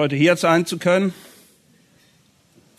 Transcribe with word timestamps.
Heute 0.00 0.16
hier 0.16 0.36
sein 0.36 0.66
zu 0.66 0.78
können. 0.78 1.12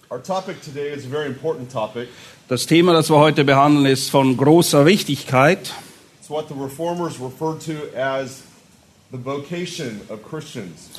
Our 0.09 0.21
topic 0.21 0.61
today 0.61 0.93
is 0.93 1.05
a 1.05 1.09
very 1.09 1.27
important 1.27 1.71
topic. 1.71 2.09
Das 2.49 2.65
Thema, 2.65 2.91
das 2.93 3.09
wir 3.09 3.17
heute 3.17 3.45
behandeln, 3.45 3.85
ist 3.85 4.09
von 4.09 4.35
großer 4.35 4.85
Wichtigkeit. 4.85 5.71
It's 6.19 6.29
what 6.29 6.49
the 6.49 6.55
reformers 6.55 7.13
referred 7.21 7.61
to 7.65 7.97
as 7.97 8.41
the 9.11 9.17
vocation 9.23 10.01
of 10.09 10.19
Christians. 10.27 10.89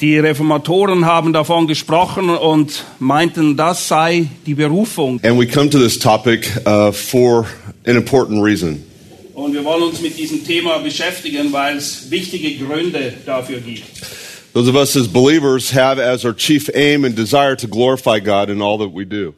Die 0.00 0.18
Reformatoren 0.18 1.06
haben 1.06 1.32
davon 1.32 1.66
gesprochen 1.66 2.30
und 2.30 2.84
meinten, 2.98 3.56
das 3.56 3.88
sei 3.88 4.28
die 4.44 4.54
Berufung. 4.54 5.18
And 5.24 5.38
we 5.38 5.46
come 5.46 5.70
to 5.70 5.78
this 5.78 5.98
topic 5.98 6.48
uh, 6.66 6.92
for 6.92 7.46
an 7.86 7.96
important 7.96 8.44
reason. 8.44 8.84
Und 9.34 9.52
wir 9.52 9.64
wollen 9.64 9.82
uns 9.82 10.00
mit 10.00 10.16
diesem 10.16 10.44
Thema 10.44 10.78
beschäftigen, 10.78 11.52
weil 11.52 11.76
es 11.76 12.10
wichtige 12.10 12.54
Gründe 12.56 13.14
dafür 13.26 13.58
gibt. 13.60 13.84
Those 14.54 14.68
of 14.68 14.76
us 14.76 14.94
as 14.94 15.08
believers 15.08 15.72
have 15.72 15.98
as 15.98 16.24
our 16.24 16.32
chief 16.32 16.70
aim 16.76 17.04
and 17.04 17.16
desire 17.16 17.56
to 17.56 17.66
glorify 17.66 18.20
God 18.20 18.50
in 18.50 18.62
all 18.62 18.78
that 18.78 18.90
we 18.90 19.04
do. 19.04 19.34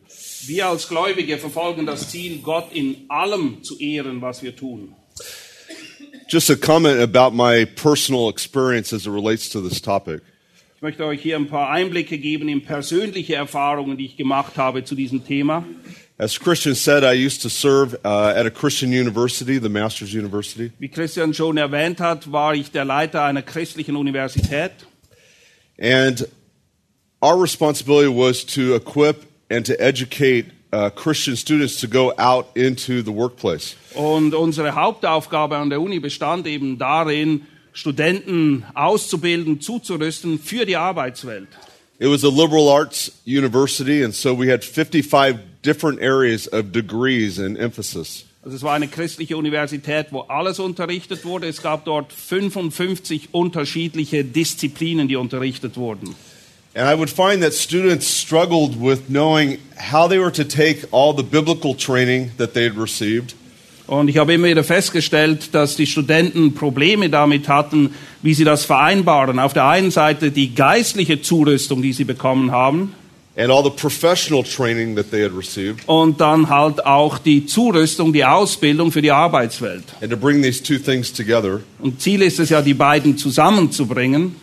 Wir 0.46 0.66
als 0.66 0.86
Gläubige 0.86 1.38
verfolgen 1.38 1.86
das 1.86 2.10
Ziel, 2.10 2.40
Gott 2.42 2.70
in 2.74 3.06
allem 3.08 3.62
zu 3.62 3.78
ehren, 3.78 4.20
was 4.20 4.42
wir 4.42 4.54
tun. 4.54 4.94
Just 6.28 6.50
a 6.50 6.54
comment 6.56 7.00
about 7.00 7.34
my 7.34 7.64
personal 7.64 8.28
experience 8.28 8.92
as 8.92 9.06
it 9.06 9.10
relates 9.10 9.48
to 9.48 9.62
this 9.62 9.80
topic. 9.80 10.20
Ich 10.74 10.82
möchte 10.82 11.06
euch 11.06 11.22
hier 11.22 11.36
ein 11.36 11.48
paar 11.48 11.70
Einblicke 11.70 12.18
geben 12.18 12.50
in 12.50 12.60
persönliche 12.62 13.36
Erfahrungen, 13.36 13.96
die 13.96 14.04
ich 14.04 14.18
gemacht 14.18 14.58
habe 14.58 14.84
zu 14.84 14.94
diesem 14.94 15.24
Thema. 15.24 15.64
As 16.18 16.38
Christian 16.38 16.74
said, 16.74 17.04
I 17.04 17.14
used 17.14 17.40
to 17.40 17.48
serve 17.48 17.98
uh, 18.04 18.34
at 18.36 18.44
a 18.44 18.50
Christian 18.50 18.90
university, 18.90 19.58
the 19.58 19.70
Masters 19.70 20.12
University. 20.12 20.72
Wie 20.78 20.88
Christian 20.88 21.32
schon 21.32 21.56
erwähnt 21.56 22.00
hat, 22.00 22.30
war 22.30 22.54
ich 22.54 22.70
der 22.70 22.84
Leiter 22.84 23.22
einer 23.22 23.40
christlichen 23.40 23.96
Universität. 23.96 24.72
And 25.78 26.24
our 27.22 27.36
responsibility 27.38 28.08
was 28.08 28.44
to 28.54 28.74
equip 28.74 29.24
and 29.50 29.64
to 29.66 29.80
educate 29.80 30.46
uh, 30.72 30.90
Christian 30.90 31.36
students 31.36 31.80
to 31.80 31.86
go 31.86 32.12
out 32.18 32.48
into 32.54 33.02
the 33.02 33.12
workplace. 33.12 33.76
Und 33.94 34.34
unsere 34.34 34.74
Hauptaufgabe 34.74 35.56
an 35.56 35.70
der 35.70 35.80
Uni 35.80 36.00
bestand 36.00 36.46
eben 36.46 36.78
darin, 36.78 37.46
Studenten 37.72 38.64
auszubilden, 38.74 39.60
zuzurüsten 39.60 40.38
für 40.38 40.64
die 40.64 40.76
Arbeitswelt. 40.76 41.48
It 41.98 42.08
was 42.08 42.24
a 42.24 42.28
liberal 42.28 42.68
arts 42.68 43.10
university, 43.24 44.02
and 44.02 44.14
so 44.14 44.34
we 44.34 44.48
had 44.48 44.62
55 44.62 45.62
different 45.62 46.02
areas 46.02 46.46
of 46.46 46.70
degrees 46.72 47.38
and 47.38 47.56
emphasis. 47.56 48.25
Also 48.46 48.58
es 48.58 48.62
war 48.62 48.74
eine 48.74 48.86
christliche 48.86 49.36
Universität, 49.36 50.06
wo 50.12 50.20
alles 50.20 50.60
unterrichtet 50.60 51.24
wurde. 51.24 51.48
Es 51.48 51.62
gab 51.62 51.84
dort 51.84 52.12
55 52.12 53.30
unterschiedliche 53.32 54.22
Disziplinen, 54.22 55.08
die 55.08 55.16
unterrichtet 55.16 55.76
wurden. 55.76 56.14
And 56.72 56.88
I 56.88 56.96
would 56.96 57.10
find 57.10 57.42
that 57.42 57.52
students 57.54 58.06
struggled 58.06 58.80
with 58.80 59.08
knowing 59.08 59.58
how 59.90 60.08
they 60.08 60.20
were 60.20 60.30
to 60.30 60.44
take 60.44 60.86
all 60.92 61.12
the 61.12 61.24
biblical 61.24 61.74
training 61.74 62.30
that 62.38 62.54
they 62.54 62.68
had 62.68 62.78
received 62.78 63.34
Und 63.88 64.06
ich 64.06 64.16
habe 64.16 64.34
immer 64.34 64.46
wieder 64.46 64.62
festgestellt, 64.62 65.52
dass 65.52 65.74
die 65.74 65.88
Studenten 65.88 66.54
Probleme 66.54 67.10
damit 67.10 67.48
hatten, 67.48 67.94
wie 68.22 68.34
sie 68.34 68.44
das 68.44 68.64
vereinbaren. 68.64 69.40
Auf 69.40 69.54
der 69.54 69.66
einen 69.66 69.90
Seite 69.90 70.30
die 70.30 70.54
geistliche 70.54 71.20
Zurüstung, 71.20 71.82
die 71.82 71.92
sie 71.92 72.04
bekommen 72.04 72.52
haben, 72.52 72.92
and 73.36 73.50
all 73.50 73.62
the 73.62 73.70
professional 73.70 74.42
training 74.42 74.96
that 74.96 75.10
they 75.10 75.22
had 75.22 75.36
received, 75.36 75.86
und 75.86 76.20
dann 76.20 76.48
halt 76.48 76.84
auch 76.86 77.18
die 77.18 77.46
Zurüstung, 77.46 78.12
die 78.12 78.24
Ausbildung 78.24 78.90
für 78.92 79.02
die 79.02 79.10
Arbeitswelt. 79.12 79.84
and 80.00 80.10
to 80.10 80.16
bring 80.16 80.42
these 80.42 80.62
two 80.62 80.78
things 80.78 81.12
together. 81.12 81.60
Und 81.78 82.00
Ziel 82.00 82.22
ist 82.22 82.38
es 82.38 82.48
ja, 82.50 82.62
die 82.62 82.74
beiden 82.74 83.16
zusammenzubringen. 83.18 84.36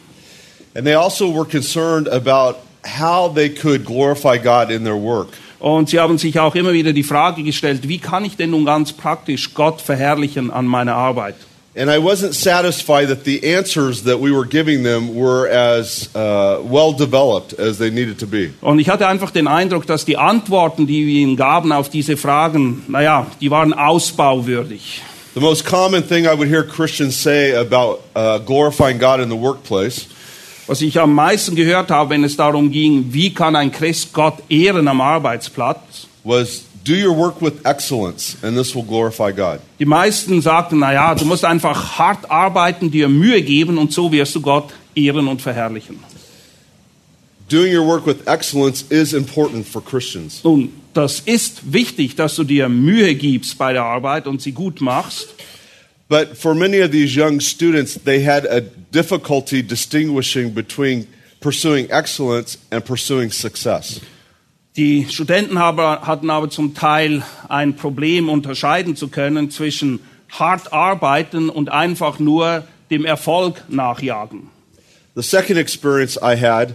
And 0.75 0.85
they 0.85 0.95
also 0.95 1.33
were 1.33 1.45
concerned 1.45 2.07
about 2.07 2.57
how 2.99 3.33
they 3.33 3.49
could 3.49 3.85
glorify 3.85 4.37
God 4.37 4.69
in 4.71 4.83
their 4.83 4.95
work. 4.99 5.29
Und 5.59 5.89
sie 5.89 5.99
haben 5.99 6.17
sich 6.17 6.37
auch 6.39 6.55
immer 6.55 6.73
wieder 6.73 6.91
die 6.91 7.03
Frage 7.03 7.41
gestellt, 7.41 7.87
wie 7.87 7.97
kann 7.97 8.25
ich 8.25 8.35
denn 8.35 8.49
nun 8.49 8.65
ganz 8.65 8.91
praktisch 8.91 9.53
Gott 9.53 9.79
verherrlichen 9.81 10.51
an 10.51 10.65
meiner 10.67 10.95
Arbeit? 10.95 11.35
And 11.75 11.89
I 11.89 11.97
wasn't 11.97 12.35
satisfied 12.35 13.07
that 13.07 13.23
the 13.23 13.55
answers 13.55 14.03
that 14.03 14.19
we 14.19 14.31
were 14.31 14.45
giving 14.45 14.83
them 14.83 15.15
were 15.15 15.47
as 15.47 16.07
uh, 16.15 16.61
well 16.63 16.93
developed 16.93 17.53
as 17.53 17.79
they 17.79 17.89
needed 17.89 18.19
to 18.19 18.27
be. 18.27 18.53
Und 18.61 18.79
ich 18.79 18.89
hatte 18.89 19.07
einfach 19.07 19.31
den 19.31 19.47
Eindruck, 19.47 19.87
dass 19.87 20.05
die 20.05 20.17
Antworten, 20.17 20.85
die 20.85 21.07
wir 21.07 21.21
ihnen 21.21 21.35
gaben 21.35 21.71
auf 21.71 21.89
diese 21.89 22.15
Fragen, 22.15 22.83
naja, 22.87 23.25
die 23.41 23.49
waren 23.49 23.73
ausbauwürdig. 23.73 25.01
The 25.33 25.39
most 25.39 25.65
common 25.65 26.03
thing 26.03 26.25
I 26.25 26.35
would 26.35 26.47
hear 26.47 26.63
Christians 26.63 27.15
say 27.15 27.55
about 27.55 28.01
uh, 28.15 28.37
glorifying 28.37 28.99
God 28.99 29.19
in 29.19 29.29
the 29.29 29.35
workplace 29.35 30.07
Was 30.65 30.81
ich 30.81 30.97
am 30.97 31.13
meisten 31.13 31.55
gehört 31.55 31.91
habe, 31.91 32.11
wenn 32.11 32.23
es 32.23 32.37
darum 32.37 32.71
ging, 32.71 33.11
wie 33.11 33.33
kann 33.33 33.55
ein 33.55 33.71
Christ 33.71 34.13
Gott 34.13 34.35
ehren 34.47 34.87
am 34.87 35.01
Arbeitsplatz, 35.01 36.07
was 36.23 36.63
do 36.83 36.93
your 36.93 37.13
work 37.13 37.41
with 37.41 37.65
excellence, 37.65 38.35
and 38.43 38.57
this 38.57 38.75
will 38.75 38.83
glorify 38.83 39.31
God. 39.31 39.59
die 39.79 39.85
meisten 39.85 40.41
sagten, 40.41 40.79
naja, 40.79 41.15
du 41.15 41.25
musst 41.25 41.45
einfach 41.45 41.97
hart 41.97 42.29
arbeiten, 42.29 42.91
dir 42.91 43.07
Mühe 43.07 43.41
geben 43.41 43.77
und 43.77 43.93
so 43.93 44.11
wirst 44.11 44.35
du 44.35 44.41
Gott 44.41 44.73
ehren 44.95 45.27
und 45.27 45.41
verherrlichen. 45.41 45.99
Doing 47.49 47.73
your 47.73 47.85
work 47.85 48.05
with 48.05 48.25
excellence 48.25 48.83
is 48.89 49.13
important 49.13 49.67
for 49.67 49.81
Christians. 49.81 50.43
Nun, 50.43 50.69
das 50.93 51.19
ist 51.19 51.73
wichtig, 51.73 52.15
dass 52.15 52.35
du 52.35 52.43
dir 52.43 52.69
Mühe 52.69 53.15
gibst 53.15 53.57
bei 53.57 53.73
der 53.73 53.83
Arbeit 53.83 54.27
und 54.27 54.41
sie 54.41 54.53
gut 54.53 54.81
machst. 54.81 55.35
But 56.09 56.37
for 56.37 56.53
many 56.53 56.81
of 56.81 56.91
these 56.91 57.15
young 57.15 57.39
students, 57.39 57.99
they 58.03 58.23
had 58.23 58.45
a 58.45 58.61
difficulty 58.91 59.61
distinguishing 59.63 60.53
between 60.53 61.07
pursuing 61.41 61.89
excellence 61.89 62.57
and 62.71 62.83
pursuing 62.83 63.31
success. 63.31 63.99
Die 64.75 65.07
Studenten 65.09 65.59
hatten 65.59 66.29
aber 66.29 66.49
zum 66.49 66.73
Teil 66.73 67.23
ein 67.47 67.75
Problem, 67.75 68.27
unterscheiden 68.27 68.95
zu 68.95 69.07
können 69.07 69.51
zwischen 69.51 69.99
hart 70.31 70.73
arbeiten 70.73 71.49
und 71.49 71.69
einfach 71.69 72.17
nur 72.17 72.63
dem 72.89 73.05
Erfolg 73.05 73.63
nachjagen. 73.69 74.49
The 75.15 75.21
second 75.21 75.59
experience 75.59 76.17
I 76.17 76.35
had 76.35 76.73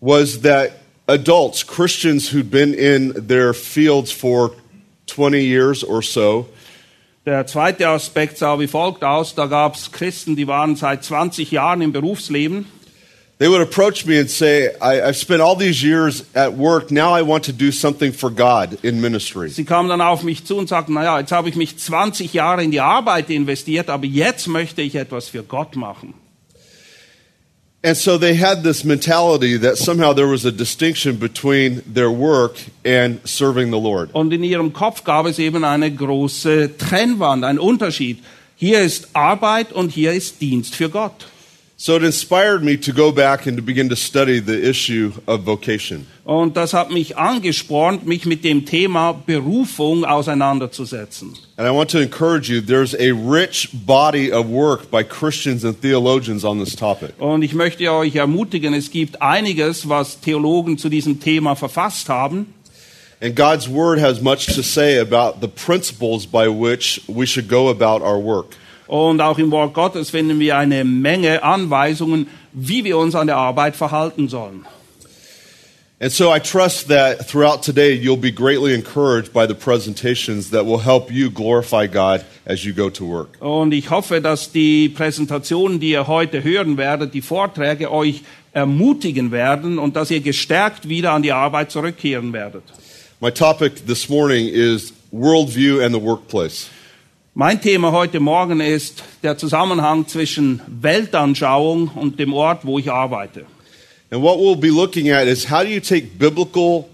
was 0.00 0.40
that 0.42 0.70
adults, 1.06 1.66
Christians 1.66 2.32
who'd 2.32 2.50
been 2.50 2.72
in 2.72 3.28
their 3.28 3.52
fields 3.52 4.10
for 4.10 4.52
20 5.06 5.42
years 5.42 5.84
or 5.84 6.02
so, 6.02 6.46
Der 7.26 7.46
zweite 7.46 7.88
Aspekt 7.88 8.36
sah 8.36 8.58
wie 8.58 8.66
folgt 8.66 9.02
aus. 9.02 9.34
Da 9.34 9.46
gab 9.46 9.76
es 9.76 9.92
Christen, 9.92 10.36
die 10.36 10.46
waren 10.46 10.76
seit 10.76 11.04
20 11.04 11.50
Jahren 11.50 11.80
im 11.80 11.90
Berufsleben. 11.90 12.66
They 13.38 13.48
would 13.48 13.60
approach 13.60 14.06
me 14.06 14.18
and 14.18 14.30
say, 14.30 14.74
I, 14.80 15.02
I've 15.02 15.16
spent 15.16 15.40
all 15.40 15.56
these 15.56 15.82
years 15.82 16.24
at 16.34 16.54
work, 16.54 16.90
now 16.90 17.12
I 17.12 17.22
want 17.22 17.44
to 17.44 17.52
do 17.52 17.72
something 17.72 18.12
for 18.12 18.30
God 18.30 18.78
in 18.84 19.00
ministry. 19.00 19.50
Sie 19.50 19.64
kamen 19.64 19.88
dann 19.88 20.00
auf 20.00 20.22
mich 20.22 20.44
zu 20.44 20.56
und 20.56 20.68
sagten, 20.68 20.94
naja, 20.94 21.18
jetzt 21.20 21.32
habe 21.32 21.48
ich 21.48 21.56
mich 21.56 21.76
20 21.76 22.32
Jahre 22.32 22.62
in 22.62 22.70
die 22.70 22.80
Arbeit 22.80 23.30
investiert, 23.30 23.90
aber 23.90 24.06
jetzt 24.06 24.46
möchte 24.46 24.82
ich 24.82 24.94
etwas 24.94 25.28
für 25.28 25.42
Gott 25.42 25.76
machen. 25.76 26.14
And 27.84 27.98
so 27.98 28.16
they 28.16 28.34
had 28.34 28.62
this 28.62 28.82
mentality 28.82 29.58
that 29.58 29.76
somehow 29.76 30.14
there 30.14 30.26
was 30.26 30.46
a 30.46 30.50
distinction 30.50 31.18
between 31.18 31.82
their 31.86 32.10
work 32.10 32.56
and 32.82 33.20
serving 33.28 33.70
the 33.70 33.78
Lord. 33.78 34.14
Und 34.14 34.32
in 34.32 34.42
ihrem 34.42 34.72
Kopf 34.72 35.04
gab 35.04 35.26
es 35.26 35.38
eben 35.38 35.64
eine 35.64 35.92
große 35.92 36.78
Trennwand, 36.78 37.44
einen 37.44 37.58
Unterschied. 37.58 38.24
Hier 38.56 38.80
ist 38.80 39.08
Arbeit 39.12 39.70
und 39.72 39.90
hier 39.90 40.12
ist 40.12 40.40
Dienst 40.40 40.74
für 40.74 40.88
Gott. 40.88 41.26
So 41.84 41.96
it 41.96 42.02
inspired 42.02 42.62
me 42.62 42.78
to 42.78 42.92
go 42.94 43.12
back 43.12 43.44
and 43.44 43.58
to 43.58 43.62
begin 43.62 43.90
to 43.90 43.94
study 43.94 44.40
the 44.40 44.58
issue 44.58 45.12
of 45.26 45.42
vocation. 45.44 46.06
Und 46.24 46.56
das 46.56 46.72
hat 46.72 46.90
mich 46.90 47.18
angespornt, 47.18 48.06
mich 48.06 48.24
mit 48.24 48.42
dem 48.42 48.64
Thema 48.64 49.12
Berufung 49.12 50.06
auseinanderzusetzen. 50.06 51.34
And 51.58 51.68
I 51.68 51.70
want 51.70 51.90
to 51.90 51.98
encourage 51.98 52.48
you 52.48 52.62
there's 52.62 52.94
a 52.94 53.12
rich 53.12 53.68
body 53.74 54.32
of 54.32 54.46
work 54.46 54.90
by 54.90 55.04
Christians 55.04 55.62
and 55.62 55.78
theologians 55.78 56.42
on 56.42 56.58
this 56.58 56.74
topic. 56.74 57.12
Und 57.18 57.42
ich 57.42 57.52
möchte 57.52 57.92
euch 57.92 58.16
ermutigen, 58.16 58.72
es 58.72 58.90
gibt 58.90 59.20
einiges, 59.20 59.86
was 59.86 60.18
Theologen 60.22 60.78
zu 60.78 60.88
diesem 60.88 61.20
Thema 61.20 61.54
verfasst 61.54 62.08
haben. 62.08 62.54
And 63.20 63.36
God's 63.36 63.68
word 63.68 64.00
has 64.00 64.22
much 64.22 64.46
to 64.54 64.62
say 64.62 64.98
about 64.98 65.42
the 65.42 65.48
principles 65.48 66.24
by 66.24 66.48
which 66.48 67.02
we 67.08 67.26
should 67.26 67.50
go 67.50 67.68
about 67.68 68.02
our 68.02 68.18
work. 68.18 68.56
Und 68.86 69.20
auch 69.20 69.38
im 69.38 69.50
Wort 69.50 69.74
Gottes 69.74 70.10
finden 70.10 70.38
wir 70.40 70.56
eine 70.56 70.84
Menge 70.84 71.42
Anweisungen, 71.42 72.26
wie 72.52 72.84
wir 72.84 72.98
uns 72.98 73.14
an 73.14 73.26
der 73.26 73.36
Arbeit 73.36 73.76
verhalten 73.76 74.28
sollen. 74.28 74.66
And 76.00 76.12
so 76.12 76.30
I 76.30 76.38
trust 76.38 76.88
that 76.88 77.28
throughout 77.28 77.62
today 77.62 77.92
you'll 77.94 78.20
be 78.20 78.32
greatly 78.32 78.74
encouraged 78.74 79.32
by 79.32 79.46
the 79.46 79.54
presentations 79.54 80.50
that 80.50 80.66
will 80.66 80.80
help 80.80 81.10
you 81.10 81.30
glorify 81.30 81.86
God 81.86 82.24
as 82.44 82.64
you 82.64 82.74
go 82.74 82.90
to 82.90 83.06
work. 83.06 83.40
Und 83.40 83.72
ich 83.72 83.90
hoffe, 83.90 84.20
dass 84.20 84.50
die 84.50 84.88
Präsentationen, 84.88 85.80
die 85.80 85.90
ihr 85.90 86.06
heute 86.06 86.42
hören 86.42 86.76
werdet, 86.76 87.14
die 87.14 87.22
Vorträge 87.22 87.90
euch 87.90 88.22
ermutigen 88.52 89.30
werden 89.30 89.78
und 89.78 89.96
dass 89.96 90.10
ihr 90.10 90.20
gestärkt 90.20 90.88
wieder 90.88 91.12
an 91.12 91.22
die 91.22 91.32
Arbeit 91.32 91.70
zurückkehren 91.70 92.32
werdet. 92.32 92.64
My 93.20 93.30
topic 93.30 93.86
this 93.86 94.08
morning 94.08 94.48
is 94.48 94.92
worldview 95.12 95.80
and 95.80 95.94
the 95.94 96.02
workplace. 96.02 96.68
Mein 97.36 97.60
Thema 97.60 97.90
heute 97.90 98.20
Morgen 98.20 98.60
ist 98.60 99.02
der 99.24 99.36
Zusammenhang 99.36 100.06
zwischen 100.06 100.60
Weltanschauung 100.68 101.88
und 101.88 102.20
dem 102.20 102.32
Ort, 102.32 102.64
wo 102.64 102.78
ich 102.78 102.92
arbeite. 102.92 103.44
And 104.12 104.22
what 104.22 104.38
we'll 104.38 104.54
be 104.54 104.68
looking 104.68 105.10
at 105.10 105.26
is 105.26 105.50
how 105.50 105.64
do 105.64 105.68
you 105.68 105.80
take 105.80 106.16
biblical 106.16 106.84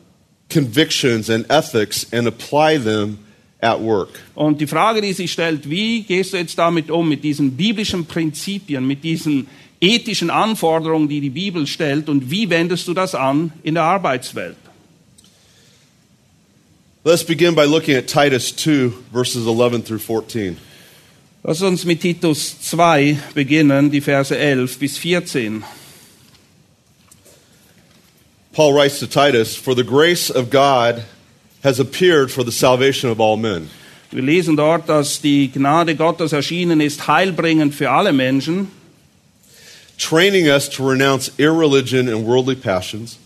convictions 0.50 1.28
and 1.28 1.44
ethics 1.50 2.06
and 2.10 2.26
apply 2.26 2.78
them 2.78 3.18
at 3.60 3.82
work? 3.82 4.18
Und 4.34 4.62
die 4.62 4.66
Frage, 4.66 5.02
die 5.02 5.12
sich 5.12 5.30
stellt, 5.30 5.68
wie 5.68 6.04
gehst 6.04 6.32
du 6.32 6.38
jetzt 6.38 6.56
damit 6.56 6.90
um, 6.90 7.06
mit 7.06 7.22
diesen 7.22 7.54
biblischen 7.58 8.06
Prinzipien, 8.06 8.86
mit 8.86 9.04
diesen 9.04 9.46
ethischen 9.78 10.30
Anforderungen, 10.30 11.10
die 11.10 11.20
die 11.20 11.28
Bibel 11.28 11.66
stellt, 11.66 12.08
und 12.08 12.30
wie 12.30 12.48
wendest 12.48 12.88
du 12.88 12.94
das 12.94 13.14
an 13.14 13.52
in 13.62 13.74
der 13.74 13.82
Arbeitswelt? 13.82 14.56
Let's 17.02 17.22
begin 17.22 17.54
by 17.54 17.64
looking 17.64 17.96
at 17.96 18.08
Titus 18.08 18.52
2, 18.52 18.90
verses 19.10 19.46
11 19.46 19.82
through 19.82 20.00
14. 20.00 20.58
Lass 21.42 21.62
uns 21.62 21.86
mit 21.86 22.02
Titus 22.02 22.52
2 22.60 23.18
beginnen, 23.32 23.90
die 23.90 24.00
Verse 24.00 24.30
11 24.36 24.78
bis 24.78 24.98
14. 24.98 25.64
Paul 28.52 28.74
writes 28.74 28.98
to 28.98 29.06
Titus, 29.06 29.56
For 29.56 29.74
the 29.74 29.82
grace 29.82 30.28
of 30.28 30.50
God 30.50 31.04
has 31.62 31.80
appeared 31.80 32.30
for 32.30 32.44
the 32.44 32.52
salvation 32.52 33.08
of 33.08 33.18
all 33.18 33.38
men. 33.38 33.70
Wir 34.10 34.22
lesen 34.22 34.58
dort, 34.58 34.86
dass 34.86 35.22
die 35.22 35.50
Gnade 35.50 35.96
Gottes 35.96 36.34
erschienen 36.34 36.82
ist, 36.82 37.06
heilbringend 37.06 37.74
für 37.74 37.90
alle 37.90 38.12
Menschen, 38.12 38.70
training 39.96 40.48
us 40.50 40.68
to 40.68 40.86
renounce 40.86 41.30
irreligion 41.38 42.10
and 42.10 42.26
worldly 42.26 42.56
passions, 42.56 43.16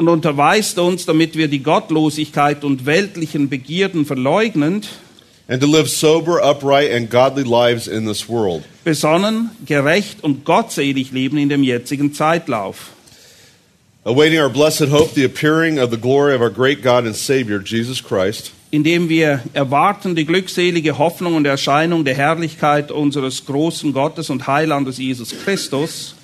und 0.00 0.08
unterweist 0.08 0.78
uns, 0.78 1.04
damit 1.04 1.36
wir 1.36 1.46
die 1.46 1.62
Gottlosigkeit 1.62 2.64
und 2.64 2.86
weltlichen 2.86 3.50
Begierden 3.50 4.06
verleugnend, 4.06 4.88
and 5.46 5.60
to 5.60 5.66
live 5.66 5.88
sober, 5.90 6.42
upright, 6.42 6.90
and 6.90 7.10
godly 7.10 7.42
lives 7.42 7.86
in 7.86 8.06
this 8.06 8.26
world, 8.26 8.64
besonnen, 8.82 9.50
gerecht 9.66 10.24
und 10.24 10.46
gottselig 10.46 11.12
leben 11.12 11.36
in 11.36 11.50
dem 11.50 11.62
jetzigen 11.62 12.14
Zeitlauf. 12.14 12.92
awaiting 14.06 14.38
our 14.38 14.48
blessed 14.48 14.88
hope, 14.88 15.10
the 15.10 15.24
appearing 15.24 15.78
of 15.78 15.90
the 15.90 15.98
glory 15.98 16.34
of 16.34 16.40
our 16.40 16.48
great 16.48 16.82
God 16.82 17.04
and 17.04 17.14
Savior, 17.14 17.58
Jesus 17.58 18.00
Christ, 18.00 18.52
indem 18.70 19.10
wir 19.10 19.42
erwarten 19.52 20.14
die 20.16 20.24
glückselige 20.24 20.96
Hoffnung 20.96 21.34
und 21.34 21.44
Erscheinung 21.44 22.06
der 22.06 22.14
Herrlichkeit 22.14 22.90
unseres 22.90 23.44
großen 23.44 23.92
Gottes 23.92 24.30
und 24.30 24.46
Heilandes 24.46 24.96
Jesus 24.96 25.34
Christus, 25.44 26.14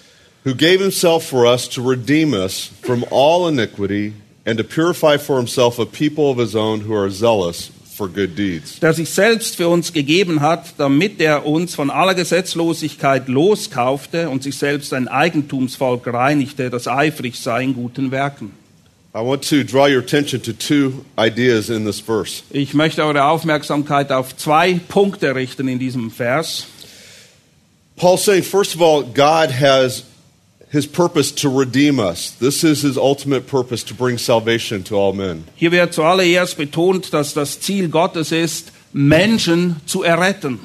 who 0.46 0.54
gave 0.54 0.81
himself 0.81 1.25
for 1.25 1.44
us 1.44 1.66
to 1.66 1.82
redeem 1.82 2.32
us 2.32 2.69
from 2.82 3.04
all 3.10 3.48
iniquity 3.48 4.14
and 4.46 4.56
to 4.58 4.64
purify 4.64 5.16
for 5.16 5.38
himself 5.38 5.81
a 5.81 5.84
people 5.84 6.31
of 6.31 6.38
his 6.38 6.54
own 6.54 6.82
who 6.82 6.94
are 6.94 7.10
zealous 7.10 7.72
for 7.96 8.06
good 8.06 8.37
deeds. 8.37 8.78
der 8.78 8.93
sich 8.93 9.10
selbst 9.10 9.56
für 9.56 9.69
uns 9.69 9.93
gegeben 9.93 10.43
hat, 10.43 10.75
damit 10.78 11.20
er 11.20 11.46
uns 11.46 11.75
von 11.75 11.90
aller 11.90 12.14
Gesetzlosigkeit 12.14 13.26
loskaufte 13.26 14.28
und 14.28 14.44
sich 14.44 14.56
selbst 14.56 14.93
ein 14.93 15.08
Eigentumsvolk 15.08 16.06
reinigte, 16.06 16.70
das 16.70 16.87
eifrig 16.87 17.37
sei 17.40 17.64
in 17.64 17.75
guten 17.75 18.12
Werken. 18.12 18.52
I 19.14 19.20
want 19.20 19.48
to 19.48 19.64
draw 19.64 19.88
your 19.88 20.00
attention 20.00 20.43
to 20.43 20.52
two 20.52 21.04
ideas 21.19 21.70
in 21.70 21.87
this 21.87 21.98
verse. 21.98 22.43
Ich 22.50 22.72
möchte 22.75 23.02
eure 23.02 23.25
Aufmerksamkeit 23.25 24.12
auf 24.12 24.37
zwei 24.37 24.78
Punkte 24.88 25.34
richten 25.34 25.66
in 25.66 25.81
diesem 25.81 26.12
Vers. 26.12 26.66
Paul's 27.96 28.25
saying, 28.25 28.44
first 28.44 28.76
of 28.76 28.82
all, 28.82 29.02
God 29.02 29.50
has 29.50 30.04
his 30.71 30.87
purpose 30.87 31.33
to 31.33 31.49
redeem 31.49 31.99
us. 32.01 32.31
This 32.31 32.65
is 32.65 32.83
his 32.83 32.99
ultimate 32.99 33.47
purpose 33.47 33.85
to 33.85 33.95
bring 33.95 34.19
salvation 34.19 34.83
to 34.85 34.97
all 34.97 35.13
men. 35.13 35.45
Hier 35.57 35.71
wird 35.71 35.93
zuallererst 35.93 36.57
betont, 36.57 37.13
dass 37.13 37.35
das 37.35 37.61
Ziel 37.61 37.89
Gottes 37.89 38.33
ist, 38.33 38.73
Menschen 38.93 39.77
zu 39.87 40.03
erretten. 40.03 40.61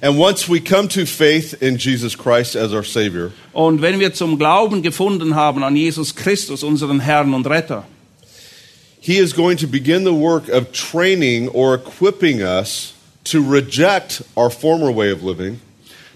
And 0.00 0.18
once 0.18 0.48
we 0.48 0.60
come 0.60 0.86
to 0.88 1.06
faith 1.06 1.54
in 1.62 1.78
Jesus 1.78 2.14
Christ 2.14 2.56
as 2.56 2.74
our 2.74 2.84
Savior, 2.84 3.32
Und 3.54 3.80
wenn 3.80 4.00
wir 4.00 4.12
zum 4.12 4.38
Glauben 4.38 4.82
gefunden 4.82 5.34
haben 5.34 5.64
an 5.64 5.76
Jesus 5.76 6.14
Christus, 6.14 6.62
unseren 6.62 7.00
Herrn 7.00 7.32
und 7.32 7.46
Retter, 7.46 7.84
he 9.00 9.16
is 9.16 9.34
going 9.34 9.56
to 9.56 9.66
begin 9.66 10.04
the 10.04 10.12
work 10.12 10.48
of 10.48 10.72
training 10.72 11.48
or 11.48 11.74
equipping 11.74 12.42
us 12.42 12.92
to 13.24 13.40
reject 13.40 14.22
our 14.36 14.50
former 14.50 14.94
way 14.94 15.10
of 15.10 15.22
living 15.22 15.60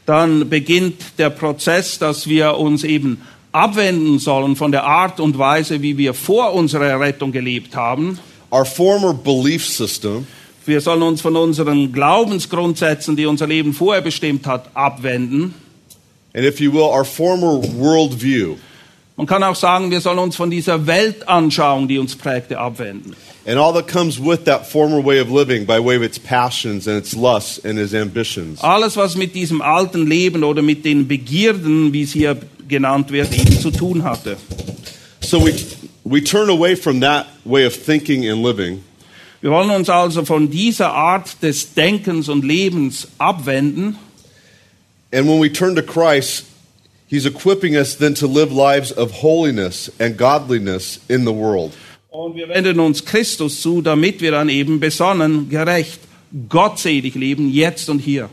dann 0.09 0.49
beginnt 0.49 1.19
der 1.19 1.29
Prozess, 1.31 1.99
dass 1.99 2.27
wir 2.29 2.57
uns 2.57 2.83
eben 2.83 3.21
abwenden 3.53 4.19
sollen 4.19 4.57
von 4.57 4.73
der 4.73 4.85
Art 4.85 5.21
und 5.21 5.39
Weise, 5.39 5.83
wie 5.83 5.99
wir 5.99 6.15
vor 6.15 6.55
unserer 6.55 6.87
Errettung 6.87 7.31
gelebt 7.31 7.77
haben. 7.77 8.19
our 8.51 8.65
former 8.65 9.13
belief 9.13 9.67
system 9.67 10.27
Wir 10.65 10.81
sollen 10.81 11.03
uns 11.03 11.21
von 11.21 11.37
unseren 11.37 11.93
Glaubensgrundsätzen, 11.93 13.17
die 13.17 13.27
unser 13.27 13.47
Leben 13.47 13.75
vorher 13.75 14.03
bestimmt 14.03 14.47
hat, 14.47 14.71
abwenden. 14.75 15.55
and, 16.35 16.45
if 16.45 16.61
you 16.61 16.73
will, 16.73 16.83
our 16.83 17.05
former 17.05 17.63
worldview. 17.79 18.57
Man 19.17 19.27
kann 19.27 19.43
auch 19.43 19.57
sagen, 19.57 19.91
wir 19.91 20.01
sollen 20.01 20.19
uns 20.21 20.37
von 20.37 20.51
dieser 20.51 20.87
Weltanschauung, 20.87 21.89
die 21.89 21.99
uns 21.99 22.17
prägte, 22.17 22.59
abwenden. 22.59 23.17
And 23.49 23.59
all 23.59 23.73
that 23.73 23.89
comes 23.89 24.21
with 24.21 24.45
that 24.45 24.67
former 24.67 25.01
way 25.01 25.21
of 25.21 25.31
living 25.31 25.65
by 25.65 25.81
way 25.81 25.97
of 25.97 26.03
its 26.03 26.19
passions 26.19 26.87
and 26.87 26.99
its 26.99 27.17
lusts 27.17 27.57
and 27.65 27.79
its 27.79 27.95
ambitions. 27.95 28.61
Alles, 28.63 28.95
was 28.95 29.17
mit 29.17 29.33
diesem 29.33 29.63
alten 29.63 30.07
Leben 30.07 30.45
oder 30.45 30.61
mit 30.61 30.85
den 30.85 31.09
Begierden, 31.09 31.95
wie 31.95 32.03
es 32.03 32.13
hier 32.13 32.37
genannt 32.69 33.11
wird, 33.11 33.33
eben 33.33 33.59
zu 33.59 33.71
tun 33.71 34.05
hatte. 34.05 34.37
So 35.23 35.41
we, 35.41 35.55
we 36.05 36.21
turn 36.21 36.51
away 36.51 36.77
from 36.77 37.01
that 37.01 37.27
way 37.47 37.65
of 37.65 37.75
thinking 37.75 38.29
and 38.29 38.43
living 38.43 38.85
Wir 39.41 39.51
wollen 39.51 39.71
uns 39.71 39.89
also 39.89 40.27
von 40.27 40.51
dieser 40.51 40.93
Art 40.93 41.43
des 41.43 41.73
Denkens 41.73 42.29
und 42.29 42.45
Lebens 42.45 43.09
abwenden. 43.17 43.97
And 45.11 45.27
when 45.27 45.41
we 45.41 45.51
turn 45.51 45.75
to 45.77 45.83
Christ, 45.83 46.45
He's 47.09 47.25
equipping 47.25 47.77
us 47.77 47.97
then 47.97 48.15
to 48.17 48.27
live 48.27 48.53
lives 48.53 48.93
of 48.93 49.23
holiness 49.23 49.91
and 49.99 50.19
godliness 50.19 51.01
in 51.09 51.25
the 51.25 51.33
world. 51.33 51.73
Und 52.21 52.35
wir 52.35 52.49
wenden 52.49 52.81
uns 52.81 53.05
Christus 53.05 53.61
zu, 53.61 53.81
damit 53.81 54.21
wir 54.21 54.33
dann 54.33 54.49
eben 54.49 54.81
besonnen, 54.81 55.49
gerecht, 55.49 56.01
gottselig 56.49 57.15
leben, 57.15 57.49
jetzt 57.49 57.89
und 57.89 58.01
hier. 58.01 58.29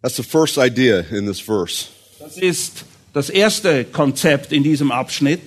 That's 0.00 0.16
the 0.16 0.22
first 0.22 0.56
idea 0.56 1.00
in 1.10 1.26
this 1.26 1.40
verse. 1.40 1.88
Das 2.18 2.38
ist 2.38 2.86
das 3.12 3.28
erste 3.28 3.84
Konzept 3.84 4.50
in 4.50 4.62
diesem 4.62 4.90
Abschnitt. 4.92 5.42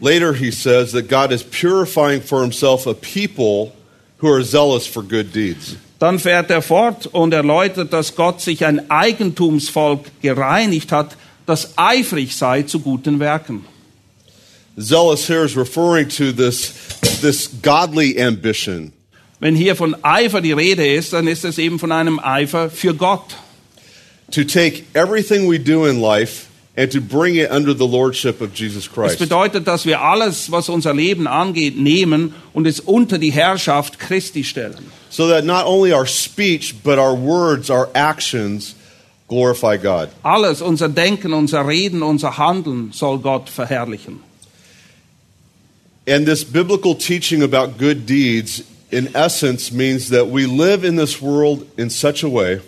Later, 0.00 0.32
he 0.32 0.50
says 0.50 0.92
that 0.92 1.10
God 1.10 1.32
is 1.32 1.42
purifying 1.42 2.22
for 2.22 2.40
himself 2.40 2.86
a 2.86 2.94
people 2.94 3.74
who 4.22 4.32
are 4.32 4.42
zealous 4.42 4.86
for 4.86 5.02
good 5.02 5.34
deeds. 5.34 5.76
Dann 5.98 6.18
fährt 6.18 6.50
er 6.50 6.62
fort 6.62 7.08
und 7.08 7.34
erläutert, 7.34 7.92
dass 7.92 8.16
Gott 8.16 8.40
sich 8.40 8.64
ein 8.64 8.90
Eigentumsvolk 8.90 10.06
gereinigt 10.22 10.92
hat, 10.92 11.14
das 11.44 11.74
eifrig 11.76 12.34
sei 12.34 12.62
zu 12.62 12.80
guten 12.80 13.20
Werken. 13.20 13.66
Zealous 14.80 15.26
here 15.26 15.44
is 15.44 15.56
referring 15.56 16.08
to 16.10 16.32
this, 16.32 16.72
this 17.20 17.46
godly 17.48 18.18
ambition. 18.20 18.92
Wenn 19.40 19.56
hier 19.56 19.74
von 19.74 19.96
Eifer 20.02 20.40
die 20.40 20.52
Rede 20.52 20.86
ist, 20.86 21.12
dann 21.12 21.26
ist 21.26 21.44
es 21.44 21.58
eben 21.58 21.78
von 21.78 21.90
einem 21.92 22.20
Eifer 22.20 22.70
für 22.70 22.94
Gott. 22.94 23.34
To 24.30 24.44
take 24.44 24.84
everything 24.94 25.48
we 25.50 25.58
do 25.58 25.84
in 25.84 26.00
life 26.00 26.46
and 26.76 26.90
to 26.92 27.00
bring 27.00 27.34
it 27.34 27.50
under 27.50 27.74
the 27.74 27.86
lordship 27.86 28.40
of 28.40 28.54
Jesus 28.54 28.86
Es 28.86 28.92
Christ. 28.92 29.18
bedeutet, 29.18 29.66
dass 29.66 29.84
wir 29.84 30.00
alles, 30.00 30.50
was 30.50 30.68
unser 30.68 30.94
Leben 30.94 31.26
angeht, 31.26 31.76
nehmen 31.78 32.34
und 32.54 32.66
es 32.66 32.80
unter 32.80 33.18
die 33.18 33.32
Herrschaft 33.32 33.98
Christi 33.98 34.44
stellen. 34.44 34.90
So 35.10 35.28
that 35.28 35.44
not 35.44 35.66
only 35.66 35.92
our 35.92 36.06
speech, 36.06 36.76
but 36.82 36.98
our 36.98 37.14
words, 37.14 37.68
our 37.68 37.90
actions 37.94 38.74
glorify 39.28 39.76
God. 39.76 40.08
Alles, 40.22 40.62
unser 40.62 40.88
Denken, 40.88 41.34
unser 41.34 41.66
Reden, 41.66 42.02
unser 42.02 42.38
Handeln 42.38 42.92
soll 42.92 43.18
Gott 43.18 43.50
verherrlichen. 43.50 44.20
And 46.06 46.26
this 46.26 46.44
biblical 46.44 46.96
teaching 46.96 47.42
about 47.42 47.78
good 47.78 48.06
deeds, 48.06 48.62
in 48.90 49.14
essence, 49.14 49.72
means 49.72 50.08
that 50.08 50.26
we 50.26 50.46
live 50.46 50.84
in 50.84 50.96
this 50.96 51.22
world 51.22 51.66
in 51.76 51.90
such 51.90 52.24
a 52.24 52.28
way 52.28 52.60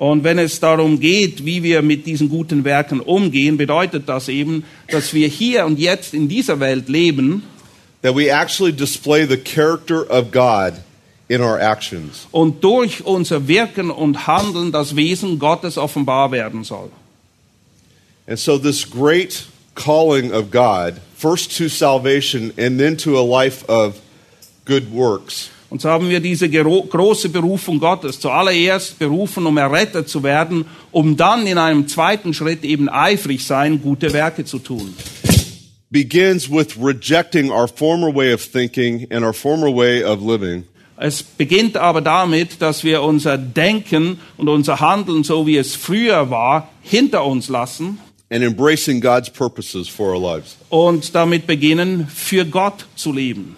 Und 0.00 0.24
wenn 0.24 0.38
es 0.38 0.58
darum 0.60 0.98
geht, 0.98 1.44
wie 1.44 1.62
wir 1.62 1.82
mit 1.82 2.06
diesen 2.06 2.30
guten 2.30 2.64
Werken 2.64 3.00
umgehen, 3.00 3.58
bedeutet 3.58 4.08
das 4.08 4.28
eben, 4.28 4.64
dass 4.88 5.12
wir 5.12 5.28
hier 5.28 5.66
und 5.66 5.78
jetzt 5.78 6.14
in 6.14 6.26
dieser 6.26 6.58
Welt 6.58 6.88
leben 6.88 7.42
that 8.00 8.14
we 8.14 8.30
actually 8.30 8.72
display 8.72 9.26
the 9.26 9.36
character 9.36 10.10
of 10.10 10.30
God 10.32 10.72
in 11.28 11.42
our 11.42 11.60
actions. 11.60 12.26
und 12.32 12.64
durch 12.64 13.04
unser 13.04 13.46
Wirken 13.46 13.90
und 13.90 14.26
Handeln 14.26 14.72
das 14.72 14.96
Wesen 14.96 15.38
Gottes 15.38 15.76
offenbar 15.76 16.32
werden 16.32 16.64
soll. 16.64 16.90
And 18.26 18.38
so, 18.38 18.56
this 18.56 18.88
great 18.88 19.44
calling 19.74 20.32
of 20.32 20.50
God, 20.50 21.00
first 21.16 21.56
to 21.58 21.68
salvation 21.68 22.52
and 22.56 22.78
then 22.78 22.96
to 22.98 23.18
a 23.18 23.22
life 23.22 23.64
of 23.68 24.00
good 24.64 24.92
works, 24.92 25.50
Und 25.70 25.80
so 25.80 25.88
haben 25.88 26.08
wir 26.08 26.18
diese 26.18 26.50
große 26.50 27.28
Berufung 27.28 27.78
Gottes, 27.78 28.18
zuallererst 28.18 28.98
berufen, 28.98 29.46
um 29.46 29.56
errettet 29.56 30.08
zu 30.08 30.24
werden, 30.24 30.64
um 30.90 31.16
dann 31.16 31.46
in 31.46 31.58
einem 31.58 31.86
zweiten 31.86 32.34
Schritt 32.34 32.64
eben 32.64 32.88
eifrig 32.88 33.46
sein, 33.46 33.80
gute 33.80 34.12
Werke 34.12 34.44
zu 34.44 34.58
tun. 34.58 34.92
begins 35.90 36.48
with 36.48 36.76
rejecting 36.76 37.50
our 37.50 37.66
former 37.66 38.10
way 38.10 38.32
of 38.32 38.40
thinking 38.40 39.06
and 39.10 39.24
our 39.24 39.32
former 39.32 39.70
way 39.70 40.02
of 40.02 40.22
living. 40.22 40.64
Es 40.96 41.22
beginnt 41.22 41.76
aber 41.76 42.00
damit, 42.02 42.60
dass 42.60 42.84
wir 42.84 43.02
unser 43.02 43.38
Denken 43.38 44.18
und 44.36 44.48
unser 44.48 44.80
Handeln, 44.80 45.24
so 45.24 45.46
wie 45.46 45.56
es 45.56 45.74
früher 45.74 46.30
war, 46.30 46.68
hinter 46.82 47.24
uns 47.24 47.48
lassen 47.48 47.98
and 48.30 48.42
embracing 48.44 49.00
God's 49.00 49.28
purposes 49.28 49.88
for 49.88 50.14
our 50.14 50.20
lives. 50.20 50.56
und 50.70 51.14
damit 51.14 51.46
beginnen, 51.46 52.06
für 52.08 52.44
Gott 52.44 52.86
zu 52.96 53.12
leben. 53.12 53.56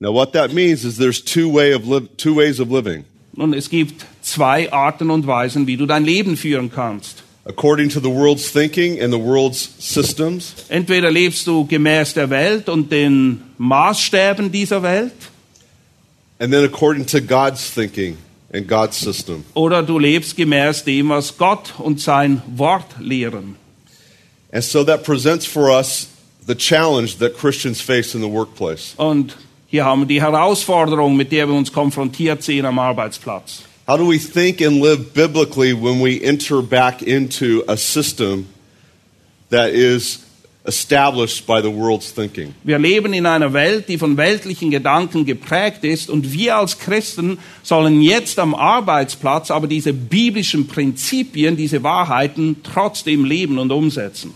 Now, 0.00 0.12
what 0.12 0.32
that 0.32 0.52
means 0.52 0.84
is 0.84 0.96
there's 0.96 1.22
two, 1.22 1.52
way 1.52 1.74
of 1.74 1.82
two 2.16 2.34
ways 2.36 2.58
of 2.60 2.70
living. 2.70 3.04
Und 3.36 3.54
es 3.54 3.68
gibt 3.68 4.04
zwei 4.22 4.70
Arten 4.72 5.10
und 5.10 5.26
Weisen, 5.26 5.66
wie 5.66 5.76
du 5.76 5.86
dein 5.86 6.04
Leben 6.04 6.36
führen 6.36 6.70
kannst. 6.72 7.22
According 7.46 7.90
to 7.90 8.00
the 8.00 8.08
world's 8.08 8.50
thinking 8.50 9.00
and 9.02 9.12
the 9.12 9.20
world's 9.20 9.68
systems, 9.78 10.54
Entweder 10.70 11.10
lebst 11.10 11.46
du 11.46 11.66
gemäß 11.66 12.14
der 12.14 12.30
Welt 12.30 12.68
und 12.70 12.90
den 12.90 13.42
Maßstäben 13.58 14.50
dieser 14.50 14.82
Welt, 14.82 15.12
and 16.38 16.50
then 16.52 16.64
according 16.64 17.04
to 17.06 17.20
God's 17.20 17.70
thinking 17.72 18.16
and 18.52 18.66
God's 18.66 18.98
system. 18.98 19.44
oder 19.54 19.82
du 19.82 19.98
lebst 19.98 20.36
gemäß 20.36 20.84
dem, 20.84 21.10
was 21.10 21.36
Gott 21.36 21.74
und 21.78 22.00
sein 22.00 22.40
Wort 22.56 22.86
lehren. 22.98 23.56
And 24.54 24.62
so 24.62 24.84
that 24.84 25.02
presents 25.02 25.44
for 25.44 25.72
us 25.72 26.08
the 26.46 26.54
challenge 26.54 27.16
that 27.18 27.36
Christians 27.36 27.80
face 27.80 28.14
in 28.14 28.20
the 28.20 28.28
workplace. 28.28 28.94
Und 28.96 29.36
hier 29.66 29.84
haben 29.84 30.02
wir 30.02 30.06
die 30.06 30.22
Herausforderung, 30.22 31.16
mit 31.16 31.32
der 31.32 31.48
wir 31.48 31.56
uns 31.56 31.72
konfrontiert 31.72 32.44
sehen 32.44 32.64
am 32.64 32.78
Arbeitsplatz. 32.78 33.64
How 33.88 33.98
do 33.98 34.08
we 34.08 34.18
think 34.18 34.62
and 34.62 34.80
live 34.80 35.12
biblically 35.12 35.74
when 35.74 36.00
we 36.00 36.22
enter 36.22 36.62
back 36.62 37.02
into 37.02 37.64
a 37.66 37.76
system 37.76 38.46
that 39.50 39.70
is 39.70 40.20
established 40.64 41.48
by 41.48 41.60
the 41.60 41.68
world's 41.68 42.12
thinking? 42.12 42.54
Wir 42.62 42.78
leben 42.78 43.12
in 43.12 43.26
einer 43.26 43.52
Welt, 43.52 43.88
die 43.88 43.98
von 43.98 44.16
weltlichen 44.16 44.70
Gedanken 44.70 45.26
geprägt 45.26 45.82
ist 45.82 46.08
und 46.08 46.32
wir 46.32 46.58
als 46.58 46.78
Christen 46.78 47.38
sollen 47.64 48.00
jetzt 48.00 48.38
am 48.38 48.54
Arbeitsplatz 48.54 49.50
aber 49.50 49.66
diese 49.66 49.92
biblischen 49.92 50.68
Prinzipien, 50.68 51.56
diese 51.56 51.82
Wahrheiten 51.82 52.58
trotzdem 52.62 53.24
leben 53.24 53.58
und 53.58 53.72
umsetzen. 53.72 54.32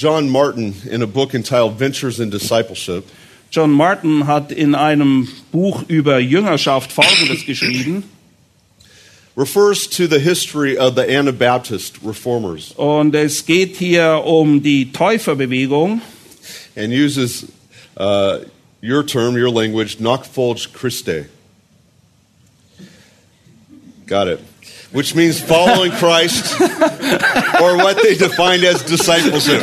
John 0.00 0.30
Martin, 0.30 0.74
in 0.88 1.02
a 1.02 1.06
book 1.06 1.34
entitled 1.34 1.74
Ventures 1.74 2.20
in 2.20 2.30
Discipleship, 2.30 3.06
John 3.50 3.70
Martin 3.70 4.26
hat 4.26 4.50
in 4.50 4.74
einem 4.74 5.28
Buch 5.52 5.82
über 5.88 6.18
Jüngerschaft 6.18 6.90
Folgendes 6.90 7.44
geschrieben 7.44 8.04
refers 9.36 9.86
to 9.86 10.06
the 10.06 10.18
history 10.18 10.78
of 10.78 10.94
the 10.94 11.02
Anabaptist 11.02 11.98
reformers 12.02 12.72
und 12.78 13.14
es 13.14 13.44
geht 13.44 13.76
hier 13.76 14.22
um 14.24 14.62
die 14.62 14.90
Täuferbewegung 14.90 16.00
and 16.76 16.94
uses 16.94 17.52
uh, 17.98 18.38
your 18.80 19.02
term, 19.02 19.36
your 19.36 19.50
language, 19.50 19.98
Nachfolge 19.98 20.72
Christi. 20.72 21.26
Got 24.06 24.28
it. 24.28 24.40
Which 24.92 25.14
means 25.14 25.40
following 25.40 25.92
Christ, 25.92 26.60
or 27.60 27.76
what 27.76 28.02
they 28.02 28.16
defined 28.16 28.64
as 28.64 28.82
discipleship. 28.82 29.62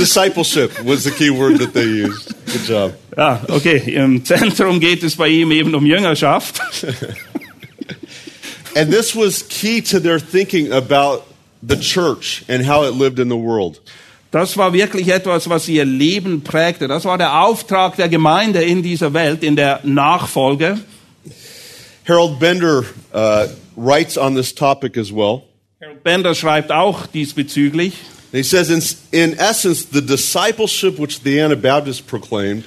discipleship 0.00 0.82
was 0.82 1.04
the 1.04 1.10
key 1.10 1.30
word 1.30 1.58
that 1.58 1.72
they 1.74 1.84
used. 1.84 2.32
Good 2.46 2.64
job. 2.64 2.94
Ja, 3.16 3.42
okay, 3.48 3.78
im 3.94 4.24
Zentrum 4.24 4.80
geht 4.80 5.02
es 5.02 5.16
bei 5.16 5.28
ihm 5.28 5.50
eben 5.50 5.74
um 5.74 5.84
Jüngerschaft. 5.84 6.60
And 8.76 8.92
this 8.92 9.16
was 9.16 9.42
key 9.42 9.80
to 9.82 9.98
their 9.98 10.20
thinking 10.20 10.72
about 10.72 11.24
the 11.62 11.76
church 11.76 12.44
and 12.48 12.64
how 12.64 12.84
it 12.84 12.94
lived 12.94 13.18
in 13.18 13.28
the 13.28 13.36
world. 13.36 13.80
Das 14.30 14.56
war 14.56 14.72
wirklich 14.72 15.08
etwas, 15.08 15.48
was 15.48 15.68
ihr 15.68 15.84
Leben 15.84 16.42
prägte. 16.42 16.86
Das 16.86 17.04
war 17.04 17.18
der 17.18 17.42
Auftrag 17.42 17.96
der 17.96 18.08
Gemeinde 18.08 18.62
in 18.62 18.82
dieser 18.82 19.12
Welt, 19.12 19.42
in 19.42 19.56
der 19.56 19.80
Nachfolge. 19.82 20.78
Harold 22.06 22.38
Bender 22.38 22.84
uh, 23.12 23.48
writes 23.76 24.16
on 24.16 24.34
this 24.34 24.54
topic 24.54 24.96
as 24.96 25.12
well. 25.12 25.44
Harold 25.80 26.02
Bender 26.02 26.34
schreibt 26.34 26.70
auch 26.70 27.06
diesbezüglich. 27.06 27.94
He 28.32 28.42
says, 28.42 28.70
in, 28.70 28.82
in 29.12 29.38
essence, 29.38 29.86
the 29.90 30.00
discipleship 30.00 30.98
which 30.98 31.22
the 31.22 31.40
Anabaptists 31.40 32.00
proclaimed 32.00 32.64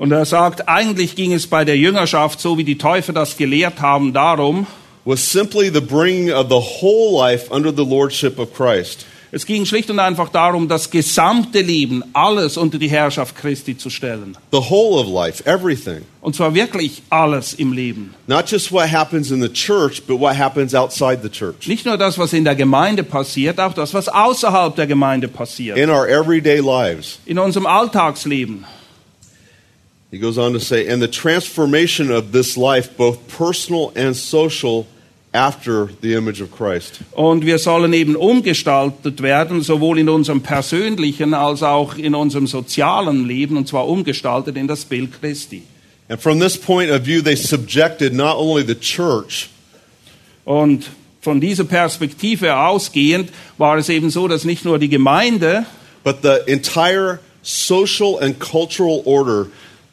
Und 0.00 0.12
er 0.12 0.24
sagt, 0.24 0.66
eigentlich 0.66 1.14
ging 1.14 1.34
es 1.34 1.46
bei 1.46 1.62
der 1.66 1.76
Jüngerschaft, 1.76 2.40
so 2.40 2.56
wie 2.56 2.64
die 2.64 2.78
Täufer 2.78 3.12
das 3.12 3.36
gelehrt 3.36 3.82
haben, 3.82 4.14
darum, 4.14 4.66
was 5.04 5.30
simply 5.30 5.68
the 5.68 5.82
bringing 5.82 6.32
of 6.32 6.48
the 6.48 6.80
whole 6.80 7.14
life 7.14 7.50
under 7.50 7.70
the 7.70 7.84
lordship 7.84 8.38
of 8.38 8.54
Christ. 8.54 9.04
Es 9.32 9.46
ging 9.46 9.64
schlicht 9.64 9.90
und 9.90 10.00
einfach 10.00 10.28
darum, 10.28 10.66
das 10.66 10.90
gesamte 10.90 11.60
Leben, 11.60 12.02
alles 12.12 12.56
unter 12.56 12.78
die 12.78 12.88
Herrschaft 12.88 13.36
Christi 13.36 13.76
zu 13.76 13.88
stellen. 13.88 14.36
The 14.50 14.58
whole 14.58 15.00
of 15.00 15.08
life, 15.08 15.44
everything. 15.46 16.02
Und 16.20 16.34
zwar 16.34 16.54
wirklich 16.54 17.02
alles 17.10 17.54
im 17.54 17.72
Leben. 17.72 18.14
Not 18.26 18.50
just 18.50 18.72
what 18.72 18.90
happens 18.90 19.30
in 19.30 19.40
the 19.40 19.48
church, 19.48 20.02
but 20.06 20.18
what 20.18 20.36
happens 20.36 20.74
outside 20.74 21.20
the 21.22 21.28
church. 21.28 21.68
Nicht 21.68 21.86
nur 21.86 21.96
das, 21.96 22.18
was 22.18 22.32
in 22.32 22.44
der 22.44 22.56
Gemeinde 22.56 23.04
passiert, 23.04 23.60
auch 23.60 23.72
das, 23.72 23.94
was 23.94 24.08
außerhalb 24.08 24.74
der 24.74 24.88
Gemeinde 24.88 25.28
passiert. 25.28 25.78
In 25.78 25.90
our 25.90 26.08
everyday 26.08 26.58
lives. 26.58 27.20
In 27.24 27.38
unserem 27.38 27.66
Alltagsleben. 27.66 28.64
He 30.10 30.18
goes 30.18 30.38
on 30.38 30.52
to 30.54 30.58
say, 30.58 30.88
and 30.88 31.00
the 31.00 31.08
transformation 31.08 32.10
of 32.10 32.32
this 32.32 32.56
life, 32.56 32.96
both 32.96 33.18
personal 33.28 33.92
and 33.94 34.16
social, 34.16 34.86
after 35.32 35.88
the 36.02 36.14
image 36.14 36.40
of 36.42 36.50
Christ. 36.50 37.00
Und 37.12 37.46
wir 37.46 37.58
sollen 37.58 37.92
eben 37.92 38.16
umgestaltet 38.16 39.22
werden, 39.22 39.62
sowohl 39.62 39.98
in 39.98 40.08
unserem 40.08 40.40
persönlichen 40.40 41.34
als 41.34 41.62
auch 41.62 41.96
in 41.96 42.14
unserem 42.14 42.46
sozialen 42.46 43.26
Leben, 43.26 43.56
und 43.56 43.68
zwar 43.68 43.86
umgestaltet 43.88 44.56
in 44.56 44.66
das 44.66 44.84
Bild 44.84 45.10
Christi. 45.20 45.62
And 46.08 46.20
from 46.20 46.40
this 46.40 46.56
point 46.58 46.90
of 46.90 47.06
view, 47.06 47.22
they 47.22 47.36
subjected 47.36 48.12
not 48.12 48.36
only 48.36 48.64
the 48.66 48.74
church, 48.74 49.48
Und 50.44 50.86
von 51.20 51.40
dieser 51.40 51.64
Perspektive 51.64 52.56
ausgehend 52.56 53.30
war 53.58 53.76
es 53.76 53.88
eben 53.88 54.10
so, 54.10 54.26
dass 54.26 54.44
nicht 54.44 54.64
nur 54.64 54.78
die 54.78 54.88
Gemeinde, 54.88 55.64
but 56.02 56.16
the 56.22 56.38
entire 56.50 57.20
social 57.42 58.18
and 58.20 58.40
cultural 58.40 59.02
order 59.04 59.46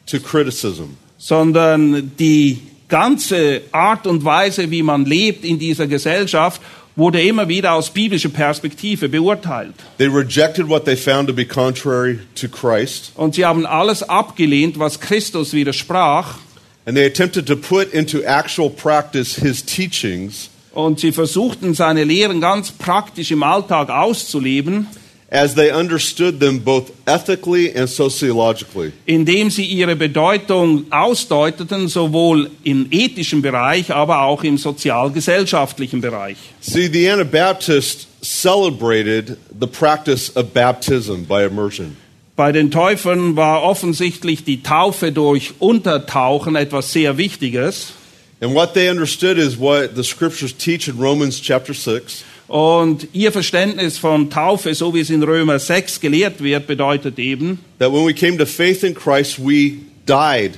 to 0.06 0.18
criticism. 0.18 0.96
sondern 1.18 2.12
die 2.18 2.62
ganze 2.88 3.62
Art 3.72 4.06
und 4.06 4.24
Weise, 4.24 4.70
wie 4.70 4.82
man 4.82 5.04
lebt 5.04 5.44
in 5.44 5.58
dieser 5.58 5.86
Gesellschaft, 5.86 6.60
wurde 6.96 7.22
immer 7.22 7.48
wieder 7.48 7.74
aus 7.74 7.90
biblischer 7.90 8.28
Perspektive 8.28 9.08
beurteilt. 9.08 9.74
They 9.98 10.08
rejected 10.08 10.68
what 10.68 10.84
they 10.84 10.96
found 10.96 11.28
to 11.28 11.34
be 11.34 11.44
contrary 11.44 12.18
to 12.34 12.48
Christ, 12.48 13.12
Und 13.14 13.34
sie 13.36 13.44
haben 13.44 13.66
alles 13.66 14.02
abgelehnt, 14.02 14.78
was 14.78 14.98
Christus 15.00 15.52
widersprach. 15.52 16.38
and 16.86 16.96
they 16.96 17.06
attempted 17.06 17.46
to 17.46 17.54
put 17.54 17.92
into 17.92 18.22
actual 18.22 18.68
practice 18.70 19.36
his 19.36 19.64
teachings 19.64 20.50
Und 20.72 20.98
sie 21.00 21.12
versuchten, 21.12 21.74
seine 21.74 22.04
Lehren 22.04 22.40
ganz 22.40 22.70
praktisch 22.72 23.30
im 23.30 23.42
Alltag 23.42 23.90
auszuleben, 23.90 24.86
as 25.30 25.54
they 25.54 25.70
understood 25.70 26.40
them 26.40 26.58
both 26.58 26.90
ethically 27.06 27.74
and 27.74 27.88
sociologically. 27.88 28.92
indem 29.06 29.50
sie 29.50 29.64
ihre 29.64 29.94
Bedeutung 29.94 30.86
ausdeuteten, 30.90 31.88
sowohl 31.88 32.50
im 32.64 32.86
ethischen 32.90 33.42
Bereich, 33.42 33.92
aber 33.92 34.22
auch 34.22 34.42
im 34.42 34.56
sozial-gesellschaftlichen 34.56 36.00
Bereich. 36.00 36.38
See, 36.60 36.88
the 36.88 37.10
Anabaptists 37.10 38.06
celebrated 38.22 39.36
the 39.58 39.66
practice 39.66 40.34
of 40.34 40.54
baptism 40.54 41.24
by 41.24 41.44
immersion. 41.44 41.96
Bei 42.34 42.52
den 42.52 42.70
Täufern 42.70 43.34
war 43.36 43.64
offensichtlich 43.64 44.44
die 44.44 44.62
Taufe 44.62 45.10
durch 45.12 45.54
Untertauchen 45.58 46.54
etwas 46.54 46.92
sehr 46.92 47.18
Wichtiges. 47.18 47.92
And 48.40 48.54
what 48.54 48.74
they 48.74 48.88
understood 48.88 49.36
is 49.36 49.58
what 49.58 49.96
the 49.96 50.04
scriptures 50.04 50.56
teach 50.56 50.86
in 50.86 50.96
Romans 50.98 51.40
chapter 51.42 51.74
6 51.74 52.22
Und 52.48 53.08
ihr 53.12 53.30
Verständnis 53.30 53.98
von 53.98 54.30
Taufe, 54.30 54.74
so 54.74 54.94
wie 54.94 55.00
es 55.00 55.10
in 55.10 55.22
Römer 55.22 55.58
6 55.58 56.00
gelehrt 56.00 56.42
wird, 56.42 56.66
bedeutet 56.66 57.18
eben, 57.18 57.60
that 57.78 57.92
when 57.92 58.06
we 58.06 58.14
came 58.14 58.38
to 58.38 58.46
faith 58.46 58.82
in 58.82 58.94
Christ, 58.94 59.38
we 59.38 59.74
died 60.06 60.52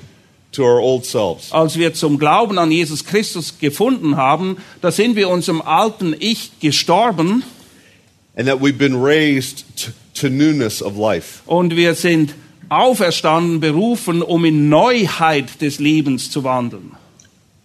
to 0.52 0.62
our 0.62 0.80
old 0.80 1.04
selves. 1.04 1.50
als 1.52 1.76
wir 1.76 1.92
zum 1.92 2.18
Glauben 2.18 2.58
an 2.58 2.70
Jesus 2.70 3.04
Christus 3.04 3.58
gefunden 3.58 4.16
haben, 4.16 4.56
da 4.80 4.92
sind 4.92 5.16
wir 5.16 5.28
unserem 5.28 5.60
alten 5.62 6.14
Ich 6.18 6.52
gestorben 6.60 7.42
And 8.36 8.46
that 8.46 8.60
we've 8.60 8.78
been 8.78 8.94
raised 9.02 9.64
to, 9.76 9.90
to 10.14 10.28
newness 10.28 10.80
of 10.80 10.96
life. 10.96 11.40
und 11.46 11.74
wir 11.74 11.94
sind 11.96 12.34
auferstanden, 12.68 13.58
berufen, 13.58 14.22
um 14.22 14.44
in 14.44 14.68
Neuheit 14.68 15.60
des 15.60 15.80
Lebens 15.80 16.30
zu 16.30 16.44
wandeln. 16.44 16.92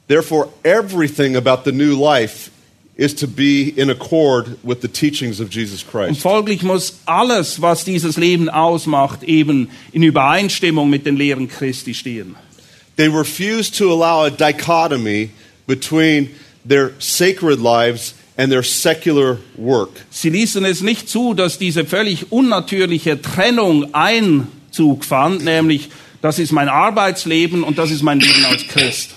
Therefore, 0.08 0.50
everything 0.63 1.36
about 1.36 1.62
the 1.63 1.72
new 1.72 1.96
life 1.96 2.50
is 2.98 3.14
to 3.16 3.28
be 3.28 3.74
in 3.75 3.90
accord 3.90 4.58
with 4.64 4.82
the 4.82 4.88
teachings 4.88 5.40
of 5.42 5.50
Jesus 5.54 5.84
Und 5.84 5.92
Christ. 5.92 6.22
folglich 6.22 6.64
muss 6.64 7.00
alles, 7.06 7.62
was 7.62 7.84
dieses 7.84 8.18
Leben 8.18 8.50
ausmacht, 8.50 9.24
eben 9.24 9.70
in 9.92 10.02
Übereinstimmung 10.04 10.90
mit 10.90 11.06
den 11.06 11.18
Lehren 11.18 11.50
Christi 11.50 11.94
stehen. 11.94 12.36
They 12.96 13.08
refused 13.08 13.78
to 13.78 13.92
allow 13.92 14.25
a 14.25 14.30
dichotomy 14.30 15.32
between 15.68 16.30
their 16.68 16.92
sacred 17.00 17.60
lives 17.60 18.14
and 18.38 18.50
their 18.50 18.64
secular 18.64 19.40
work. 19.58 19.90
Sie 20.10 20.30
ließen 20.30 20.64
es 20.64 20.82
nicht 20.82 21.10
zu, 21.10 21.34
dass 21.34 21.58
diese 21.58 21.86
völlig 21.86 22.32
unnatürliche 22.32 23.22
Trennung 23.22 23.94
Einzug 23.94 25.04
fand, 25.04 25.44
nämlich 25.44 25.90
das 26.22 26.40
ist 26.40 26.54
mein 26.54 26.70
Arbeitsleben 26.70 27.64
und 27.64 27.78
das 27.78 27.92
ist 27.92 28.02
mein 28.02 28.22
Leben 28.22 28.46
als 28.46 28.66
Christ. 28.68 29.12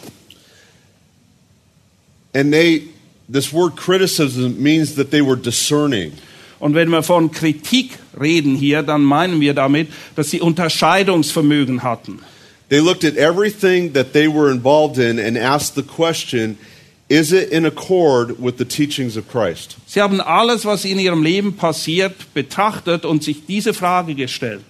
And 2.35 2.53
they, 2.53 2.89
this 3.29 3.53
word 3.53 3.77
criticism 3.77 4.63
means 4.63 4.95
that 4.97 5.11
they 5.11 5.21
were 5.21 5.37
discerning. 5.37 6.13
Und 6.59 6.75
wenn 6.75 6.91
wir 6.91 7.03
von 7.03 7.31
Kritik 7.31 7.99
reden 8.19 8.57
hier, 8.57 8.83
dann 8.83 9.03
meinen 9.03 9.41
wir 9.41 9.55
damit, 9.55 9.89
dass 10.17 10.31
sie 10.31 10.41
Unterscheidungsvermögen 10.41 11.83
hatten. 11.83 12.21
They 12.69 12.81
looked 12.81 13.05
at 13.05 13.17
everything 13.17 13.95
that 13.95 14.13
they 14.13 14.29
were 14.29 14.51
involved 14.51 14.99
in 14.99 15.19
and 15.19 15.39
asked 15.39 15.75
the 15.75 15.83
question 15.83 16.59
is 17.09 17.33
it 17.33 17.51
in 17.51 17.65
accord 17.65 18.39
with 18.39 18.59
the 18.59 18.67
teachings 18.67 19.17
of 19.17 19.29
Christ? 19.29 19.77
Sie 19.87 20.03
haben 20.03 20.21
alles, 20.21 20.67
was 20.67 20.85
in 20.85 20.99
ihrem 20.99 21.23
Leben 21.23 21.55
passiert, 21.55 22.35
betrachtet 22.35 23.07
und 23.07 23.23
sich 23.23 23.47
diese 23.47 23.73
Frage 23.73 24.15
gestellt. 24.15 24.65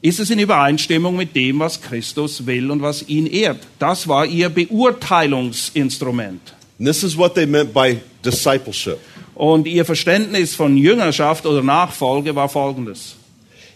Ist 0.00 0.18
es 0.18 0.30
in 0.30 0.38
Übereinstimmung 0.38 1.16
mit 1.16 1.36
dem, 1.36 1.58
was 1.58 1.80
Christus 1.80 2.46
will 2.46 2.70
und 2.70 2.80
was 2.80 3.06
ihn 3.08 3.26
ehrt? 3.26 3.60
Das 3.78 4.08
war 4.08 4.24
ihr 4.24 4.48
Beurteilungsinstrument. 4.48 6.54
And 6.78 6.86
this 6.86 7.02
is 7.02 7.16
what 7.16 7.34
they 7.34 7.46
meant 7.46 7.72
by 7.72 8.00
discipleship. 8.24 8.98
Und 9.34 9.66
ihr 9.66 9.84
Verständnis 9.84 10.54
von 10.54 10.76
Jüngerschaft 10.76 11.46
oder 11.46 11.62
Nachfolge 11.62 12.34
war 12.34 12.48
folgendes. 12.48 13.16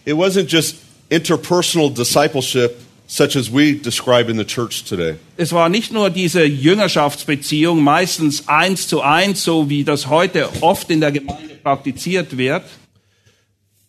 It 0.05 0.15
wasn't 0.15 0.47
just 0.47 0.77
interpersonal 1.09 1.89
discipleship 1.89 2.77
such 3.07 3.35
as 3.35 3.49
we 3.49 3.73
describe 3.73 4.29
in 4.29 4.37
the 4.37 4.45
church 4.45 4.83
today. 4.83 5.15
Es 5.37 5.53
war 5.53 5.69
nicht 5.69 5.91
nur 5.91 6.09
diese 6.09 6.43
Jüngerschaftsbeziehung, 6.43 7.81
meistens 7.81 8.47
eins 8.47 8.87
zu 8.87 9.01
eins, 9.01 9.43
so 9.43 9.69
wie 9.69 9.83
das 9.83 10.07
heute 10.07 10.49
oft 10.61 10.89
in 10.91 10.99
der 10.99 11.11
Gemeinde 11.11 11.55
praktiziert 11.63 12.37
wird. 12.37 12.63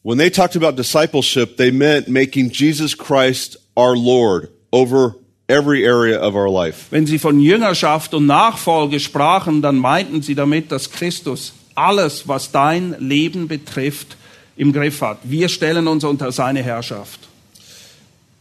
When 0.02 0.18
they 0.18 0.30
talked 0.30 0.56
about 0.56 0.76
discipleship, 0.76 1.56
they 1.56 1.70
meant 1.70 2.08
making 2.08 2.50
Jesus 2.50 2.96
Christ 2.96 3.58
our 3.76 3.96
Lord 3.96 4.48
over 4.70 5.16
every 5.48 5.86
area 5.86 6.20
of 6.20 6.34
our 6.34 6.50
life. 6.50 6.86
Wenn 6.90 7.06
sie 7.06 7.18
von 7.18 7.40
Jüngerschaft 7.40 8.14
und 8.14 8.26
Nachfolge 8.26 9.00
sprachen, 9.00 9.62
dann 9.62 9.76
meinten 9.76 10.22
sie 10.22 10.34
damit, 10.34 10.70
dass 10.70 10.90
Christus 10.90 11.54
alles, 11.74 12.28
was 12.28 12.52
dein 12.52 12.94
Leben 12.98 13.48
betrifft, 13.48 14.16
im 14.56 14.72
Griff 14.72 15.00
hat. 15.00 15.18
Wir 15.24 15.48
stellen 15.48 15.88
uns 15.88 16.04
unter 16.04 16.30
seine 16.32 16.62
Herrschaft. 16.62 17.20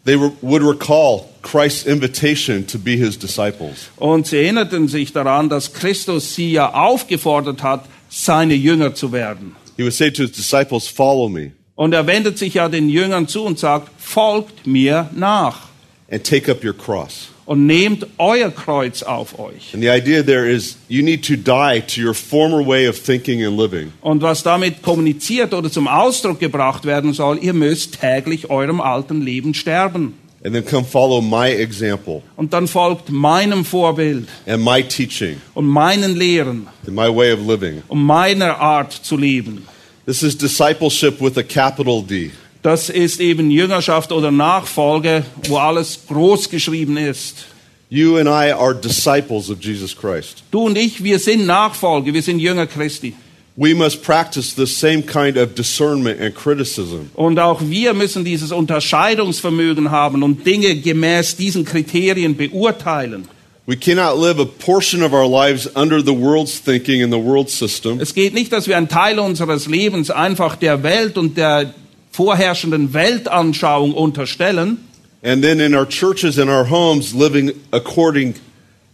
They 0.06 0.18
would 0.18 0.64
recall 0.64 1.26
Christ's 1.42 1.86
invitation 1.86 2.66
to 2.68 2.80
be 2.80 2.92
his 2.92 3.20
disciples. 3.20 3.90
Und 3.98 4.28
sie 4.28 4.38
erinnerten 4.38 4.88
sich 4.88 5.12
daran, 5.12 5.50
dass 5.50 5.74
Christus 5.74 6.34
sie 6.34 6.54
ja 6.54 6.74
aufgefordert 6.74 7.62
hat, 7.62 7.86
seine 8.10 8.54
Jünger 8.54 8.96
zu 8.96 9.12
werden. 9.12 9.56
He 9.76 9.84
would 9.84 9.94
say 9.94 10.10
to 10.10 10.24
his 10.24 10.32
disciples, 10.32 10.88
Follow 10.88 11.28
me 11.28 11.52
Und 11.76 11.94
er 11.94 12.08
wendet 12.08 12.38
sich 12.38 12.56
ja 12.56 12.70
den 12.70 12.90
Jüngern 12.90 13.28
zu 13.28 13.44
und 13.44 13.60
sagt, 13.60 13.90
folgt 14.02 14.66
mir 14.66 15.10
nach 15.14 15.68
and 16.10 16.24
take 16.24 16.50
up 16.52 16.64
your 16.64 16.74
cross. 16.74 17.30
und 17.46 17.66
nehmt 17.66 18.06
euer 18.18 18.50
Kreuz 18.52 19.04
auf 19.04 19.40
euch. 19.40 19.74
And 19.74 19.82
the 19.82 19.90
idea 19.90 20.22
there 20.22 20.50
is 20.50 20.78
you 20.90 21.02
need 21.02 21.26
to 21.28 21.36
die 21.38 21.82
to 21.96 22.02
your 22.02 22.14
former 22.14 22.66
way 22.66 22.88
of 22.90 23.00
thinking 23.02 23.44
and 23.46 23.58
living. 23.58 23.94
Und 24.02 24.22
was 24.22 24.44
damit 24.44 24.82
kommuniziert 24.82 25.54
oder 25.54 25.72
zum 25.72 25.88
Ausdruck 25.88 26.40
gebracht 26.40 26.84
werden 26.86 27.14
soll, 27.14 27.40
ihr 27.42 27.54
müsst 27.54 28.02
täglich 28.02 28.50
eurem 28.50 28.82
alten 28.82 29.22
Leben 29.22 29.54
sterben. 29.54 30.14
And 30.44 30.54
then 30.54 30.64
come 30.66 30.84
follow 30.86 31.20
my 31.20 31.50
example 31.50 32.22
Und 32.36 32.54
dann 32.54 32.68
folgt 32.68 33.10
meinem 33.10 33.66
Vorbild 33.66 34.28
and 34.46 34.64
my 34.64 34.84
teaching 34.84 35.38
und 35.56 35.66
meinen 35.66 36.16
Lehren 36.16 36.68
and 36.86 36.96
my 36.96 37.08
way 37.14 37.34
of 37.34 37.40
living. 37.48 37.82
und 37.88 38.04
meiner 38.04 38.60
Art 38.60 38.94
zu 38.94 39.18
leben. 39.18 39.66
This 40.06 40.22
is 40.24 40.38
discipleship 40.38 41.20
with 41.22 41.38
a 41.38 41.44
capital 41.44 42.02
D. 42.02 42.32
Das 42.68 42.90
ist 42.90 43.22
eben 43.22 43.50
Jüngerschaft 43.50 44.12
oder 44.12 44.30
Nachfolge, 44.30 45.24
wo 45.48 45.56
alles 45.56 46.02
groß 46.06 46.50
geschrieben 46.50 46.98
ist. 46.98 47.46
You 47.90 48.18
and 48.18 48.28
I 48.28 48.52
are 48.52 48.76
disciples 48.76 49.50
of 49.50 49.62
Jesus 49.62 49.96
Christ. 49.96 50.44
Du 50.52 50.66
und 50.66 50.78
ich, 50.78 51.02
wir 51.02 51.18
sind 51.18 51.46
Nachfolge, 51.46 52.14
wir 52.14 52.22
sind 52.22 52.40
Jünger 52.40 52.68
Christi. 52.68 53.14
We 53.56 53.74
must 53.74 54.04
practice 54.04 54.54
the 54.54 54.66
same 54.66 55.02
kind 55.02 55.38
of 55.38 55.56
discernment 55.56 56.20
and 56.20 56.36
criticism. 56.36 57.10
Und 57.14 57.40
auch 57.40 57.62
wir 57.62 57.94
müssen 57.94 58.26
dieses 58.26 58.52
Unterscheidungsvermögen 58.52 59.90
haben 59.90 60.22
und 60.22 60.46
Dinge 60.46 60.76
gemäß 60.76 61.38
diesen 61.38 61.64
Kriterien 61.64 62.36
beurteilen. 62.36 63.30
We 63.66 63.78
cannot 63.78 64.22
live 64.22 64.42
a 64.42 64.46
portion 64.46 65.04
of 65.04 65.14
our 65.14 65.26
lives 65.26 65.70
under 65.74 66.02
the 66.02 66.12
world's 66.12 66.62
thinking 66.62 67.02
and 67.02 67.14
the 67.14 67.24
world 67.24 67.50
system 67.50 68.02
Es 68.02 68.14
geht 68.14 68.34
nicht, 68.34 68.52
dass 68.52 68.68
wir 68.68 68.76
einen 68.76 68.90
Teil 68.90 69.20
unseres 69.20 69.68
Lebens 69.68 70.12
einfach 70.12 70.58
der 70.58 70.84
Welt 70.84 71.18
und 71.18 71.38
der 71.38 71.74
vorherrschenden 72.18 72.94
Weltanschauung 72.94 73.94
unterstellen 73.94 74.80
and 75.24 75.44
then 75.44 75.60
in 75.60 75.76
our 75.76 75.86
churches 75.86 76.40
and 76.40 76.50
our 76.50 76.68
homes 76.68 77.14
living 77.14 77.52
according 77.72 78.34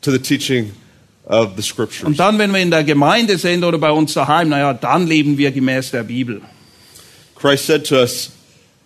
to 0.01 0.11
the 0.11 0.19
teaching 0.19 0.71
of 1.25 1.55
the 1.55 1.61
scriptures. 1.63 2.03
und 2.03 2.19
dann, 2.19 2.37
wenn 2.37 2.51
wir 2.51 2.59
in 2.59 2.69
der 2.69 2.83
Gemeinde 2.83 3.37
sind 3.37 3.63
oder 3.63 3.77
bei 3.77 3.91
uns 3.91 4.13
daheim, 4.13 4.49
naja, 4.49 4.73
dann 4.73 5.07
leben 5.07 5.37
wir 5.37 5.51
gemäß 5.51 5.91
der 5.91 6.03
Bibel. 6.03 6.41
Christ 7.35 7.65
said 7.65 7.85
to 7.85 7.95
us, 7.95 8.31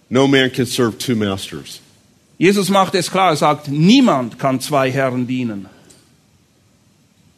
No 0.10 0.28
man 0.28 0.52
can 0.52 0.66
serve 0.66 0.98
two 0.98 1.16
masters. 1.16 1.82
Jesus 2.38 2.70
macht 2.70 2.94
es 2.96 3.10
klar, 3.10 3.32
er 3.32 3.36
sagt, 3.36 3.68
niemand 3.68 4.38
kann 4.38 4.60
zwei 4.62 4.92
Herren 4.92 5.26
dienen. 5.26 5.66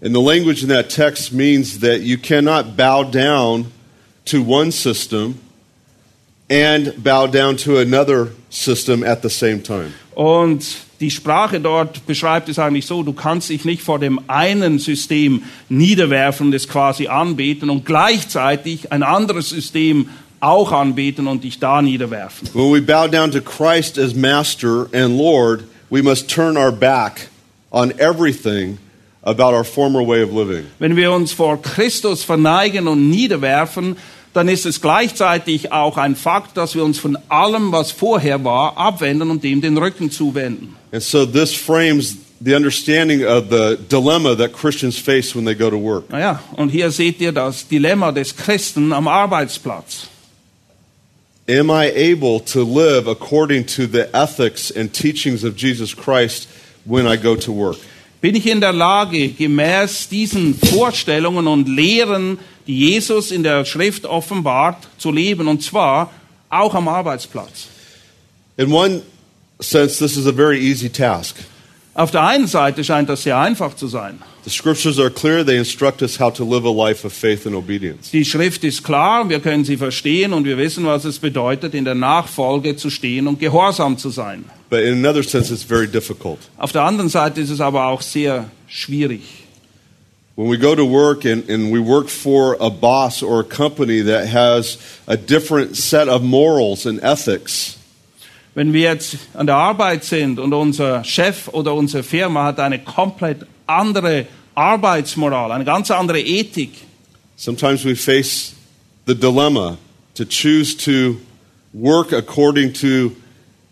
And 0.01 0.13
the 0.13 0.21
language 0.21 0.61
in 0.63 0.69
that 0.69 0.89
text 0.89 1.31
means 1.31 1.79
that 1.79 2.01
you 2.01 2.17
cannot 2.17 2.75
bow 2.77 3.03
down 3.03 3.71
to 4.25 4.41
one 4.41 4.71
system 4.71 5.39
and 6.49 6.93
bow 7.03 7.27
down 7.27 7.57
to 7.57 7.77
another 7.77 8.29
system 8.49 9.03
at 9.03 9.21
the 9.21 9.29
same 9.29 9.61
time. 9.61 9.93
Und 10.15 10.65
die 10.99 11.11
Sprache 11.11 11.61
dort 11.61 12.05
beschreibt 12.05 12.49
es 12.49 12.59
eigentlich 12.59 12.85
so, 12.85 13.03
du 13.03 13.13
kannst 13.13 13.49
dich 13.49 13.63
nicht 13.63 13.81
vor 13.81 13.99
dem 13.99 14.19
einen 14.27 14.79
System 14.79 15.43
niederwerfen 15.69 16.51
es 16.51 16.67
quasi 16.67 17.07
anbeten 17.07 17.69
und 17.69 17.85
gleichzeitig 17.85 18.91
ein 18.91 19.03
anderes 19.03 19.49
System 19.49 20.09
auch 20.41 20.71
anbeten 20.71 21.27
und 21.27 21.43
dich 21.43 21.59
da 21.59 21.81
niederwerfen. 21.81 22.49
When 22.53 22.73
we 22.73 22.81
bow 22.81 23.07
down 23.07 23.31
to 23.31 23.41
Christ 23.41 23.97
as 23.97 24.13
Master 24.13 24.87
and 24.93 25.17
Lord, 25.17 25.63
we 25.89 26.01
must 26.01 26.29
turn 26.29 26.57
our 26.57 26.71
back 26.71 27.29
on 27.71 27.93
everything 27.99 28.77
about 29.21 29.53
our 29.53 29.63
former 29.63 30.05
way 30.05 30.23
of 30.23 30.31
living. 30.31 30.65
Wenn 30.79 30.95
wir 30.95 31.11
uns 31.11 31.31
vor 31.33 31.61
Christus 31.61 32.23
verneigen 32.23 32.87
und 32.87 33.09
niederwerfen, 33.09 33.95
dann 34.33 34.47
ist 34.47 34.65
es 34.65 34.81
gleichzeitig 34.81 35.71
auch 35.71 35.97
ein 35.97 36.15
Fakt, 36.15 36.57
dass 36.57 36.75
wir 36.75 36.83
uns 36.83 36.99
von 36.99 37.17
allem, 37.29 37.71
was 37.71 37.91
vorher 37.91 38.43
war, 38.43 38.77
abwenden 38.77 39.31
und 39.31 39.43
dem 39.43 39.61
den 39.61 39.77
Rücken 39.77 40.11
zuwenden. 40.11 40.75
And 40.91 41.03
so 41.03 41.25
this 41.25 41.53
frames 41.53 42.17
the 42.41 42.55
understanding 42.55 43.25
of 43.25 43.49
the 43.49 43.77
dilemma 43.89 44.35
that 44.35 44.53
Christians 44.53 44.97
face 44.97 45.35
when 45.35 45.45
they 45.45 45.55
go 45.55 45.69
to 45.69 45.77
work. 45.77 46.09
Naja, 46.09 46.41
und 46.55 46.69
hier 46.69 46.91
seht 46.91 47.19
ihr 47.21 47.31
das 47.31 47.67
Dilemma 47.67 48.11
des 48.11 48.35
Christen 48.35 48.93
am 48.93 49.07
Arbeitsplatz. 49.07 50.07
Am 51.47 51.69
I 51.71 51.91
able 51.95 52.39
to 52.39 52.63
live 52.63 53.07
according 53.07 53.65
to 53.65 53.87
the 53.87 54.07
ethics 54.13 54.71
and 54.71 54.93
teachings 54.93 55.43
of 55.43 55.55
Jesus 55.55 55.95
Christ 55.95 56.47
when 56.85 57.07
I 57.07 57.17
go 57.17 57.35
to 57.35 57.51
work? 57.51 57.77
Bin 58.21 58.35
ich 58.35 58.47
in 58.47 58.59
der 58.59 58.73
Lage, 58.73 59.29
gemäß 59.29 60.09
diesen 60.09 60.53
Vorstellungen 60.53 61.47
und 61.47 61.69
Lehren, 61.69 62.37
die 62.67 62.77
Jesus 62.77 63.31
in 63.31 63.43
der 63.43 63.63
Schrift 63.63 64.05
offenbart, 64.05 64.87
zu 64.97 65.11
leben, 65.11 65.47
und 65.47 65.63
zwar 65.63 66.11
auch 66.49 66.75
am 66.75 66.87
Arbeitsplatz? 66.87 67.67
In 68.57 68.71
one 68.73 69.01
sense, 69.61 69.99
this 69.99 70.17
is 70.17 70.27
a 70.27 70.33
very 70.33 70.59
easy 70.59 70.89
task. 70.89 71.37
Auf 71.95 72.11
der 72.11 72.23
einen 72.23 72.47
Seite 72.47 72.83
scheint 72.83 73.09
das 73.09 73.23
sehr 73.23 73.37
einfach 73.37 73.75
zu 73.75 73.87
sein. 73.87 74.19
The 74.45 74.49
scriptures 74.49 74.99
are 74.99 75.09
clear, 75.09 75.45
they 75.45 75.57
instruct 75.57 76.01
us 76.01 76.19
how 76.19 76.31
to 76.33 76.45
live 76.45 76.65
a 76.65 76.71
life 76.71 77.05
of 77.05 77.11
faith 77.11 77.45
and 77.45 77.55
obedience. 77.55 78.11
Die 78.11 78.23
Schrift 78.23 78.63
ist 78.63 78.83
klar, 78.83 79.27
wir 79.27 79.39
können 79.39 79.65
sie 79.65 79.75
verstehen 79.75 80.31
und 80.33 80.45
wir 80.45 80.57
wissen, 80.57 80.85
was 80.85 81.03
es 81.03 81.19
bedeutet, 81.19 81.73
in 81.73 81.85
der 81.85 81.95
Nachfolge 81.95 82.75
zu 82.75 82.89
stehen 82.89 83.27
und 83.27 83.39
gehorsam 83.39 83.97
zu 83.97 84.09
sein. 84.09 84.45
But 84.69 84.79
in 84.81 85.05
another 85.05 85.23
sense, 85.23 85.51
it's 85.53 85.63
very 85.63 85.87
difficult. 85.87 86.39
Auf 86.57 86.71
der 86.71 86.83
anderen 86.83 87.09
Seite 87.09 87.41
ist 87.41 87.49
es 87.49 87.59
aber 87.59 87.87
auch 87.87 88.01
sehr 88.01 88.45
schwierig. 88.67 89.21
When 90.35 90.49
we 90.49 90.57
go 90.57 90.73
to 90.73 90.85
work 90.85 91.25
and, 91.25 91.49
and 91.49 91.73
we 91.73 91.81
work 91.81 92.07
for 92.07 92.55
a 92.61 92.69
boss 92.69 93.21
or 93.21 93.41
a 93.41 93.43
company 93.43 94.01
that 94.03 94.27
has 94.27 94.77
a 95.05 95.17
different 95.17 95.75
set 95.75 96.07
of 96.07 96.21
morals 96.21 96.85
and 96.85 97.01
ethics, 97.03 97.78
Wenn 98.55 98.73
wir 98.73 98.81
jetzt 98.81 99.17
an 99.33 99.45
der 99.45 99.55
Arbeit 99.55 100.03
sind 100.03 100.39
und 100.39 100.53
unser 100.53 101.03
Chef 101.03 101.47
oder 101.49 101.73
unsere 101.73 102.03
Firma 102.03 102.45
hat 102.45 102.59
eine 102.59 102.79
komplett 102.79 103.45
andere 103.67 104.25
Arbeitsmoral, 104.55 105.51
eine 105.51 105.65
ganz 105.65 105.91
andere 105.91 106.19
Ethik, 106.19 106.71
sometimes 107.35 107.85
we 107.85 107.95
face 107.95 108.53
the 109.05 109.15
dilemma 109.15 109.77
to 110.15 110.25
choose 110.25 110.75
to 110.75 111.17
work 111.73 112.11
according 112.11 112.73
to 112.73 113.11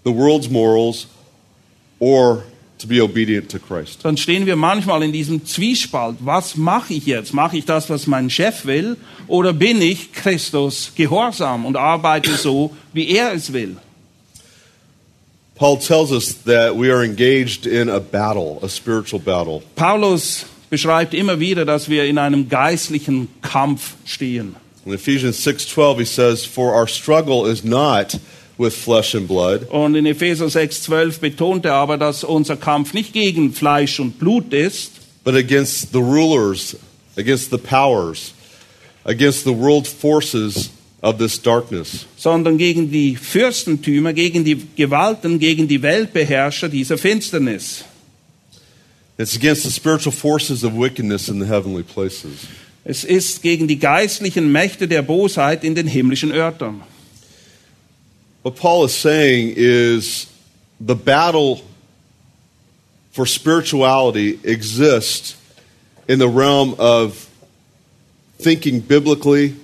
the 0.06 0.12
world's 0.12 0.50
morals 0.50 1.08
or 2.00 2.44
to 2.78 2.88
be 2.88 3.02
obedient 3.02 3.50
to 3.52 3.58
Christ. 3.58 4.06
dann 4.06 4.18
stehen 4.18 4.46
wir 4.46 4.56
manchmal 4.56 5.02
in 5.02 5.12
diesem 5.12 5.44
Zwiespalt. 5.44 6.18
Was 6.20 6.56
mache 6.56 6.94
ich 6.94 7.08
jetzt? 7.08 7.34
Mache 7.34 7.58
ich 7.58 7.66
das, 7.66 7.90
was 7.90 8.06
mein 8.06 8.30
Chef 8.30 8.66
will, 8.66 8.96
oder 9.28 9.52
bin 9.52 9.82
ich 9.82 10.13
Christus 10.13 10.92
gehorsam 10.96 11.66
und 11.66 11.76
arbeite 11.76 12.36
so, 12.36 12.76
wie 12.94 13.10
er 13.10 13.34
es 13.34 13.52
will? 13.52 13.78
Paul 15.58 15.78
tells 15.78 16.12
us 16.12 16.34
that 16.46 16.76
we 16.76 16.91
are 16.91 17.04
engaged 17.04 17.65
in 17.65 17.89
a 17.89 18.00
battle, 18.00 18.60
a 18.62 18.70
spiritual 18.70 19.20
battle. 19.20 19.63
Paulus 19.76 20.46
beschreibt 20.70 21.13
immer 21.13 21.39
wieder, 21.39 21.65
dass 21.65 21.89
wir 21.89 22.06
in 22.06 22.17
einem 22.17 22.48
geistlichen 22.48 23.30
Kampf 23.41 23.96
stehen. 24.06 24.56
In 24.86 24.93
Ephesians 24.93 25.43
6:12 25.43 25.98
he 26.00 26.06
says, 26.06 26.46
"For 26.46 26.74
our 26.74 26.88
struggle 26.88 27.46
is 27.46 27.63
not 27.63 28.20
with 28.58 28.76
flesh 28.76 29.15
and 29.15 29.28
blood, 29.28 29.67
Und 29.70 29.96
in 29.96 30.06
Epheser 30.06 30.50
6,12 30.50 31.20
betont 31.20 31.65
er 31.65 31.74
aber, 31.74 31.98
dass 31.98 32.24
unser 32.24 32.58
Kampf 32.58 32.93
nicht 32.93 33.13
gegen 33.13 33.54
Fleisch 33.54 34.00
und 34.00 34.20
Blut 34.20 34.54
ist, 34.54 34.93
but 35.24 35.36
against 35.36 35.91
the 35.91 36.00
rulers, 36.00 36.76
against 37.17 37.52
the 37.52 37.58
powers, 37.58 38.34
against 39.04 39.43
the 39.43 39.54
world 39.54 39.88
forces 39.88 40.70
of 41.02 41.18
this 41.18 41.42
darkness." 41.42 42.06
sondern 42.18 42.58
gegen 42.58 42.92
die 42.92 43.16
Fürstentümer, 43.16 44.14
gegen 44.14 44.44
die 44.44 44.62
Gewalten, 44.76 45.40
gegen 45.40 45.68
die 45.68 45.82
Weltbeherrscher 45.82 46.70
dieser 46.70 46.98
Finsternis. 46.98 47.84
It's 49.18 49.36
against 49.36 49.64
the 49.64 49.72
spiritual 49.72 50.12
forces 50.12 50.64
of 50.64 50.74
wickedness 50.74 51.28
in 51.28 51.40
the 51.40 51.48
heavenly 51.48 51.84
places. 51.84 52.48
Es 52.84 53.04
ist 53.04 53.42
gegen 53.42 53.68
die 53.68 53.80
geistlichen 53.80 54.52
Mächte 54.52 54.88
der 54.88 55.02
Bosheit 55.02 55.64
in 55.64 55.76
den 55.76 55.88
himmlischen 55.88 56.32
Örtern. 56.32 56.82
What 58.44 58.56
Paul 58.56 58.86
is 58.86 58.94
saying 58.94 59.54
is 59.58 60.28
the 60.80 60.96
battle 60.96 61.62
for 63.12 63.26
spirituality 63.26 64.40
exists 64.44 65.36
in 66.08 66.20
the 66.20 66.30
realm 66.30 66.76
of 66.78 67.28
thinking 68.40 68.80
biblically 68.80 69.56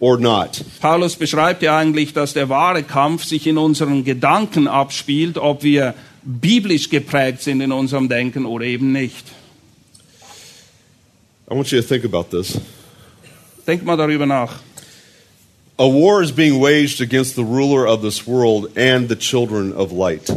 or 0.00 0.18
not. 0.18 0.62
Paulus 0.80 1.16
beschreibt 1.16 1.62
ja 1.62 1.78
eigentlich, 1.78 2.12
dass 2.12 2.34
der 2.34 2.48
wahre 2.48 2.82
Kampf 2.82 3.24
sich 3.24 3.46
in 3.46 3.58
unseren 3.58 4.04
Gedanken 4.04 4.68
abspielt, 4.68 5.38
ob 5.38 5.62
wir 5.62 5.94
biblisch 6.22 6.90
geprägt 6.90 7.42
sind 7.42 7.60
in 7.60 7.72
unserem 7.72 8.08
Denken 8.08 8.46
oder 8.46 8.64
eben 8.64 8.92
nicht. 8.92 9.26
I 11.48 11.54
want 11.54 11.70
you 11.70 11.80
to 11.80 11.86
think 11.86 12.04
about 12.04 12.36
this. 12.36 12.60
Denk 13.66 13.84
mal 13.84 13.96
darüber 13.96 14.26
nach. 14.26 14.60
A 15.78 15.84
war 15.84 16.22
is 16.22 16.32
being 16.32 16.60
waged 16.60 17.00
against 17.00 17.36
the 17.36 17.42
ruler 17.42 17.86
of 17.86 18.00
this 18.00 18.26
world 18.26 18.76
and 18.76 19.08
the 19.08 19.16
children 19.16 19.72
of 19.72 19.92
light. 19.92 20.32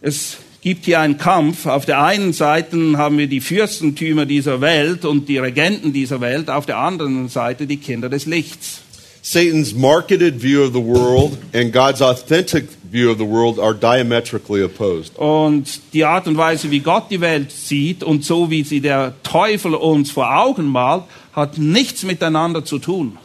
Es 0.00 0.38
gibt 0.62 0.84
hier 0.84 1.00
einen 1.00 1.18
Kampf. 1.18 1.66
Auf 1.66 1.84
der 1.84 2.02
einen 2.02 2.32
Seite 2.32 2.96
haben 2.96 3.18
wir 3.18 3.26
die 3.26 3.40
Fürstentümer 3.40 4.24
dieser 4.24 4.60
Welt 4.60 5.04
und 5.04 5.28
die 5.28 5.38
Regenten 5.38 5.92
dieser 5.92 6.20
Welt, 6.20 6.48
auf 6.48 6.66
der 6.66 6.78
anderen 6.78 7.28
Seite 7.28 7.66
die 7.66 7.76
Kinder 7.76 8.08
des 8.08 8.26
Lichts. 8.26 8.80
Satan's 9.24 9.72
marketed 9.72 10.42
view 10.42 10.64
of 10.64 10.72
the 10.72 10.82
world 10.82 11.38
and 11.52 11.72
God's 11.72 12.02
authentic 12.02 12.64
view 12.90 13.08
of 13.08 13.18
the 13.18 13.24
world 13.24 13.60
are 13.60 13.74
diametrically 13.74 14.64
opposed. 14.64 15.16
Und 15.16 15.80
die 15.92 16.04
Art 16.04 16.26
und 16.26 16.36
Weise, 16.36 16.72
wie 16.72 16.80
Gott 16.80 17.04
die 17.10 17.20
Welt 17.20 17.52
sieht 17.52 18.02
und 18.02 18.24
so 18.24 18.50
wie 18.50 18.64
sie 18.64 18.80
der 18.80 19.14
Teufel 19.22 19.74
uns 19.74 20.10
vor 20.10 20.36
Augen 20.36 20.66
malt, 20.66 21.04
hat 21.32 21.56
nichts 21.58 22.02
miteinander 22.02 22.64
zu 22.64 22.80
tun. 22.80 23.16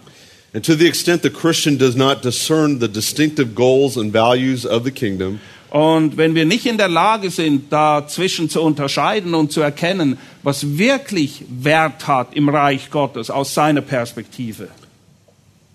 And 0.53 0.63
to 0.65 0.75
the 0.75 0.87
extent 0.87 1.23
the 1.23 1.29
Christian 1.31 1.77
does 1.77 1.95
not 1.95 2.23
discern 2.23 2.79
the 2.79 2.87
distinctive 2.87 3.53
goals 3.53 3.97
and 3.97 4.13
values 4.13 4.65
of 4.65 4.83
the 4.85 4.91
kingdom, 4.91 5.39
Und 5.69 6.15
wenn 6.15 6.33
wir 6.33 6.45
nicht 6.45 6.65
in 6.65 6.77
der 6.77 6.87
Lage 6.87 7.29
sind, 7.29 7.71
dazwischen 7.73 8.49
zu 8.49 8.61
unterscheiden 8.61 9.33
und 9.33 9.51
zu 9.51 9.61
erkennen, 9.61 10.17
was 10.43 10.77
wirklich 10.77 11.43
Wert 11.49 12.07
hat 12.07 12.33
im 12.35 12.47
Reich 12.47 12.89
Gottes 12.89 13.29
aus 13.29 13.53
seiner 13.53 13.81
Perspektive, 13.81 14.69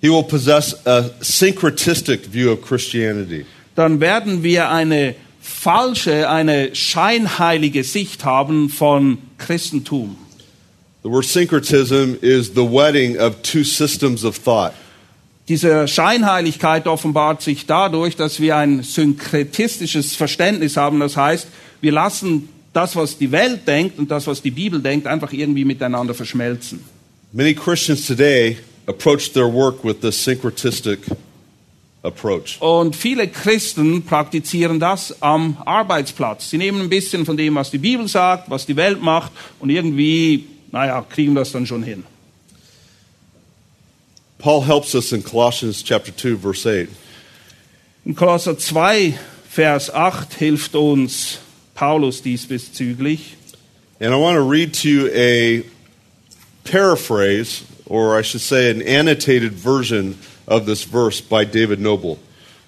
he 0.01 0.09
will 0.09 0.23
possess 0.23 0.75
a 0.87 1.11
syncretistic 1.21 2.33
view 2.33 2.53
of 2.53 2.63
Christianity. 2.63 3.45
dann 3.75 4.01
werden 4.01 4.43
wir 4.43 4.71
eine 4.71 5.15
falsche, 5.41 6.29
eine 6.29 6.75
scheinheilige 6.75 7.85
Sicht 7.85 8.25
haben 8.25 8.71
von 8.71 9.19
Christentum. 9.39 10.17
The 11.03 11.11
word 11.11 11.25
syncretism 11.25 12.15
is 12.21 12.53
the 12.55 12.65
wedding 12.65 13.19
of 13.19 13.43
two 13.43 13.65
systems 13.65 14.25
of 14.25 14.39
thought. 14.39 14.73
Diese 15.49 15.89
Scheinheiligkeit 15.89 16.87
offenbart 16.87 17.43
sich 17.43 17.67
dadurch, 17.67 18.17
dass 18.17 18.41
wir 18.41 18.57
ein 18.57 18.83
synkretistisches 18.83 20.15
Verständnis 20.15 20.77
haben. 20.77 21.01
Das 21.01 21.17
heißt, 21.17 21.49
wir 21.81 21.93
lassen 21.93 22.49
das, 22.73 22.95
was 22.97 23.19
die 23.19 23.33
Welt 23.33 23.67
denkt 23.67 23.99
und 23.99 24.11
das, 24.11 24.27
was 24.27 24.41
die 24.41 24.53
Bibel 24.53 24.81
denkt, 24.81 25.07
einfach 25.07 25.33
irgendwie 25.33 25.65
miteinander 25.65 26.15
verschmelzen. 26.15 26.85
Many 27.33 27.55
Christians 27.55 28.07
today 28.07 28.59
approach 28.87 29.33
their 29.33 29.53
work 29.53 29.85
with 29.85 30.01
this 30.01 30.23
syncretistic 30.23 31.01
approach. 32.03 32.61
Und 32.61 32.95
viele 32.95 33.29
Christen 33.29 34.03
praktizieren 34.03 34.79
das 34.79 35.23
am 35.23 35.57
Arbeitsplatz. 35.65 36.51
Sie 36.51 36.59
nehmen 36.59 36.83
ein 36.83 36.89
bisschen 36.89 37.25
von 37.25 37.37
dem, 37.37 37.55
was 37.55 37.71
die 37.71 37.79
Bibel 37.79 38.07
sagt, 38.09 38.51
was 38.51 38.67
die 38.67 38.77
Welt 38.77 39.03
macht 39.03 39.33
und 39.61 39.71
irgendwie, 39.71 40.47
naja, 40.71 41.05
kriegen 41.09 41.35
das 41.35 41.53
dann 41.53 41.67
schon 41.67 41.83
hin. 41.83 42.05
Paul 44.43 44.63
helps 44.63 44.97
us 44.97 45.13
in 45.13 45.23
Colossians 45.23 45.85
chapter 45.85 46.11
2 46.11 46.37
verse 46.37 46.67
8. 46.67 46.89
In 48.05 48.17
Kolosser 48.17 48.59
2, 48.59 49.17
Vers 49.45 49.89
8 49.89 50.35
hilft 50.35 50.75
uns 50.75 51.39
Paulus 51.77 52.23
diesbezüglich. 52.23 53.37
And 54.01 54.13
I 54.13 54.17
want 54.17 54.35
to 54.35 54.43
read 54.43 54.75
to 54.75 54.89
you 54.89 55.11
a 55.15 55.63
paraphrase 56.65 57.65
or 57.87 58.19
I 58.19 58.23
should 58.23 58.41
say 58.41 58.69
an 58.69 58.83
annotated 58.83 59.53
version 59.53 60.19
of 60.49 60.67
this 60.67 60.83
verse 60.83 61.21
by 61.21 61.45
David 61.45 61.79
Noble. 61.79 62.19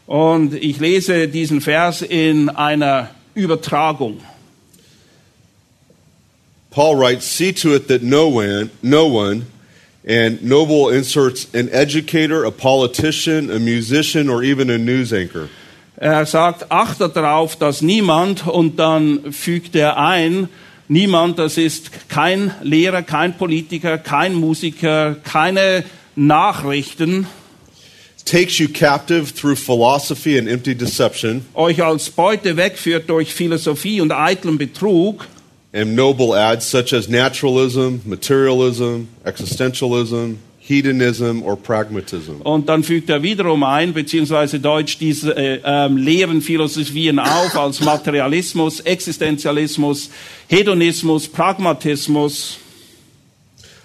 Und 0.06 0.54
ich 0.54 0.78
lese 0.78 1.26
diesen 1.26 1.60
Vers 1.60 2.02
in 2.02 2.50
einer 2.50 3.10
Übertragung. 3.34 4.20
Paul 6.70 6.94
writes, 6.94 7.26
"See 7.26 7.52
to 7.52 7.74
it 7.74 7.88
that 7.88 8.04
no 8.04 8.28
one, 8.28 8.70
no 8.80 9.08
one, 9.08 9.46
and 10.06 10.42
Noble 10.42 10.90
inserts 10.90 11.46
an 11.54 11.68
educator, 11.70 12.44
a 12.44 12.50
politician, 12.50 13.50
a 13.50 13.58
musician, 13.58 14.28
or 14.28 14.42
even 14.42 14.70
a 14.70 14.78
news 14.78 15.12
anchor, 15.12 15.48
Er 15.96 16.26
sagt, 16.26 16.70
achtet 16.72 17.14
darauf, 17.14 17.56
dass 17.56 17.80
niemand, 17.80 18.46
und 18.48 18.78
dann 18.78 19.32
fügt 19.32 19.76
er 19.76 19.96
ein, 19.96 20.48
niemand, 20.88 21.38
das 21.38 21.56
ist 21.56 22.08
kein 22.08 22.52
Lehrer, 22.62 23.02
kein 23.02 23.36
Politiker, 23.38 23.98
kein 23.98 24.34
Musiker, 24.34 25.14
keine 25.22 25.84
Nachrichten, 26.16 27.26
takes 28.24 28.58
you 28.58 28.68
captive 28.68 29.34
through 29.34 29.56
philosophy 29.56 30.36
and 30.36 30.48
empty 30.48 30.74
deception." 30.74 31.44
euch 31.54 31.82
als 31.82 32.10
Beute 32.10 32.56
wegführt 32.56 33.08
durch 33.08 33.32
Philosophie 33.32 34.00
und 34.00 34.12
eitlen 34.12 34.58
Betrug. 34.58 35.26
And 35.74 35.96
Noble 35.96 36.36
ads 36.36 36.64
such 36.64 36.92
as 36.92 37.08
naturalism, 37.08 38.00
materialism, 38.06 39.08
existentialism, 39.24 40.36
hedonism, 40.60 41.42
or 41.42 41.56
pragmatism. 41.56 42.40
Und 42.44 42.68
dann 42.68 42.84
fügt 42.84 43.10
er 43.10 43.24
wiederum 43.24 43.64
ein, 43.64 43.92
beziehungsweise 43.92 44.60
Deutsch 44.60 44.98
diese 44.98 45.36
äh, 45.36 45.60
ähm, 45.64 45.96
leeren 45.96 46.42
Philosophien 46.42 47.18
auf 47.18 47.56
als 47.56 47.80
Materialismus, 47.80 48.80
Existenzialismus, 48.80 50.10
Hedonismus, 50.48 51.26
Pragmatismus. 51.26 52.58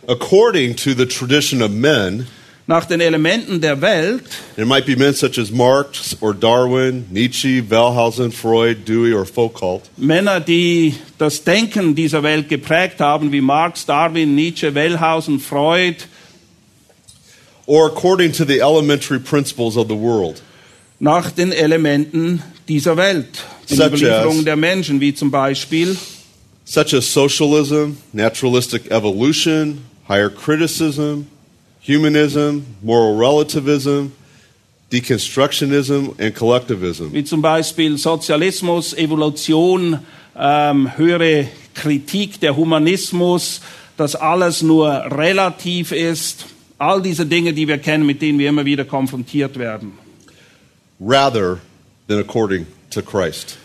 According 0.08 0.76
to 0.76 0.94
the 0.94 1.08
tradition 1.08 1.64
of 1.64 1.72
men, 1.72 2.28
nach 2.70 2.86
den 2.86 3.02
Elementen 3.02 3.60
der 3.62 3.82
Welt, 3.82 4.22
There 4.56 4.68
might 4.68 4.86
be 4.86 4.96
men 4.96 5.16
such 5.16 5.40
as 5.40 5.50
Marx 5.50 6.16
or 6.22 6.36
Darwin, 6.36 7.06
Nietzsche, 7.10 7.64
Wellhausen, 7.68 8.32
Freud, 8.32 8.86
Dewey, 8.88 9.12
or 9.12 9.26
Foucault. 9.26 9.82
Männer, 9.98 10.40
die 10.40 10.94
das 11.18 11.44
Denken 11.44 11.96
dieser 11.96 12.22
Welt 12.22 12.48
geprägt 12.48 13.00
haben, 13.00 13.32
wie 13.32 13.42
Marx, 13.42 13.88
Darwin, 13.88 14.36
Nietzsche, 14.36 14.76
Wellhausen, 14.76 15.40
Freud, 15.40 15.96
or 17.66 17.88
according 17.88 18.32
to 18.34 18.46
the 18.46 18.60
elementary 18.60 19.20
principles 19.20 19.76
of 19.76 19.88
the 19.90 19.96
world. 19.98 20.42
nach 21.00 21.32
den 21.32 21.52
Elementen 21.52 22.44
dieser 22.68 22.98
Welt, 22.98 23.30
Such 23.66 23.78
Überlieferungen 23.80 24.40
as- 24.40 24.46
der 24.46 24.56
Menschen, 24.58 25.00
wie 25.02 25.16
zum 25.16 25.32
Beispiel 25.32 25.98
such 26.66 26.94
as 26.94 27.12
socialism, 27.12 27.94
naturalistic 28.14 28.92
evolution, 28.92 29.80
higher 30.08 30.30
criticism, 30.30 31.26
humanism, 31.82 32.64
moral 32.82 33.16
relativism, 33.18 34.12
deconstructionism, 34.92 36.14
and 36.20 36.36
collectivism. 36.36 37.12
wie 37.14 37.24
zum 37.24 37.42
Beispiel 37.42 37.98
Sozialismus, 37.98 38.94
Evolution, 38.94 40.00
ähm, 40.38 40.98
höhere 40.98 41.48
Kritik, 41.74 42.40
der 42.40 42.56
Humanismus, 42.56 43.62
dass 43.98 44.16
alles 44.16 44.62
nur 44.62 44.88
relativ 45.12 45.92
ist, 45.92 46.46
all 46.78 47.02
diese 47.02 47.26
Dinge, 47.26 47.54
die 47.54 47.68
wir 47.68 47.78
kennen, 47.78 48.06
mit 48.06 48.22
denen 48.22 48.40
wir 48.40 48.50
immer 48.50 48.66
wieder 48.66 48.86
konfrontiert 48.86 49.58
werden. 49.58 49.94
rather 51.02 51.60
than 52.08 52.20
according 52.20 52.66
to 52.90 53.02
Christ. 53.02 53.58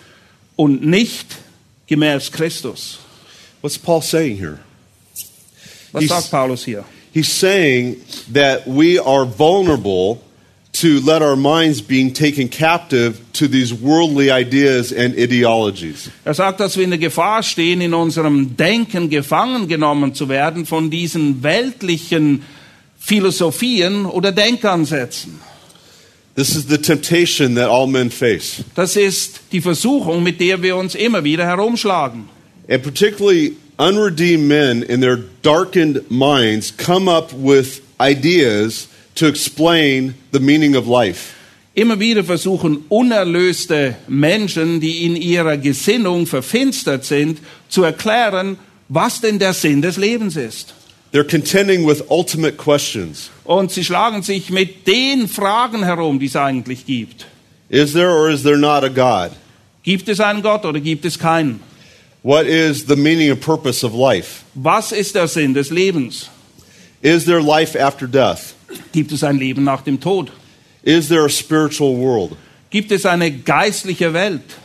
Und 0.56 0.84
nicht 0.86 1.36
gemäß 1.88 2.30
Christus. 2.30 2.98
What's 3.60 3.76
Paul 3.78 4.02
saying 4.02 4.36
here? 4.38 4.58
Was 5.92 6.04
He's- 6.04 6.08
sagt 6.10 6.30
Paulus 6.30 6.64
hier? 6.64 6.84
He's 7.14 7.32
saying 7.32 8.02
that 8.32 8.66
we 8.66 8.98
are 8.98 9.24
vulnerable 9.24 10.20
to 10.80 11.00
let 11.00 11.22
our 11.22 11.36
minds 11.36 11.80
being 11.80 12.12
taken 12.12 12.48
captive 12.48 13.20
to 13.34 13.46
these 13.46 13.72
worldly 13.72 14.32
ideas 14.32 14.92
and 14.92 15.16
ideologies. 15.16 16.10
Er 16.24 16.34
sagt, 16.34 16.58
dass 16.58 16.76
wir 16.76 16.82
in 16.82 16.90
der 16.90 16.98
Gefahr 16.98 17.44
stehen, 17.44 17.80
in 17.80 17.94
unserem 17.94 18.56
Denken 18.56 19.10
gefangen 19.10 19.68
genommen 19.68 20.14
zu 20.14 20.28
werden 20.28 20.66
von 20.66 20.90
diesen 20.90 21.44
weltlichen 21.44 22.42
Philosophien 22.98 24.06
oder 24.06 24.32
Denkansätzen. 24.32 25.38
This 26.34 26.56
is 26.56 26.66
the 26.66 26.78
temptation 26.78 27.54
that 27.54 27.68
all 27.68 27.86
men 27.86 28.10
face. 28.10 28.64
Das 28.74 28.96
ist 28.96 29.40
die 29.52 29.60
Versuchung, 29.60 30.24
mit 30.24 30.40
der 30.40 30.60
wir 30.60 30.74
uns 30.74 30.96
immer 30.96 31.22
wieder 31.22 31.46
herumschlagen. 31.46 32.28
And 32.68 32.82
particularly 32.82 33.56
unredeemed 33.78 34.48
men 34.48 34.82
in 34.82 35.00
their 35.00 35.16
darkened 35.42 36.10
minds 36.10 36.70
come 36.70 37.08
up 37.08 37.32
with 37.32 37.80
ideas 38.00 38.88
to 39.16 39.26
explain 39.26 40.14
the 40.32 40.40
meaning 40.40 40.76
of 40.76 40.86
life. 40.86 41.34
Immer 41.76 41.98
wieder 41.98 42.22
versuchen 42.22 42.84
unerlöste 42.88 43.96
Menschen, 44.06 44.80
die 44.80 45.04
in 45.06 45.16
ihrer 45.16 45.56
Gesinnung 45.56 46.26
verfinstert 46.26 47.04
sind, 47.04 47.38
zu 47.68 47.82
erklären, 47.82 48.58
was 48.88 49.20
denn 49.20 49.40
der 49.40 49.52
Sinn 49.54 49.82
des 49.82 49.96
Lebens 49.96 50.36
ist. 50.36 50.72
They're 51.12 51.24
contending 51.24 51.86
with 51.86 52.02
ultimate 52.08 52.56
questions. 52.56 53.30
Und 53.44 53.72
sie 53.72 53.84
schlagen 53.84 54.22
sich 54.22 54.50
mit 54.50 54.86
den 54.86 55.28
Fragen 55.28 55.84
herum, 55.84 56.18
die 56.18 56.26
es 56.26 56.36
eigentlich 56.36 56.86
gibt. 56.86 57.26
Is 57.68 57.92
there 57.92 58.10
or 58.10 58.30
is 58.30 58.42
there 58.42 58.58
not 58.58 58.84
a 58.84 58.88
God? 58.88 59.32
Gibt 59.82 60.08
es 60.08 60.20
einen 60.20 60.42
Gott 60.42 60.64
oder 60.64 60.80
gibt 60.80 61.04
es 61.04 61.18
keinen? 61.18 61.60
What 62.24 62.46
is 62.46 62.86
the 62.86 62.96
meaning 62.96 63.30
and 63.30 63.38
purpose 63.38 63.84
of 63.84 63.92
life? 63.92 64.46
Was 64.54 64.92
ist 64.92 65.14
der 65.14 65.28
Sinn 65.28 65.52
des 65.52 65.70
Lebens? 65.70 66.30
Is 67.02 67.26
there 67.26 67.42
life 67.42 67.76
after 67.76 68.06
death? 68.06 68.54
Gibt 68.92 69.12
es 69.12 69.22
ein 69.22 69.36
Leben 69.36 69.62
nach 69.62 69.82
dem 69.82 70.00
Tod? 70.00 70.30
Is 70.82 71.10
there 71.10 71.26
a 71.26 71.28
spiritual 71.28 71.98
world? 71.98 72.38
Gibt 72.70 72.92
es 72.92 73.04
eine 73.04 73.30
geistliche 73.30 74.14
Welt? 74.14 74.56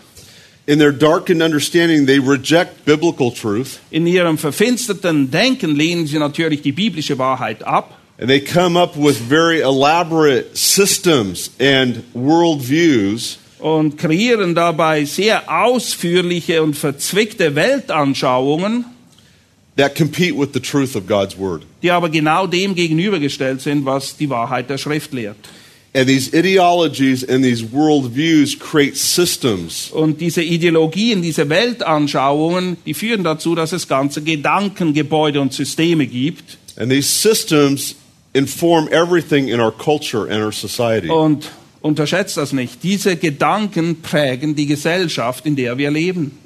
In 0.68 0.80
their 0.80 0.94
darkened 0.94 1.42
understanding, 1.42 2.06
they 2.06 2.20
reject 2.20 2.86
biblical 2.86 3.30
truth 3.30 3.80
In 3.92 4.08
ihrem 4.08 4.38
verfinsterten 4.38 5.30
Denken 5.30 5.76
lehnen 5.76 6.08
sie 6.08 6.18
natürlich 6.18 6.62
die 6.62 6.72
biblische 6.72 7.18
Wahrheit 7.18 7.64
ab 7.64 8.00
and 8.18 8.30
they 8.30 8.40
come 8.40 8.78
up 8.78 8.96
with 8.96 9.18
very 9.18 9.60
elaborate 9.60 10.58
systems 10.58 11.50
and 11.60 12.06
worldviews 12.14 13.38
und 13.60 13.98
kreieren 13.98 14.56
dabei 14.56 15.06
sehr 15.06 15.50
ausführliche 15.50 16.64
und 16.64 16.76
verzwickte 16.76 17.56
Weltanschauungen, 17.56 18.86
that 19.76 19.96
compete 19.96 20.36
with 20.38 20.50
the 20.54 20.60
truth 20.60 20.96
of 20.96 21.08
God's 21.08 21.38
word. 21.38 21.64
die 21.82 21.92
aber 21.92 22.10
genau 22.10 22.48
dem 22.48 22.76
gegenübergestellt 22.76 23.62
sind, 23.62 23.86
was 23.86 24.18
die 24.18 24.30
Wahrheit 24.30 24.70
der 24.70 24.78
Schrift 24.78 25.14
lehrt. 25.14 25.38
And 25.92 26.08
these 26.08 26.32
ideologies 26.38 27.28
and 27.28 27.44
these 27.44 27.64
worldviews 27.64 28.60
create 28.60 28.96
systems 28.96 29.90
Und 29.92 30.22
diese 30.22 30.44
Ideologien, 30.44 31.24
diese 31.24 31.50
Weltanschauungen, 31.50 32.78
die 32.86 32.94
führen 32.94 33.24
dazu, 33.24 33.56
dass 33.56 33.72
es 33.72 33.88
ganze 33.88 34.22
Gedankengebäude 34.22 35.42
und 35.42 35.52
Systeme 35.52 36.06
gibt. 36.06 36.60
And 36.78 36.92
these 36.92 37.10
systems 37.10 37.96
inform 38.34 38.88
everything 38.90 39.48
in 39.48 39.60
our 39.60 39.72
culture 39.72 40.30
and 40.30 40.44
our 40.44 40.52
society. 40.52 41.10
Und 41.10 41.50
unterschätzt 41.82 42.38
das 42.38 42.54
nicht. 42.54 42.84
Diese 42.84 43.16
Gedanken 43.16 44.02
prägen 44.02 44.56
die 44.56 44.66
Gesellschaft, 44.66 45.46
in 45.46 45.56
der 45.56 45.78
wir 45.78 45.92
leben. 45.92 46.38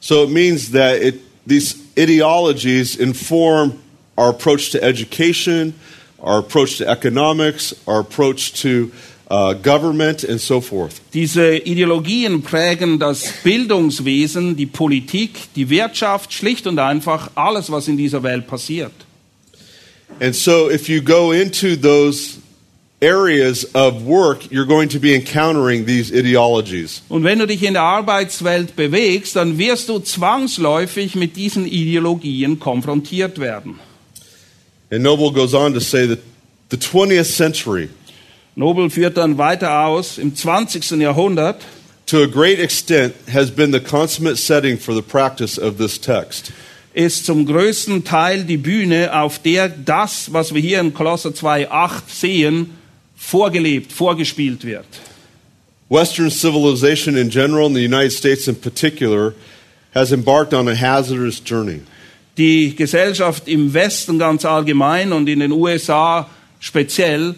So 0.00 0.24
it 0.24 0.30
means 0.30 0.72
that 0.72 1.02
it, 1.02 1.20
these 1.46 1.76
ideologies 1.96 2.96
inform 2.96 3.74
our 4.16 4.30
approach 4.30 4.70
to 4.70 4.82
education, 4.82 5.74
our 6.18 6.38
approach 6.38 6.78
to 6.78 6.86
economics, 6.86 7.74
our 7.86 8.00
approach 8.00 8.52
to 8.62 8.90
uh, 9.30 9.54
government, 9.54 10.24
and 10.24 10.40
so 10.40 10.60
forth. 10.60 11.00
Diese 11.12 11.56
Ideologien 11.56 12.42
prägen 12.42 12.98
das 12.98 13.32
Bildungswesen, 13.44 14.56
die 14.56 14.66
Politik, 14.66 15.54
die 15.54 15.68
Wirtschaft, 15.68 16.32
schlicht 16.32 16.66
und 16.66 16.78
einfach 16.78 17.30
alles, 17.34 17.70
was 17.70 17.88
in 17.88 17.96
dieser 17.96 18.22
Welt 18.22 18.46
passiert. 18.46 18.92
And 20.18 20.34
so 20.34 20.70
if 20.70 20.88
you 20.88 21.00
go 21.00 21.32
into 21.32 21.76
those 21.76 22.38
areas 23.02 23.64
of 23.74 24.04
work, 24.04 24.50
you're 24.50 24.66
going 24.66 24.88
to 24.90 24.98
be 24.98 25.14
encountering 25.14 25.86
these 25.86 26.12
ideologies. 26.12 27.02
Und 27.08 27.24
wenn 27.24 27.38
du 27.38 27.46
dich 27.46 27.62
in 27.62 27.74
der 27.74 27.82
Arbeitswelt 27.82 28.76
bewegst, 28.76 29.36
dann 29.36 29.58
wirst 29.58 29.88
du 29.88 29.98
zwangsläufig 29.98 31.14
mit 31.14 31.36
diesen 31.36 31.66
Ideologien 31.66 32.58
konfrontiert 32.58 33.38
werden. 33.38 33.78
And 34.90 35.02
Noble 35.02 35.32
goes 35.32 35.54
on 35.54 35.72
to 35.74 35.80
say 35.80 36.06
that 36.06 36.18
the 36.70 36.76
20th 36.76 37.24
century, 37.24 37.88
Nobel 38.56 38.90
führt 38.90 39.16
dann 39.16 39.38
weiter 39.38 39.86
aus, 39.86 40.18
im 40.18 40.34
20. 40.34 40.90
Jahrhundert 41.00 41.62
to 42.06 42.22
a 42.22 42.26
great 42.26 42.58
extent, 42.58 43.14
has 43.32 43.50
been 43.50 43.72
the 43.72 43.80
consummate 43.80 44.36
setting 44.36 44.76
for 44.76 44.92
the 44.94 45.02
practice 45.02 45.58
of 45.58 45.78
this 45.78 45.98
text. 46.00 46.52
ist 46.92 47.24
zum 47.24 47.46
größten 47.46 48.02
Teil 48.02 48.44
die 48.44 48.56
Bühne, 48.56 49.16
auf 49.16 49.38
der 49.38 49.68
das, 49.68 50.32
was 50.32 50.52
wir 50.52 50.60
hier 50.60 50.80
in 50.80 50.92
Kolosser 50.92 51.30
2,8 51.30 52.02
sehen, 52.08 52.79
vorgelebt, 53.20 53.92
vorgespielt 53.92 54.64
wird. 54.64 54.86
Western 55.88 56.30
civilization 56.30 57.16
in 57.16 57.28
general, 57.28 57.66
and 57.66 57.76
the 57.76 57.84
United 57.84 58.12
States 58.12 58.48
in 58.48 58.54
particular, 58.54 59.34
has 59.94 60.12
embarked 60.12 60.54
on 60.54 60.68
a 60.68 60.74
hazardous 60.74 61.40
journey. 61.44 61.80
Die 62.38 62.74
Gesellschaft 62.74 63.46
im 63.48 63.74
Westen 63.74 64.18
ganz 64.18 64.44
allgemein 64.44 65.12
und 65.12 65.28
in 65.28 65.40
den 65.40 65.52
USA 65.52 66.28
speziell, 66.60 67.34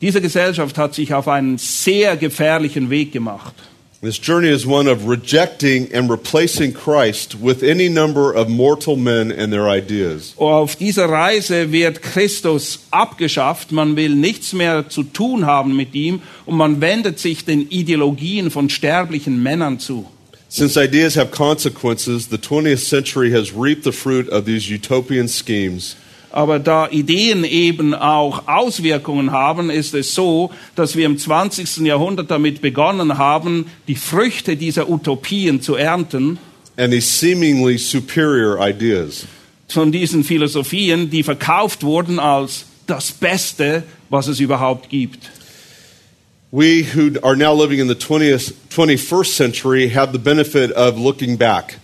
diese 0.00 0.20
Gesellschaft 0.20 0.78
hat 0.78 0.94
sich 0.94 1.12
auf 1.12 1.28
einen 1.28 1.58
sehr 1.58 2.16
gefährlichen 2.16 2.88
Weg 2.90 3.12
gemacht. 3.12 3.54
This 4.02 4.18
journey 4.18 4.50
is 4.50 4.66
one 4.66 4.88
of 4.88 5.08
rejecting 5.08 5.90
and 5.92 6.10
replacing 6.10 6.74
Christ 6.74 7.34
with 7.34 7.62
any 7.62 7.88
number 7.88 8.30
of 8.30 8.48
mortal 8.50 8.96
men 8.96 9.32
and 9.32 9.50
their 9.50 9.70
ideas. 9.70 10.34
Auf 10.36 10.76
dieser 10.76 11.08
Reise 11.08 11.72
wird 11.72 12.02
Christus 12.02 12.80
abgeschafft, 12.90 13.72
man 13.72 13.96
will 13.96 14.14
nichts 14.14 14.52
mehr 14.52 14.90
zu 14.90 15.02
tun 15.02 15.46
haben 15.46 15.74
mit 15.74 15.94
ihm 15.94 16.20
und 16.44 16.58
man 16.58 16.82
wendet 16.82 17.18
sich 17.18 17.46
den 17.46 17.70
Ideologien 17.70 18.50
von 18.50 18.68
sterblichen 18.68 19.42
Männern 19.42 19.80
zu. 19.80 20.06
Since 20.48 20.76
ideas 20.76 21.16
have 21.16 21.30
consequences, 21.30 22.28
the 22.28 22.36
20th 22.36 22.86
century 22.86 23.30
has 23.32 23.52
reaped 23.52 23.84
the 23.84 23.92
fruit 23.92 24.28
of 24.28 24.44
these 24.44 24.70
utopian 24.70 25.26
schemes. 25.26 25.96
Aber 26.30 26.58
da 26.58 26.88
Ideen 26.88 27.44
eben 27.44 27.94
auch 27.94 28.46
Auswirkungen 28.46 29.32
haben, 29.32 29.70
ist 29.70 29.94
es 29.94 30.14
so, 30.14 30.50
dass 30.74 30.96
wir 30.96 31.06
im 31.06 31.18
20. 31.18 31.78
Jahrhundert 31.78 32.30
damit 32.30 32.60
begonnen 32.60 33.16
haben, 33.16 33.66
die 33.88 33.94
Früchte 33.94 34.56
dieser 34.56 34.88
Utopien 34.90 35.62
zu 35.62 35.76
ernten, 35.76 36.38
and 36.76 36.92
these 36.92 37.06
seemingly 37.06 37.78
superior 37.78 38.58
ideas. 38.60 39.26
von 39.68 39.90
diesen 39.90 40.24
Philosophien, 40.24 41.10
die 41.10 41.22
verkauft 41.22 41.82
wurden 41.82 42.18
als 42.18 42.66
das 42.86 43.12
Beste, 43.12 43.82
was 44.10 44.28
es 44.28 44.40
überhaupt 44.40 44.88
gibt. 44.88 45.30
We 46.52 46.84
who 46.94 47.20
are 47.22 47.36
now 47.36 47.52
living 47.52 47.80
in 47.80 47.88
the 47.88 47.94
20th, 47.94 48.52
21st 48.70 49.34
century 49.34 49.90
have 49.90 50.12
the 50.12 50.18
benefit 50.18 50.70
of 50.72 50.96
looking 50.96 51.36
back. 51.36 51.78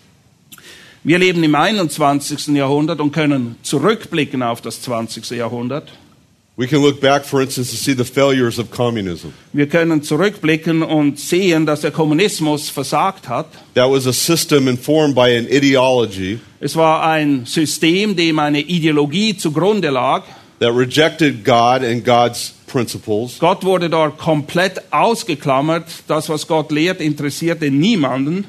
Wir 1.05 1.19
leben 1.19 1.43
im 1.43 1.55
21. 1.55 2.49
Jahrhundert 2.49 3.01
und 3.01 3.12
können 3.12 3.57
zurückblicken 3.62 4.43
auf 4.43 4.61
das 4.61 4.83
20. 4.83 5.31
Jahrhundert. 5.31 5.88
We 6.57 6.67
can 6.69 6.83
look 6.83 7.01
back, 7.01 7.25
for 7.25 7.41
instance, 7.41 7.71
to 7.71 7.77
see 7.77 7.95
the 7.95 8.05
failures 8.05 8.59
of 8.59 8.71
communism. 8.71 9.29
Wir 9.55 9.67
können 9.69 10.03
zurückblicken 10.03 10.83
und 10.83 11.19
sehen, 11.19 11.65
dass 11.65 11.81
der 11.81 11.91
Kommunismus 11.91 12.69
versagt 12.69 13.29
hat. 13.29 13.47
That 13.75 13.91
was 13.91 14.07
a 14.07 14.12
system 14.12 14.69
informed 14.69 15.15
by 15.15 15.37
an 15.37 15.47
ideology 15.49 16.38
Es 16.61 16.77
war 16.77 17.03
ein 17.05 17.47
System, 17.47 18.15
dem 18.15 18.38
eine 18.38 18.61
Ideologie 18.61 19.37
zugrunde 19.37 19.88
lag. 19.91 20.25
that 20.61 20.77
rejected 20.77 21.43
God 21.45 21.83
and 21.83 22.05
God's 22.05 22.55
principles. 22.69 23.38
Gott 23.41 23.65
wurde 23.65 23.91
dort 23.91 24.19
komplett 24.19 24.81
ausgeklammert. 24.93 25.87
Das, 26.07 26.29
was 26.29 26.47
Gott 26.47 26.71
lehrt, 26.71 27.01
interessierte 27.01 27.71
niemanden. 27.71 28.45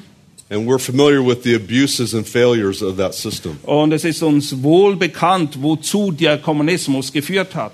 And 0.50 0.66
we're 0.66 0.78
familiar 0.78 1.22
with 1.22 1.42
the 1.42 1.54
abuses 1.54 2.14
and 2.14 2.26
failures 2.28 2.82
of 2.82 2.96
that 2.98 3.14
system. 3.14 3.58
Und 3.62 3.92
es 3.92 4.04
ist 4.04 4.22
uns 4.22 4.62
wohl 4.62 4.96
bekannt, 4.96 5.62
wozu 5.62 6.12
der 6.12 6.38
Kommunismus 6.38 7.12
geführt 7.12 7.54
hat. 7.54 7.72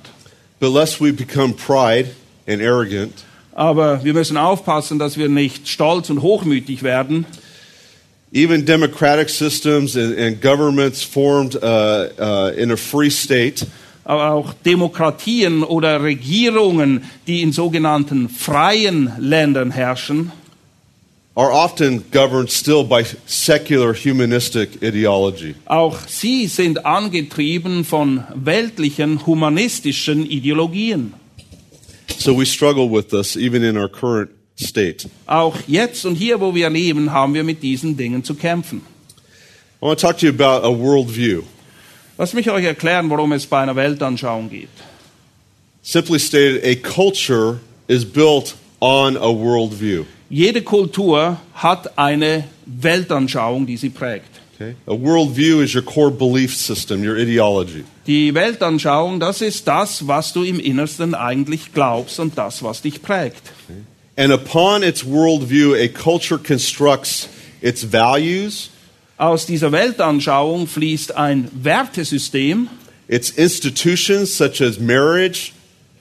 But 0.61 0.73
lest 0.73 1.01
we 1.01 1.13
become 1.13 1.55
pride 1.55 2.11
and 2.47 2.63
arrogant, 2.63 3.25
Aber 3.53 4.05
wir 4.05 4.15
müssen 4.15 4.37
aufpassen, 4.37 4.99
dass 4.99 5.17
wir 5.19 5.29
nicht 5.29 5.69
stolz 5.69 6.11
und 6.11 6.23
hochmütig 6.23 6.83
werden. 6.83 7.27
even 8.33 8.65
democratic 8.65 9.29
systems 9.29 9.97
and, 9.97 10.17
and 10.17 10.41
governments 10.41 11.03
formed 11.03 11.57
uh, 11.57 12.09
uh, 12.19 12.53
in 12.57 12.71
a 12.71 12.77
free 12.77 13.11
state 13.11 13.67
Aber 14.05 14.31
auch 14.33 14.55
Demokratien 14.65 15.63
oder 15.63 16.03
Regierungen, 16.03 17.05
die 17.27 17.43
in 17.43 17.53
sogenannten 17.53 18.29
freien 18.29 19.13
Ländern 19.19 19.71
herrschen, 19.71 20.33
are 21.37 21.53
often 21.53 22.05
governed 22.11 22.51
still 22.51 22.85
by 22.85 23.05
secular 23.27 23.95
humanistic 23.95 24.83
ideology. 24.83 25.55
auch 25.67 25.97
sie 26.09 26.47
sind 26.49 26.85
angetrieben 26.85 27.85
von 27.85 28.25
weltlichen 28.35 29.27
humanistischen 29.27 30.27
Ideologien. 30.27 31.15
So 32.19 32.37
we 32.37 32.45
struggle 32.45 32.91
with 32.91 33.09
this 33.11 33.37
even 33.37 33.63
in 33.63 33.77
our 33.77 33.89
current 33.89 34.31
state. 34.57 35.09
Auch 35.27 35.57
jetzt 35.67 36.05
und 36.05 36.17
hier, 36.17 36.41
wo 36.41 36.55
wir 36.55 36.69
leben, 36.69 37.13
haben 37.13 37.33
wir 37.35 37.45
mit 37.45 37.63
diesen 37.63 37.97
Dingen 37.97 38.25
zu 38.25 38.35
kämpfen. 38.35 38.83
I 39.81 39.87
want 39.87 39.99
to 39.99 40.07
talk 40.07 40.19
to 40.19 40.27
you 40.27 40.33
about 40.33 40.67
a 40.67 40.71
worldview. 40.71 41.43
Lass 42.19 42.35
mich 42.35 42.51
euch 42.51 42.65
erklären, 42.65 43.09
worum 43.09 43.33
es 43.33 43.47
bei 43.47 43.63
einer 43.63 43.75
Weltanschauung 43.77 44.51
geht. 44.51 44.69
Simply 45.83 46.19
stated, 46.19 46.63
a 46.63 46.75
culture 46.75 47.61
is 47.89 48.05
built 48.05 48.55
on 48.81 49.17
a 49.17 49.31
worldview. 49.33 50.05
Jede 50.31 50.63
Kultur 50.63 51.39
hat 51.55 51.99
eine 51.99 52.45
Weltanschauung, 52.65 53.67
die 53.67 53.77
sie 53.77 53.91
prägt. 53.91 54.29
Okay? 54.55 54.77
A 54.87 54.93
worldview 54.93 55.61
is 55.61 55.75
your 55.75 55.83
core 55.83 56.13
belief 56.13 56.57
system, 56.57 57.03
your 57.03 57.17
ideology. 57.17 57.85
Die 58.07 58.33
Weltanschauung, 58.33 59.19
das 59.19 59.43
ist 59.43 59.67
das, 59.67 60.07
was 60.07 60.33
du 60.33 60.45
im 60.45 60.61
Innersten 60.61 61.17
eigentlich 61.17 61.73
glaubst 61.75 62.21
und 62.21 62.39
das, 62.39 62.63
was 62.63 62.81
dich 62.81 63.03
prägt. 63.03 63.43
And 64.17 64.33
upon 64.33 64.85
its 64.85 65.05
worldview, 65.05 65.75
a 65.75 65.89
culture 65.89 66.39
constructs 66.39 67.29
its 67.61 67.93
values, 67.93 68.71
Aus 69.17 69.45
dieser 69.45 69.71
Weltanschauung 69.71 70.67
fließt 70.67 71.15
ein 71.15 71.49
Wertesystem, 71.53 72.69
its 73.07 73.31
institutions 73.31 74.35
such 74.35 74.63
as 74.63 74.79
marriage, 74.79 75.53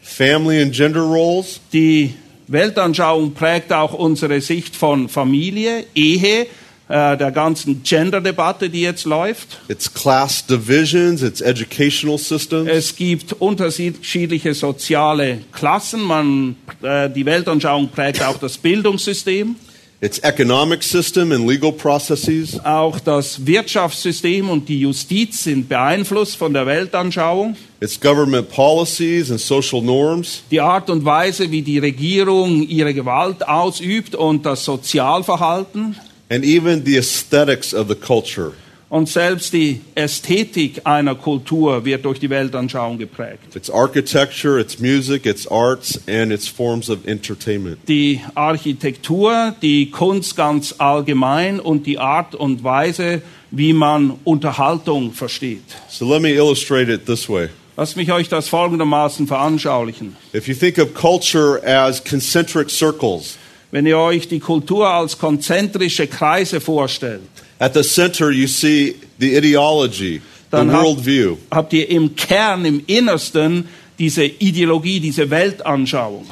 family 0.02 0.62
and 0.62 0.72
gender 0.72 1.02
roles, 1.02 1.60
die 1.74 2.13
Weltanschauung 2.50 3.34
prägt 3.34 3.72
auch 3.72 3.94
unsere 3.94 4.42
Sicht 4.42 4.76
von 4.76 5.08
Familie, 5.08 5.86
Ehe, 5.94 6.48
äh, 6.88 7.16
der 7.16 7.32
ganzen 7.32 7.84
Gender-Debatte, 7.84 8.72
die 8.72 8.82
jetzt 8.82 9.06
läuft. 9.06 9.62
its 9.68 9.94
class 9.94 10.44
divisions, 10.48 11.22
its 11.22 11.42
educational 11.42 12.18
systems, 12.18 12.68
Es 12.68 12.96
gibt 12.96 13.34
unterschiedliche 13.34 14.56
soziale 14.56 15.40
Klassen. 15.52 16.02
Man, 16.02 16.56
äh, 16.82 17.08
die 17.08 17.24
Weltanschauung 17.24 17.90
prägt 17.90 18.24
auch 18.24 18.38
das 18.38 18.58
Bildungssystem, 18.58 19.56
its 20.02 20.20
economic 20.24 20.82
system 20.82 21.32
and 21.34 21.46
legal 21.46 21.72
processes, 21.74 22.58
auch 22.64 23.00
das 23.00 23.46
Wirtschaftssystem 23.46 24.50
und 24.50 24.70
die 24.70 24.80
Justiz 24.82 25.44
sind 25.44 25.68
beeinflusst 25.68 26.38
von 26.38 26.54
der 26.54 26.66
Weltanschauung. 26.66 27.56
its 27.82 28.00
government 28.00 28.50
policies 28.50 29.30
and 29.32 29.40
social 29.40 29.82
norms, 29.82 30.44
Die 30.52 30.62
Art 30.62 30.90
und 30.90 31.04
Weise, 31.06 31.50
wie 31.52 31.62
die 31.62 31.80
Regierung 31.80 32.64
ihre 32.68 32.94
Gewalt 32.94 33.48
ausübt 33.48 34.16
und 34.16 34.46
das 34.46 34.64
Sozialverhalten 34.66 35.96
and 36.30 36.46
even 36.46 36.86
the 36.86 36.98
aesthetics 36.98 37.74
of 37.74 37.88
the 37.90 37.96
culture. 37.96 38.54
Und 38.89 39.08
selbst 39.08 39.54
die 39.54 39.82
Ästhetik 39.95 40.82
einer 40.84 41.15
Kultur 41.15 41.86
wird 41.86 42.06
durch 42.06 42.19
die 42.19 42.30
Weltanschauung 42.30 42.97
geprägt. 42.97 43.56
Its 43.56 43.69
architecture, 43.69 44.60
its 44.60 44.80
music, 44.80 45.25
its 45.25 45.47
arts, 45.47 46.02
and 46.08 46.32
its 46.32 46.47
forms 46.47 46.89
of 46.89 47.06
entertainment. 47.06 47.78
Die 47.88 48.21
Architektur, 48.34 49.56
die 49.62 49.91
Kunst 49.91 50.36
ganz 50.36 50.75
allgemein 50.80 51.60
und 51.60 51.86
die 51.86 51.99
Art 51.99 52.34
und 52.34 52.63
Weise, 52.63 53.21
wie 53.52 53.73
man 53.73 54.19
Unterhaltung 54.23 55.13
versteht. 55.13 55.63
So 55.88 56.12
let 56.12 56.21
me 56.21 56.32
illustrate 56.32 56.91
it 56.91 57.06
this 57.06 57.30
way. 57.30 57.49
Lasst 57.78 57.95
mich 57.95 58.12
euch 58.12 58.28
das 58.28 58.49
folgendermaßen 58.49 59.28
veranschaulichen. 59.28 60.15
If 60.34 60.47
you 60.47 60.56
think 60.56 60.80
of 60.80 60.93
culture 60.93 61.62
as 61.63 62.04
concentric 62.04 62.69
circles, 62.69 63.38
Wenn 63.71 63.86
ihr 63.86 63.99
euch 63.99 64.28
die 64.28 64.39
Kultur 64.39 64.89
als 64.89 65.19
konzentrische 65.19 66.08
Kreise 66.08 66.60
vorstellt, 66.60 67.21
at 67.60 67.74
the 67.74 67.84
center 67.84 68.32
you 68.32 68.48
see 68.48 68.95
the 69.19 69.38
ideology, 69.38 70.19
the 70.52 70.58
Dann 70.58 70.72
worldview. 70.72 71.38
habt 71.52 71.74
ihr 71.74 71.89
im 71.89 72.15
Kern, 72.15 72.65
im 72.65 72.82
Innersten 72.88 73.67
diese 73.98 74.24
Ideologie, 74.24 75.00
diese 75.00 75.30
Weltanschauung. 75.30 76.26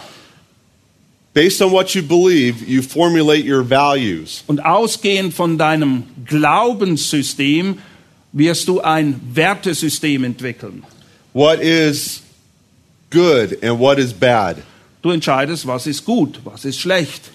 Based 1.33 1.61
on 1.61 1.71
what 1.71 1.93
you 1.93 2.01
believe, 2.01 2.63
you 2.67 2.81
formulate 2.81 3.45
your 3.45 3.61
values. 3.63 4.43
Und 4.47 4.59
ausgehend 4.65 5.33
von 5.35 5.57
deinem 5.57 6.03
Glaubenssystem 6.25 7.77
wirst 8.33 8.67
du 8.67 8.81
ein 8.81 9.19
Wertesystem 9.33 10.23
entwickeln. 10.23 10.83
What 11.33 11.59
is 11.59 12.21
good 13.11 13.63
and 13.63 13.79
what 13.79 13.99
is 13.99 14.13
bad. 14.13 14.57
Du 15.03 15.11
entscheidest, 15.11 15.67
was 15.67 15.85
ist 15.85 16.05
gut, 16.05 16.39
was 16.43 16.65
ist 16.65 16.79
schlecht. 16.79 17.29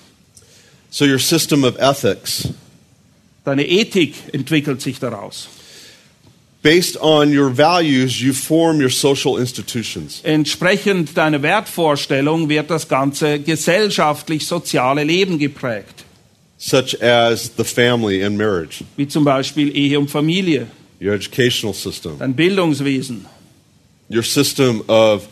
So 0.91 1.05
your 1.05 1.21
system 1.21 1.65
of 1.65 1.79
ethics, 1.79 2.49
Deine 3.45 3.67
Ethik 3.67 4.15
entwickelt 4.33 4.81
sich 4.81 4.99
daraus. 4.99 5.49
based 6.63 6.97
on 7.01 7.33
your 7.33 7.51
values, 7.51 8.21
you 8.23 8.33
form 8.33 8.81
your 8.81 8.91
social 8.91 9.39
institutions. 9.39 10.21
Entsprechend 10.25 11.17
deiner 11.17 11.43
Wertvorstellung 11.43 12.49
wird 12.49 12.71
das 12.71 12.89
ganze 12.89 13.41
gesellschaftlich-soziale 13.41 15.05
Leben 15.05 15.39
geprägt, 15.39 16.05
such 16.59 16.95
as 17.03 17.51
the 17.57 17.65
family 17.65 18.25
and 18.25 18.39
marriage, 18.39 18.85
wie 18.97 19.09
zum 19.09 19.25
Beispiel 19.25 19.77
Ehe 19.77 19.99
und 19.99 20.09
Familie, 20.09 20.69
your 21.01 21.15
educational 21.15 21.75
system, 21.75 22.19
dein 22.19 22.35
Bildungswesen, 22.35 23.27
your 24.09 24.23
system 24.23 24.83
of, 24.89 25.27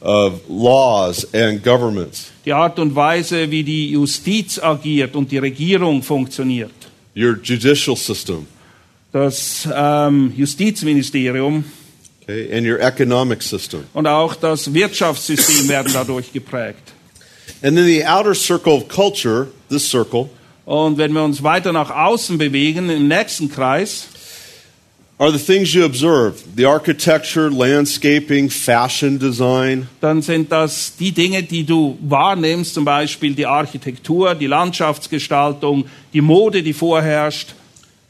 of 0.00 0.40
laws 0.48 1.24
and 1.32 1.62
governments, 1.62 2.32
die 2.44 2.52
Art 2.52 2.80
und 2.80 2.94
Weise, 2.96 3.48
wie 3.50 3.62
die 3.62 3.92
Justiz 3.92 4.58
agiert 4.58 5.14
und 5.14 5.30
die 5.30 5.38
Regierung 5.38 6.02
funktioniert. 6.02 6.81
Your 7.16 7.36
judicial 7.42 7.96
system, 7.96 8.46
Das 9.12 9.68
ähm, 9.72 10.32
Justizministerium 10.36 11.64
okay, 12.22 12.56
and 12.56 12.66
your 12.66 12.80
economic 12.80 13.42
system. 13.42 13.84
und 13.92 14.06
auch 14.06 14.34
das 14.34 14.72
Wirtschaftssystem 14.72 15.68
werden 15.68 15.92
dadurch 15.92 16.32
geprägt. 16.32 16.92
And 17.62 17.76
then 17.76 17.86
the 17.86 18.04
outer 18.04 18.34
circle 18.34 18.72
of 18.72 18.88
culture, 18.88 19.48
this 19.68 19.88
circle, 19.88 20.30
Und 20.64 20.96
wenn 20.96 21.12
wir 21.12 21.22
uns 21.24 21.42
weiter 21.42 21.72
nach 21.72 21.90
außen 21.90 22.38
bewegen, 22.38 22.88
im 22.88 23.08
nächsten 23.08 23.50
Kreis, 23.50 24.06
are 25.22 25.30
the 25.30 25.38
things 25.38 25.72
you 25.72 25.84
observe 25.84 26.42
the 26.56 26.64
architecture, 26.64 27.48
landscaping, 27.48 28.50
fashion 28.50 29.18
design, 29.18 29.86
dann 30.00 30.20
sind 30.20 30.50
das 30.50 30.96
die 30.98 31.12
Dinge, 31.12 31.44
die 31.44 31.62
du 31.62 31.96
wahrnimmst, 32.00 32.74
zum 32.74 32.84
Beispiel 32.84 33.32
die 33.32 33.46
Architektur, 33.46 34.34
die 34.34 34.48
Landschaftsgestaltung, 34.48 35.84
die 36.12 36.20
Mode, 36.20 36.64
die 36.64 36.72
vorherrscht, 36.72 37.54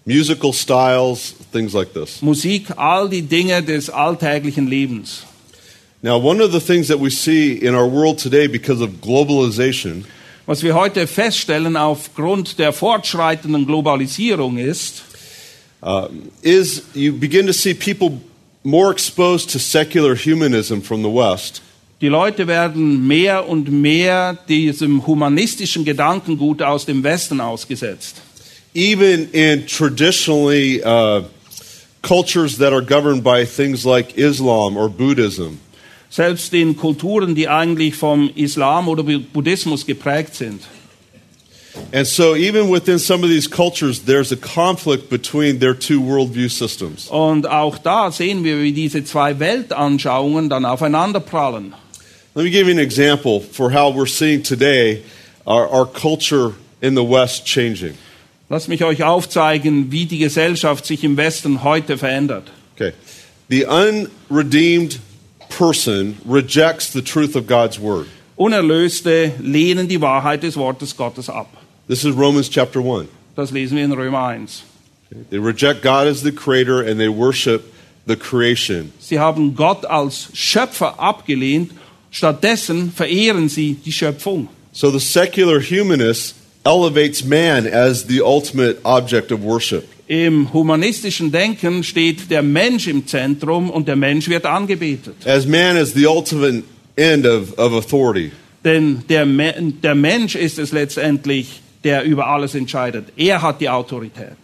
musical 0.07 0.55
styles, 0.55 1.35
things 1.53 1.75
like 1.75 1.93
this. 1.93 2.23
Musik, 2.23 2.71
all 2.77 3.11
die 3.11 3.21
Dinge 3.21 3.63
des 3.63 3.91
alltäglichen 3.91 4.67
Lebens. 4.67 5.25
Now, 6.01 6.17
one 6.17 6.43
of 6.43 6.51
the 6.51 6.61
things 6.61 6.89
that 6.89 6.99
we 6.99 7.11
see 7.11 7.53
in 7.53 7.75
our 7.75 7.87
world 7.87 8.19
today 8.19 8.49
because 8.49 8.83
of 8.83 9.03
globalization 9.03 10.07
Was 10.47 10.63
wir 10.63 10.75
heute 10.75 11.07
feststellen 11.07 11.77
aufgrund 11.77 12.59
der 12.59 12.73
fortschreitenden 12.73 13.67
Globalisierung 13.67 14.57
ist, 14.57 15.05
uh, 15.83 16.09
is 16.43 16.83
you 16.95 17.13
begin 17.13 17.47
to 17.47 17.53
see 17.53 17.75
people 17.75 18.21
more 18.65 18.93
exposed 18.93 19.51
to 19.51 19.59
secular 19.59 20.15
humanism 20.15 20.81
from 20.81 21.03
the 21.03 21.11
West. 21.11 21.61
die 22.03 22.09
Leute 22.09 22.49
werden 22.49 23.07
mehr 23.07 23.49
und 23.49 23.71
mehr 23.71 24.37
diesem 24.49 25.07
humanistischen 25.07 25.85
Gedankengut 25.85 26.61
aus 26.61 26.85
dem 26.85 27.05
Westen 27.05 27.41
ausgesetzt. 27.41 28.21
Even 28.75 29.31
in 29.33 29.67
traditionally 29.67 30.83
uh, 30.83 31.23
cultures 32.03 32.59
that 32.59 32.73
are 32.73 32.83
governed 32.83 33.23
by 33.23 33.45
things 33.45 33.85
like 33.85 34.17
Islam 34.17 34.77
or 34.77 34.89
Buddhism, 34.89 35.61
selbst 36.11 36.53
in 36.55 36.77
Kulturen, 36.77 37.37
die 37.37 37.49
eigentlich 37.49 37.95
vom 37.95 38.31
Islam 38.35 38.89
oder 38.89 39.05
Buddhismus 39.05 39.87
geprägt 39.87 40.35
sind. 40.35 40.63
And 41.93 42.07
so, 42.07 42.35
even 42.35 42.69
within 42.69 42.99
some 42.99 43.25
of 43.25 43.31
these 43.31 43.49
cultures, 43.49 44.05
there's 44.05 44.31
a 44.31 44.37
conflict 44.37 45.09
between 45.09 45.59
their 45.59 45.75
two 45.75 46.01
worldview 46.01 46.51
systems. 46.51 47.09
Und 47.09 47.47
auch 47.47 47.79
da 47.79 48.11
sehen 48.11 48.45
wir, 48.45 48.61
wie 48.61 48.73
diese 48.73 49.05
zwei 49.05 49.39
Weltanschauungen 49.39 50.51
dann 50.51 50.65
aufeinanderprallen. 50.65 51.75
Let 52.35 52.45
me 52.45 52.51
give 52.51 52.67
you 52.67 52.73
an 52.73 52.79
example 52.79 53.41
for 53.41 53.71
how 53.71 53.91
we're 53.91 54.07
seeing 54.07 54.43
today 54.43 55.03
our, 55.47 55.67
our 55.69 55.87
culture 55.87 56.55
in 56.81 56.95
the 56.95 57.05
West 57.05 57.47
changing. 57.47 57.95
Lass 58.49 58.69
mich 58.69 58.85
euch 58.85 59.03
aufzeigen, 59.03 59.91
wie 59.91 60.05
die 60.05 60.19
Gesellschaft 60.19 60.85
sich 60.85 61.05
im 61.05 61.17
Westen 61.17 61.63
heute 61.63 61.97
verändert. 61.97 62.51
Okay. 62.75 62.93
The 63.49 63.65
unredeemed 63.67 64.99
person 65.49 66.17
rejects 66.27 66.93
the 66.93 67.03
truth 67.03 67.35
of 67.35 67.47
God's 67.47 67.79
word. 67.79 68.07
Unerlöste 68.37 69.33
lehnen 69.41 69.89
die 69.89 70.01
Wahrheit 70.01 70.43
des 70.43 70.57
Wortes 70.57 70.97
Gottes 70.97 71.31
ab. 71.31 71.49
This 71.89 72.05
is 72.05 72.15
Romans 72.15 72.49
chapter 72.49 72.81
1. 72.81 73.09
Das 73.35 73.51
lesen 73.51 73.77
wir 73.77 73.85
in 73.85 73.93
Römer 73.93 74.29
1. 74.29 74.63
They 75.31 75.39
reject 75.39 75.83
God 75.83 76.07
as 76.07 76.23
the 76.23 76.33
creator 76.33 76.81
and 76.81 76.99
they 76.99 77.09
worship 77.09 77.73
the 78.07 78.17
creation. 78.17 78.93
Sie 79.01 79.19
haben 79.19 79.55
Gott 79.55 79.85
als 79.85 80.29
Schöpfer 80.33 80.99
abgelehnt, 80.99 81.73
stattdessen 82.11 82.93
verehren 82.93 83.49
sie 83.49 83.75
die 83.75 83.93
Schöpfung. 83.93 84.49
So 84.73 84.91
the 84.91 85.01
secular 85.01 85.61
humanist 85.61 86.35
elevates 86.65 87.25
man 87.25 87.67
as 87.67 88.07
the 88.07 88.23
ultimate 88.23 88.79
object 88.85 89.33
of 89.33 89.43
worship. 89.43 89.85
Im 90.07 90.53
humanistischen 90.53 91.33
Denken 91.33 91.83
steht 91.83 92.31
der 92.31 92.43
Mensch 92.43 92.87
im 92.87 93.07
Zentrum 93.07 93.71
und 93.71 93.89
der 93.89 93.97
Mensch 93.97 94.29
wird 94.29 94.47
angebetet. 94.47 95.27
As 95.27 95.47
man 95.47 95.77
is 95.77 95.95
the 95.95 96.07
ultimate 96.07 96.63
end 96.97 97.27
of, 97.27 97.59
of 97.59 97.73
authority. 97.73 98.31
Denn 98.65 99.03
der, 99.09 99.27
der 99.27 99.95
Mensch 99.95 100.37
ist 100.37 100.59
es 100.59 100.73
letztendlich, 100.73 101.61
der 101.85 102.05
über 102.05 102.27
alles 102.27 102.55
entscheidet. 102.55 103.09
Er 103.17 103.43
hat 103.43 103.61
die 103.61 103.69
Autorität. 103.69 104.37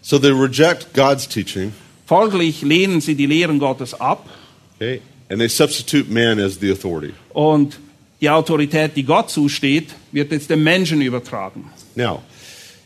So 0.00 0.18
they 0.18 0.32
reject 0.32 0.94
God's 0.94 1.28
teaching, 1.28 1.72
Folglich 2.06 2.62
lehnen 2.62 3.00
sie 3.00 3.14
die 3.14 3.26
Lehren 3.26 3.58
Gottes 3.58 3.94
ab 3.94 4.28
okay, 4.74 5.00
and 5.30 5.40
they 5.40 5.48
substitute 5.48 6.10
man 6.10 6.40
as 6.40 6.58
the 6.60 6.70
authority. 6.70 7.14
und 7.32 7.78
die 8.20 8.30
Autorität, 8.30 8.96
die 8.96 9.02
Gott 9.02 9.30
zusteht, 9.30 9.88
wird 10.12 10.30
jetzt 10.30 10.48
dem 10.48 10.62
Menschen 10.62 11.02
übertragen. 11.02 11.70
Now, 11.96 12.22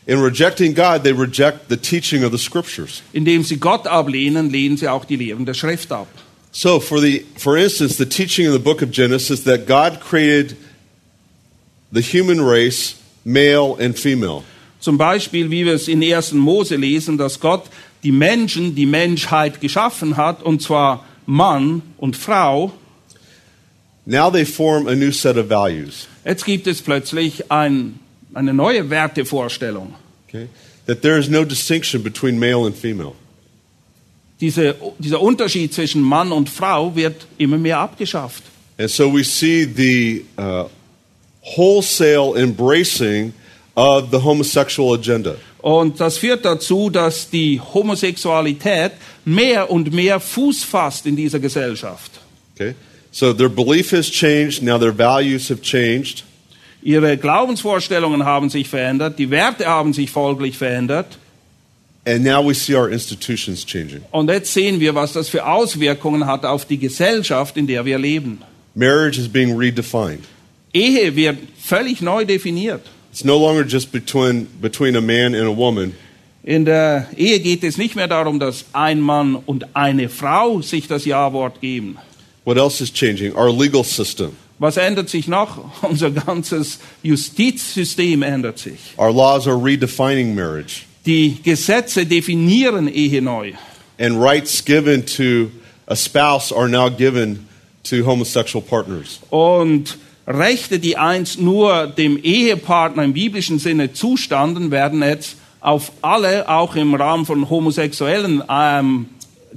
in 0.07 0.19
rejecting 0.19 0.73
God, 0.73 1.03
they 1.03 1.11
reject 1.11 1.69
the 1.69 1.77
teaching 1.77 2.23
of 2.23 2.31
the 2.31 2.39
scriptures. 2.39 3.03
Indem 3.13 3.43
sie 3.43 3.57
Gott 3.57 3.85
ablehnen, 3.85 4.49
lehnen 4.49 4.77
sie 4.77 4.87
auch 4.87 5.05
die 5.05 5.15
Lehren 5.15 5.45
der 5.45 5.53
Schrift 5.53 5.91
ab. 5.91 6.07
So, 6.51 6.79
for, 6.79 6.99
the, 6.99 7.23
for 7.35 7.55
instance, 7.55 7.97
the 7.97 8.05
teaching 8.05 8.47
in 8.47 8.51
the 8.51 8.59
book 8.59 8.81
of 8.81 8.89
Genesis 8.89 9.43
that 9.43 9.67
God 9.67 9.99
created 9.99 10.55
the 11.97 12.01
human 12.01 12.39
race, 12.39 12.95
male 13.25 13.75
and 13.79 13.97
female. 13.97 14.43
Zum 14.79 14.97
Beispiel, 14.97 15.49
wie 15.49 15.65
wir 15.65 15.73
es 15.73 15.87
in 15.87 16.03
1. 16.03 16.33
Mose 16.33 16.75
lesen, 16.75 17.17
dass 17.17 17.39
Gott 17.39 17.63
die 18.03 18.11
Menschen, 18.11 18.75
die 18.75 18.85
Menschheit 18.85 19.59
geschaffen 19.59 20.15
hat, 20.15 20.43
und 20.43 20.61
zwar 20.61 21.03
Mann 21.25 21.81
und 21.97 22.15
Frau. 22.15 22.71
Now 24.05 24.29
they 24.29 24.45
form 24.45 24.87
a 24.87 24.95
new 24.95 25.11
set 25.11 25.35
of 25.37 25.49
values. 25.49 26.07
Jetzt 26.23 26.45
gibt 26.45 26.67
es 26.67 26.81
plötzlich 26.81 27.51
ein, 27.51 27.99
eine 28.33 28.53
neue 28.53 28.89
Wertevorstellung. 28.89 29.95
Okay? 30.27 30.47
That 30.85 31.01
there 31.01 31.17
is 31.17 31.27
no 31.27 31.43
distinction 31.43 32.03
between 32.03 32.39
male 32.39 32.65
and 32.65 32.77
female. 32.77 33.13
Diese, 34.39 34.75
dieser 34.99 35.19
Unterschied 35.19 35.73
zwischen 35.73 36.01
Mann 36.01 36.31
und 36.31 36.47
Frau 36.47 36.95
wird 36.95 37.25
immer 37.39 37.57
mehr 37.57 37.79
abgeschafft. 37.79 38.43
And 38.77 38.89
so 38.89 39.11
we 39.11 39.23
see 39.23 39.65
the 39.65 40.23
uh, 40.37 40.69
wholesale 41.55 42.35
embracing 42.35 43.33
of 43.75 44.09
the 44.11 44.19
homosexual 44.19 44.93
agenda. 44.93 45.35
Und 45.59 45.99
das 45.99 46.17
führt 46.17 46.45
dazu, 46.45 46.89
dass 46.89 47.29
die 47.29 47.59
Homosexualität 47.59 48.93
mehr 49.25 49.69
und 49.69 49.93
mehr 49.93 50.19
Fuß 50.19 50.63
fasst 50.63 51.05
in 51.05 51.15
dieser 51.15 51.39
Gesellschaft. 51.39 52.11
Okay? 52.55 52.73
So 53.11 53.33
their 53.33 53.49
belief 53.49 53.91
has 53.91 54.09
changed, 54.09 54.61
now 54.61 54.77
their 54.77 54.97
values 54.97 55.49
have 55.49 55.61
changed. 55.61 56.23
Ihre 56.81 57.17
Glaubensvorstellungen 57.17 58.23
haben 58.23 58.49
sich 58.49 58.69
verändert, 58.69 59.17
die 59.19 59.29
Werte 59.29 59.65
haben 59.65 59.93
sich 59.93 60.11
folglich 60.11 60.57
verändert. 60.57 61.17
And 62.05 62.23
now 62.23 62.41
we 62.41 62.53
see 62.53 62.73
our 62.73 62.89
institutions 62.89 63.65
changing. 63.65 64.01
Und 64.11 64.29
jetzt 64.29 64.53
sehen 64.53 64.79
wir, 64.79 64.95
was 64.95 65.11
das 65.11 65.27
für 65.27 65.45
Auswirkungen 65.45 66.25
hat 66.25 66.45
auf 66.45 66.63
die 66.63 66.77
Gesellschaft, 66.77 67.57
in 67.57 67.67
der 67.67 67.83
wir 67.83 67.97
leben. 67.97 68.41
Marriage 68.75 69.19
is 69.19 69.27
being 69.27 69.57
redefined. 69.57 70.23
Ehe 70.77 71.15
wird 71.15 71.37
völlig 71.59 72.01
neu 72.01 72.25
definiert. 72.25 72.81
It's 73.11 73.23
no 73.23 73.37
longer 73.37 73.65
just 73.65 73.91
between, 73.91 74.47
between 74.61 74.95
a 74.95 75.01
man 75.01 75.33
and 75.33 75.47
a 75.47 75.55
woman. 75.55 75.93
In 76.43 76.65
der 76.65 77.07
Ehe 77.17 77.39
geht 77.39 77.63
es 77.63 77.77
nicht 77.77 77.95
mehr 77.95 78.07
darum, 78.07 78.39
dass 78.39 78.65
ein 78.73 79.01
Mann 79.01 79.35
und 79.35 79.75
eine 79.75 80.07
Frau 80.07 80.61
sich 80.61 80.87
das 80.87 81.03
Ja-Wort 81.05 81.59
geben. 81.61 81.97
What 82.45 82.57
else 82.57 82.81
is 82.81 82.93
changing? 82.93 83.35
Our 83.35 83.51
legal 83.51 83.83
system. 83.83 84.31
Was 84.59 84.77
ändert 84.77 85.09
sich 85.09 85.27
noch? 85.27 85.59
Unser 85.81 86.11
ganzes 86.11 86.79
Justizsystem 87.03 88.21
ändert 88.21 88.59
sich. 88.59 88.79
Our 88.97 89.11
laws 89.11 89.47
are 89.47 89.57
redefining 89.57 90.35
marriage. 90.35 90.85
Die 91.05 91.37
Gesetze 91.43 92.05
definieren 92.05 92.87
Ehe 92.87 93.21
neu. 93.21 93.53
And 93.99 94.21
rights 94.21 94.63
given 94.63 95.05
to 95.05 95.51
a 95.87 95.95
spouse 95.95 96.53
are 96.53 96.69
now 96.69 96.89
given 96.89 97.47
to 97.83 98.05
homosexual 98.05 98.63
partners. 98.63 99.19
Und 99.29 99.97
Rechte, 100.27 100.79
die 100.79 100.97
einst 100.97 101.39
nur 101.39 101.87
dem 101.87 102.21
Ehepartner 102.21 103.03
im 103.03 103.13
biblischen 103.13 103.59
Sinne 103.59 103.93
zustanden, 103.93 104.71
werden 104.71 105.01
jetzt 105.01 105.37
auf 105.61 105.91
alle, 106.01 106.49
auch 106.49 106.75
im 106.75 106.93
Rahmen 106.95 107.25
von 107.25 107.49
homosexuellen 107.49 108.43
ähm, 108.49 109.07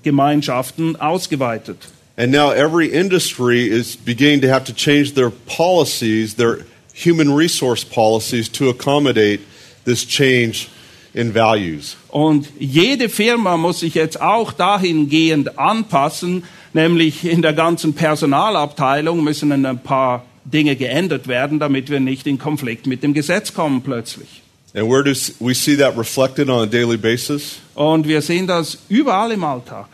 Gemeinschaften, 0.03 0.97
ausgeweitet. 0.97 1.77
And 2.17 2.33
now 2.33 2.53
every 2.53 2.87
industry 2.87 3.67
is 3.67 3.97
beginning 3.97 4.43
to 4.43 4.49
have 4.49 4.65
to 4.67 4.73
change 4.73 5.15
their 5.15 5.31
policies, 5.47 6.37
their 6.37 6.59
human 6.95 7.35
resource 7.35 7.85
policies, 7.85 8.51
to 8.53 8.71
accommodate 8.71 9.41
this 9.85 10.07
change 10.07 10.69
in 11.15 11.35
values. 11.35 11.97
Und 12.09 12.49
jede 12.59 13.09
Firma 13.09 13.57
muss 13.57 13.81
sich 13.81 13.95
jetzt 13.95 14.21
auch 14.21 14.53
dahingehend 14.53 15.59
anpassen, 15.59 16.45
nämlich 16.73 17.25
in 17.25 17.43
der 17.43 17.55
ganzen 17.55 17.95
Personalabteilung 17.95 19.25
müssen 19.25 19.51
ein 19.53 19.83
paar 19.83 20.25
Dinge 20.53 20.77
geändert 20.77 21.29
werden, 21.29 21.59
damit 21.59 21.91
wir 21.91 22.01
nicht 22.01 22.27
in 22.27 22.39
Konflikt 22.39 22.87
mit 22.87 23.03
dem 23.03 23.15
Gesetz 23.15 23.53
kommen 23.55 23.83
plötzlich. 23.83 24.43
And 24.75 24.89
where 24.89 25.03
do 25.03 25.11
we 25.41 25.55
see 25.55 25.77
that 25.77 25.97
reflected 25.99 26.49
on 26.49 26.63
a 26.63 26.67
daily 26.67 26.97
basis? 26.97 27.59
Und 27.75 28.07
wir 28.07 28.23
sehen 28.23 28.47
das 28.47 28.79
überall 28.89 29.33
im 29.33 29.43
Alltag. 29.43 29.87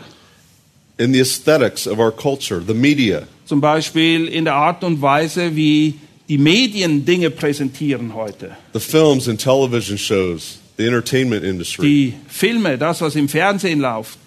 In 0.98 1.12
the 1.12 1.20
aesthetics 1.20 1.86
of 1.86 1.98
our 1.98 2.10
culture, 2.10 2.60
the 2.66 2.74
media. 2.74 3.22
Zum 3.46 3.60
Beispiel 3.60 4.26
in 4.28 4.44
der 4.44 4.54
Art 4.54 4.82
und 4.82 5.00
Weise, 5.00 5.54
wie 5.54 5.94
die 6.28 6.38
Medien 6.38 7.04
Dinge 7.04 7.30
präsentieren 7.30 8.14
heute. 8.14 8.56
the 8.72 8.80
films 8.80 9.28
and 9.28 9.38
television 9.40 9.96
shows, 9.96 10.58
the 10.76 10.86
entertainment 10.86 11.44
industry. 11.44 11.86
Die 11.86 12.14
Filme, 12.28 12.76
das, 12.76 13.00
was 13.00 13.14
im 13.14 13.28
Fernsehen 13.28 13.80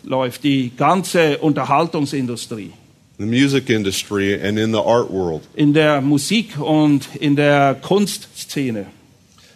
läuft, 0.03 0.43
die 0.43 0.71
ganze 0.75 1.37
Unterhaltungsindustrie, 1.39 2.71
the 3.19 3.25
music 3.25 3.69
industry 3.69 4.33
and 4.41 4.57
in 4.57 4.71
the 4.71 4.81
art 4.81 5.11
world. 5.11 5.45
in 5.55 5.73
der 5.73 6.01
Musik 6.01 6.57
und 6.57 7.07
in 7.19 7.35
der 7.35 7.75
Kunstszene. 7.75 8.85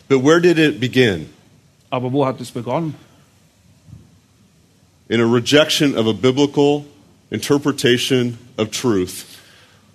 But 0.10 0.20
where 0.20 0.40
did 0.42 0.60
it 0.60 0.80
begin? 0.80 1.30
Aber 1.90 2.12
wo 2.12 2.26
hat 2.26 2.40
es 2.42 2.52
begonnen? 2.52 2.94
In 5.10 5.22
a 5.22 5.26
rejection 5.26 5.96
of 5.96 6.08
a 6.08 6.14
biblical 6.14 6.86
interpretation 7.32 8.38
of 8.58 8.72
truth 8.72 9.26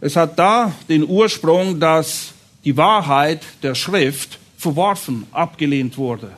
Es 0.00 0.14
hat 0.16 0.38
da 0.38 0.72
den 0.88 1.04
Ursprung, 1.08 1.80
dass 1.80 2.32
die 2.64 2.76
Wahrheit 2.76 3.42
der 3.62 3.74
Schrift 3.74 4.38
verworfen, 4.56 5.26
abgelehnt 5.32 5.98
wurde. 5.98 6.30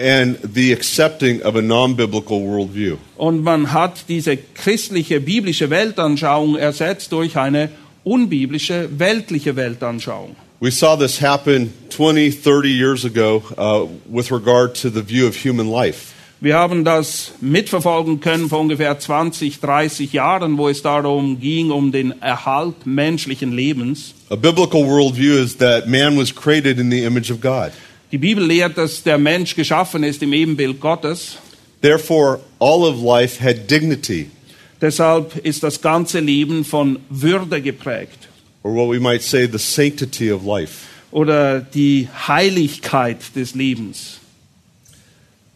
And 0.00 0.38
the 0.42 0.72
accepting 0.72 1.42
of 1.42 1.56
a 1.56 1.62
non 1.62 1.94
biblical 1.94 2.40
worldview. 2.40 2.96
Und 3.16 3.42
man 3.42 3.72
hat 3.72 4.04
diese 4.08 4.36
christliche, 4.36 5.20
biblische 5.20 5.68
Weltanschauung 5.68 6.56
ersetzt 6.56 7.12
durch 7.12 7.36
eine 7.36 7.68
unbiblische, 8.02 8.88
weltliche 8.98 9.56
Weltanschauung. 9.56 10.36
We 10.60 10.70
saw 10.70 10.96
this 10.96 11.20
happen 11.20 11.72
20, 11.90 12.30
30 12.30 12.68
years 12.68 13.04
ago 13.04 13.42
uh, 13.56 13.86
with 14.06 14.30
regard 14.30 14.74
to 14.82 14.90
the 14.90 15.02
view 15.02 15.26
of 15.26 15.36
human 15.36 15.70
life. 15.70 16.14
Wir 16.42 16.56
haben 16.56 16.84
das 16.86 17.32
mitverfolgen 17.42 18.20
können 18.20 18.48
vor 18.48 18.60
ungefähr 18.60 18.98
20, 18.98 19.60
30 19.60 20.14
Jahren, 20.14 20.56
wo 20.56 20.70
es 20.70 20.80
darum 20.80 21.38
ging, 21.38 21.70
um 21.70 21.92
den 21.92 22.22
Erhalt 22.22 22.86
menschlichen 22.86 23.52
Lebens. 23.52 24.14
A 24.30 24.36
biblical 24.36 24.86
worldview 24.86 25.34
is 25.34 25.58
that 25.58 25.86
man 25.86 26.16
was 26.16 26.34
created 26.34 26.78
in 26.78 26.90
the 26.90 27.04
image 27.04 27.30
of 27.30 27.42
God. 27.42 27.72
Die 28.12 28.18
Bibel 28.18 28.44
lehrt, 28.44 28.76
dass 28.76 29.02
der 29.02 29.18
Mensch 29.18 29.54
geschaffen 29.54 30.02
ist 30.02 30.22
im 30.22 30.32
Ebenbild 30.32 30.80
Gottes. 30.80 31.38
Therefore, 31.80 32.40
all 32.58 32.82
of 32.82 33.02
life 33.02 33.42
had 33.42 33.70
dignity. 33.70 34.30
Deshalb 34.80 35.36
ist 35.36 35.62
das 35.62 35.80
ganze 35.80 36.20
Leben 36.20 36.64
von 36.64 36.98
Würde 37.08 37.60
geprägt 37.60 38.30
or 38.62 38.74
what 38.74 38.88
we 38.88 39.00
might 39.00 39.22
say 39.22 39.46
the 39.46 39.58
sanctity 39.58 40.30
of 40.30 40.44
life. 40.44 40.86
oder 41.12 41.60
die 41.60 42.08
Heiligkeit 42.28 43.34
des 43.34 43.54
Lebens. 43.54 44.20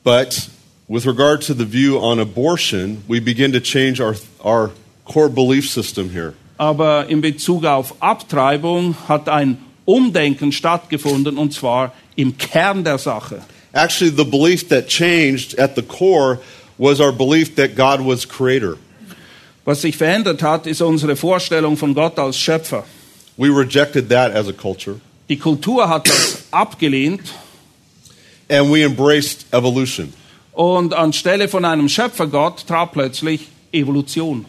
But 0.02 0.48
with 0.88 1.06
regard 1.06 1.42
to 1.46 1.54
the 1.54 1.64
view 1.64 1.98
on 1.98 2.18
abortion, 2.18 3.04
we 3.08 3.20
begin 3.20 3.52
to 3.52 3.60
change 3.60 4.00
our, 4.00 4.16
our 4.44 4.72
core 5.04 5.28
belief 5.28 5.70
system 5.70 6.10
here. 6.10 6.34
Aber 6.58 7.08
in 7.08 7.20
Bezug 7.20 7.64
auf 7.64 7.94
Abtreibung 8.00 8.96
hat 9.08 9.28
ein 9.28 9.58
Umdenken 9.84 10.50
stattgefunden 10.52 11.36
und 11.36 11.52
zwar 11.52 11.92
im 12.16 12.36
Kern 12.38 12.84
der 12.84 12.98
Sache. 12.98 13.42
Actually, 13.72 14.10
the 14.10 14.24
belief 14.24 14.68
that 14.68 14.88
changed 14.88 15.58
at 15.58 15.74
the 15.74 15.82
core 15.82 16.38
was 16.78 17.00
our 17.00 17.12
belief 17.12 17.56
that 17.56 17.74
God 17.76 18.00
was 18.00 18.24
creator. 18.26 18.76
Was 19.64 19.80
sich 19.82 19.96
verändert 19.96 20.42
hat, 20.42 20.66
ist 20.66 20.80
unsere 20.82 21.16
Vorstellung 21.16 21.76
von 21.76 21.94
Gott 21.94 22.18
als 22.18 22.36
Schöpfer. 22.38 22.84
We 23.36 23.48
rejected 23.48 24.08
that 24.10 24.32
as 24.32 24.46
a 24.48 24.52
culture, 24.52 25.00
Die 25.28 25.38
Kultur 25.38 25.88
hat 25.88 26.06
das 26.08 26.44
abgelehnt 26.52 27.22
and 28.48 28.70
we 28.70 28.82
embraced 28.84 29.46
evolution. 29.52 30.12
und 30.52 30.94
anstelle 30.94 31.48
von 31.48 31.64
einem 31.64 31.88
Schöpfergott 31.88 32.66
trat 32.66 32.92
plötzlich 32.92 33.48
Evolution. 33.72 34.44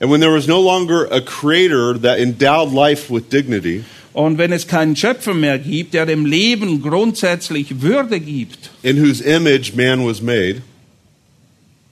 And 0.00 0.10
when 0.10 0.20
there 0.20 0.32
was 0.34 0.46
no 0.48 0.60
longer 0.60 1.06
a 1.10 1.20
creator 1.20 1.94
that 2.00 2.18
endowed 2.18 2.72
life 2.72 3.08
with 3.08 3.30
dignity, 3.30 3.84
Und 4.12 4.36
wenn 4.36 4.52
es 4.52 4.66
keinen 4.66 4.94
Schöpfer 4.94 5.32
mehr 5.32 5.58
gibt, 5.58 5.94
der 5.94 6.04
dem 6.04 6.26
Leben 6.26 6.82
grundsätzlich 6.82 7.80
Würde 7.80 8.20
gibt, 8.20 8.70
in 8.82 9.02
whose 9.02 9.24
image 9.24 9.74
man 9.74 10.06
was 10.06 10.20
made, 10.20 10.62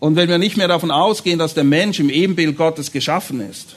und 0.00 0.16
wenn 0.16 0.28
wir 0.30 0.38
nicht 0.38 0.56
mehr 0.56 0.68
davon 0.68 0.90
ausgehen, 0.90 1.38
dass 1.38 1.52
der 1.52 1.64
Mensch 1.64 2.00
im 2.00 2.08
Ebenbild 2.08 2.56
Gottes 2.56 2.90
geschaffen 2.90 3.40
ist, 3.40 3.76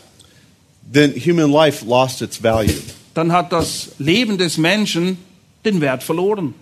then 0.91 1.13
human 1.13 1.51
life 1.51 1.85
lost 1.85 2.21
its 2.21 2.41
value. 2.41 2.73
dann 3.13 3.31
hat 3.31 3.51
das 3.51 3.91
Leben 3.99 4.37
des 4.37 4.57
Menschen 4.57 5.17
den 5.65 5.81
Wert 5.81 6.03
verloren. 6.03 6.53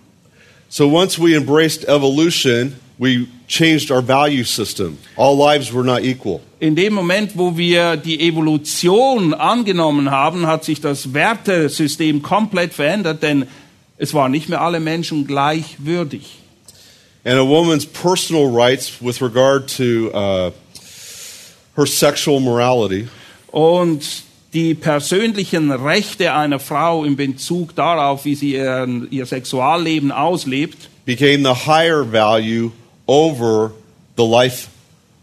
So 0.68 0.90
once 0.90 1.18
we 1.18 1.34
embraced 1.34 1.84
evolution, 1.88 2.74
we 2.98 3.26
changed 3.52 3.90
our 3.90 4.00
value 4.00 4.44
system. 4.44 4.98
All 5.16 5.36
lives 5.36 5.72
were 5.72 5.84
not 5.84 6.02
equal. 6.02 6.40
In 6.58 6.74
dem 6.74 6.94
Moment, 6.94 7.36
wo 7.36 7.56
wir 7.56 7.96
die 7.96 8.20
Evolution 8.20 9.34
angenommen 9.34 10.10
haben, 10.10 10.46
hat 10.46 10.64
sich 10.64 10.80
das 10.80 11.12
Wertesystem 11.12 12.22
komplett 12.22 12.72
verändert, 12.72 13.22
denn 13.22 13.46
es 13.98 14.14
waren 14.14 14.32
nicht 14.32 14.48
mehr 14.48 14.62
alle 14.62 14.80
Menschen 14.80 15.26
gleichwürdig. 15.26 16.38
And 17.24 17.38
a 17.38 17.46
woman's 17.46 17.84
personal 17.86 18.46
rights 18.46 19.00
with 19.00 19.20
regard 19.20 19.68
to 19.76 20.10
uh, 20.12 20.50
her 21.76 21.86
sexual 21.86 22.40
morality 22.40 23.06
Und 23.52 24.24
die 24.54 24.74
persönlichen 24.74 25.70
Rechte 25.70 26.32
einer 26.32 26.58
Frau 26.58 27.04
in 27.04 27.16
Bezug 27.16 27.76
darauf, 27.76 28.24
wie 28.24 28.34
sie 28.34 28.54
ihr, 28.54 29.06
ihr 29.10 29.26
Sexualleben 29.26 30.10
auslebt, 30.10 30.88
became 31.04 31.44
the 31.44 31.66
higher 31.66 32.04
value 32.04 32.72
over 33.06 33.72
the 34.16 34.24
life 34.24 34.68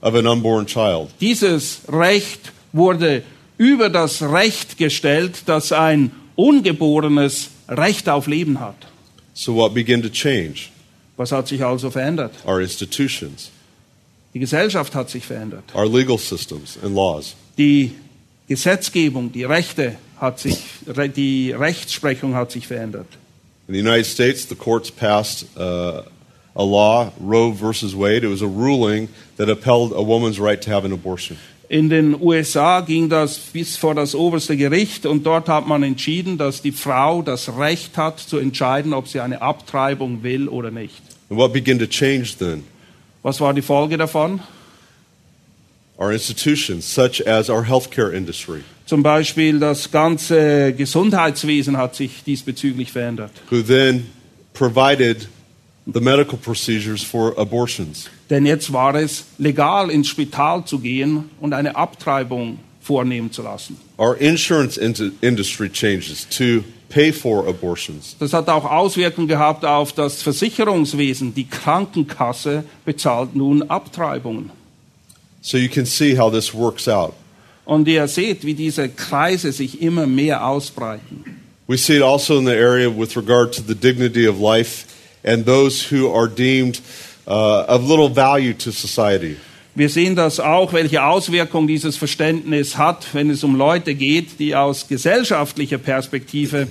of 0.02 0.16
an 0.16 0.28
unborn 0.28 0.66
child. 0.66 1.10
dieses 1.20 1.82
Recht 1.90 2.52
wurde 2.74 3.24
über 3.58 3.90
das 3.90 4.22
Recht 4.22 4.78
gestellt, 4.78 5.44
dass 5.48 5.72
ein 5.72 6.12
Ungeborenes 6.36 7.50
Recht 7.68 8.08
auf 8.10 8.28
Leben 8.28 8.60
hat. 8.60 8.76
So 9.34 9.56
what 9.56 9.74
began 9.74 10.02
to 10.02 10.10
change? 10.10 10.70
Was 11.18 11.32
hat 11.32 11.48
sich 11.48 11.64
also 11.64 11.90
verändert? 11.92 12.34
Our 12.46 12.62
institutions, 12.62 13.52
Die 14.34 14.40
Gesellschaft 14.40 14.96
hat 14.96 15.10
sich 15.10 15.26
verändert. 15.26 15.64
our 15.76 15.86
legal 15.86 16.18
systems 16.18 16.78
and 16.82 16.96
laws. 16.96 17.36
Die 17.58 17.92
Gesetzgebung, 18.48 19.32
die 19.32 19.44
Rechte 19.44 19.96
hat 20.18 20.40
sich, 20.40 20.58
die 21.16 21.52
Rechtsprechung 21.52 22.36
hat 22.36 22.52
sich 22.52 22.68
verändert. 22.68 23.08
In 23.68 23.74
the 23.76 23.82
United 23.82 24.06
States, 24.06 24.48
the 24.48 24.56
courts 24.56 24.90
passed 24.90 25.46
uh, 25.58 26.02
a 26.56 26.64
law, 26.64 27.12
Roe 27.20 27.52
versus 27.54 27.96
Wade. 27.96 28.24
It 28.24 28.30
was 28.30 28.42
a 28.42 28.48
ruling 28.48 29.10
that 29.38 29.50
upheld 29.50 29.92
a 29.94 30.02
woman's 30.02 30.40
right 30.40 30.62
to 30.62 30.72
have 30.72 30.86
an 30.86 30.92
abortion. 30.92 31.38
In 31.70 31.88
den 31.90 32.16
USA 32.20 32.82
ging 32.82 33.10
das 33.10 33.38
bis 33.38 33.78
vor 33.78 33.94
das 33.94 34.16
oberste 34.16 34.58
Gericht 34.58 35.06
und 35.06 35.24
dort 35.24 35.48
hat 35.48 35.68
man 35.68 35.84
entschieden, 35.84 36.38
dass 36.40 36.64
die 36.64 36.72
Frau 36.72 37.22
das 37.22 37.58
Recht 37.60 37.96
hat 37.96 38.20
zu 38.20 38.40
entscheiden, 38.40 38.92
ob 38.92 39.08
sie 39.08 39.20
eine 39.20 39.42
Abtreibung 39.44 40.24
will 40.24 40.48
oder 40.48 40.72
nicht. 40.72 41.00
And 41.30 41.38
what 41.40 41.54
began 41.54 41.78
to 41.78 41.86
change 41.86 42.38
then? 42.40 42.64
Was 43.22 43.40
war 43.40 43.54
die 43.54 43.62
Folge 43.62 43.98
davon? 43.98 44.40
Our 46.00 46.12
institutions, 46.12 46.86
such 46.86 47.22
as 47.28 47.50
our 47.50 47.64
healthcare 47.68 48.12
industry, 48.16 48.64
Zum 48.88 49.04
Beispiel 49.04 49.60
das 49.60 49.92
ganze 49.92 50.74
Gesundheitswesen 50.74 51.78
hat 51.78 51.94
sich 51.96 52.24
diesbezüglich 52.24 52.92
verändert. 52.92 53.32
who 53.52 53.62
then 53.62 54.08
provided 54.54 55.28
the 55.86 56.00
medical 56.00 56.38
procedures 56.38 57.04
for 57.04 57.38
abortions. 57.38 58.10
Denn 58.30 58.46
jetzt 58.46 58.72
war 58.72 58.96
es 58.96 59.26
legal, 59.38 59.90
ins 59.90 60.08
Spital 60.08 60.64
zu 60.66 60.80
gehen 60.80 61.30
und 61.40 61.54
eine 61.54 61.76
Abtreibung 61.76 62.60
vornehmen 62.82 63.32
zu 63.32 63.42
lassen. 63.42 63.78
Our 63.98 64.16
insurance 64.18 64.78
in- 64.80 65.12
industry 65.22 65.70
changes 65.70 66.28
to 66.30 66.64
pay 66.90 67.12
for 67.12 67.48
abortions. 67.48 68.16
Das 68.20 68.34
hat 68.34 68.48
auch 68.50 68.66
Auswirkungen 68.66 69.28
gehabt 69.28 69.66
auf 69.66 69.94
das 69.94 70.22
Versicherungswesen. 70.22 71.34
Die 71.34 71.48
Krankenkasse 71.48 72.64
bezahlt 72.86 73.36
nun 73.36 73.64
Abtreibungen. 73.64 74.52
So 75.42 75.58
you 75.58 75.70
can 75.70 75.86
see 75.86 76.18
how 76.18 76.32
this 76.32 76.54
works 76.54 76.88
out. 76.88 77.14
Und 77.66 77.88
ihr 77.88 78.08
seht, 78.08 78.44
wie 78.44 78.56
diese 78.56 78.90
Kreise 78.90 79.52
sich 79.52 79.82
immer 79.82 80.08
mehr 80.08 80.46
ausbreiten. 80.46 81.24
We 81.68 81.78
see 81.78 81.98
it 81.98 82.02
also 82.02 82.40
in 82.40 82.46
the 82.48 82.54
area 82.54 82.90
with 82.90 83.16
regard 83.16 83.54
to 83.56 83.62
the 83.68 83.76
dignity 83.76 84.28
of 84.28 84.40
life 84.40 84.86
and 85.24 85.46
those 85.46 85.92
who 85.92 86.12
are 86.14 86.28
deemed 86.28 86.82
uh, 87.28 87.66
of 87.68 87.88
little 87.88 88.10
value 88.10 88.54
to 88.54 88.72
society. 88.72 89.38
Wir 89.76 89.90
sehen 89.90 90.16
das 90.16 90.40
auch, 90.40 90.74
welche 90.74 91.04
Auswirkungen 91.04 91.68
dieses 91.68 91.96
Verständnis 91.96 92.78
hat, 92.78 93.06
wenn 93.14 93.30
es 93.30 93.44
um 93.44 93.56
Leute 93.56 93.96
geht, 93.96 94.40
die 94.40 94.56
aus 94.56 94.88
gesellschaftlicher 94.88 95.78
Perspektive 95.78 96.68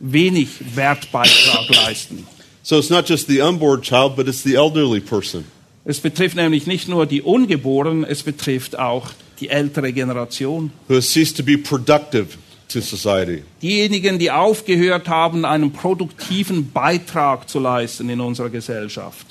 wenig 0.00 0.48
Wertbeitrag 0.74 1.68
leisten. 1.68 2.26
So 2.62 2.78
it's 2.78 2.90
not 2.90 3.08
just 3.08 3.28
the 3.28 3.40
unborn 3.40 3.80
child, 3.82 4.16
but 4.16 4.28
it's 4.28 4.42
the 4.42 4.56
elderly 4.56 5.00
person. 5.00 5.44
Es 5.84 6.00
betrifft 6.00 6.36
nämlich 6.36 6.66
nicht 6.66 6.88
nur 6.88 7.06
die 7.06 7.22
Ungeborenen, 7.22 8.04
es 8.04 8.22
betrifft 8.22 8.78
auch 8.78 9.10
die 9.40 9.48
ältere 9.48 9.92
Generation. 9.92 10.70
who 10.88 10.96
has 10.96 11.08
ceased 11.10 11.36
to 11.36 11.42
be 11.42 11.56
productive 11.56 12.36
to 12.68 12.80
society. 12.80 13.42
Diejenigen, 13.62 14.18
die 14.18 14.30
aufgehört 14.30 15.08
haben, 15.08 15.44
einen 15.44 15.72
produktiven 15.72 16.70
Beitrag 16.70 17.48
zu 17.48 17.58
leisten 17.58 18.08
in 18.08 18.20
unserer 18.20 18.50
Gesellschaft. 18.50 19.26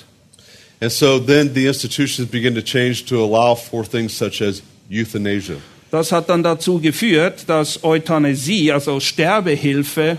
And 0.80 0.92
so 0.92 1.18
then 1.18 1.52
the 1.54 1.66
institutions 1.66 2.28
begin 2.28 2.54
to 2.54 2.62
change 2.62 3.04
to 3.06 3.24
allow 3.24 3.56
for 3.56 3.84
things 3.84 4.16
such 4.16 4.40
as 4.42 4.62
euthanasia. 4.88 5.56
Das 5.90 6.12
hat 6.12 6.28
dann 6.28 6.42
dazu 6.42 6.78
geführt, 6.78 7.48
dass 7.48 7.82
Euthanasie, 7.82 8.70
also 8.70 9.00
Sterbehilfe, 9.00 10.18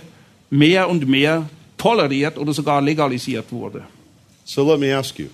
mehr 0.50 0.90
und 0.90 1.08
mehr 1.08 1.48
toleriert 1.78 2.38
oder 2.38 2.54
sogar 2.54 2.82
legalisiert 2.82 3.52
wurde. 3.52 3.84
So 4.46 4.70
let 4.70 4.80
me 4.80 4.96
ask 4.96 5.18
you 5.20 5.28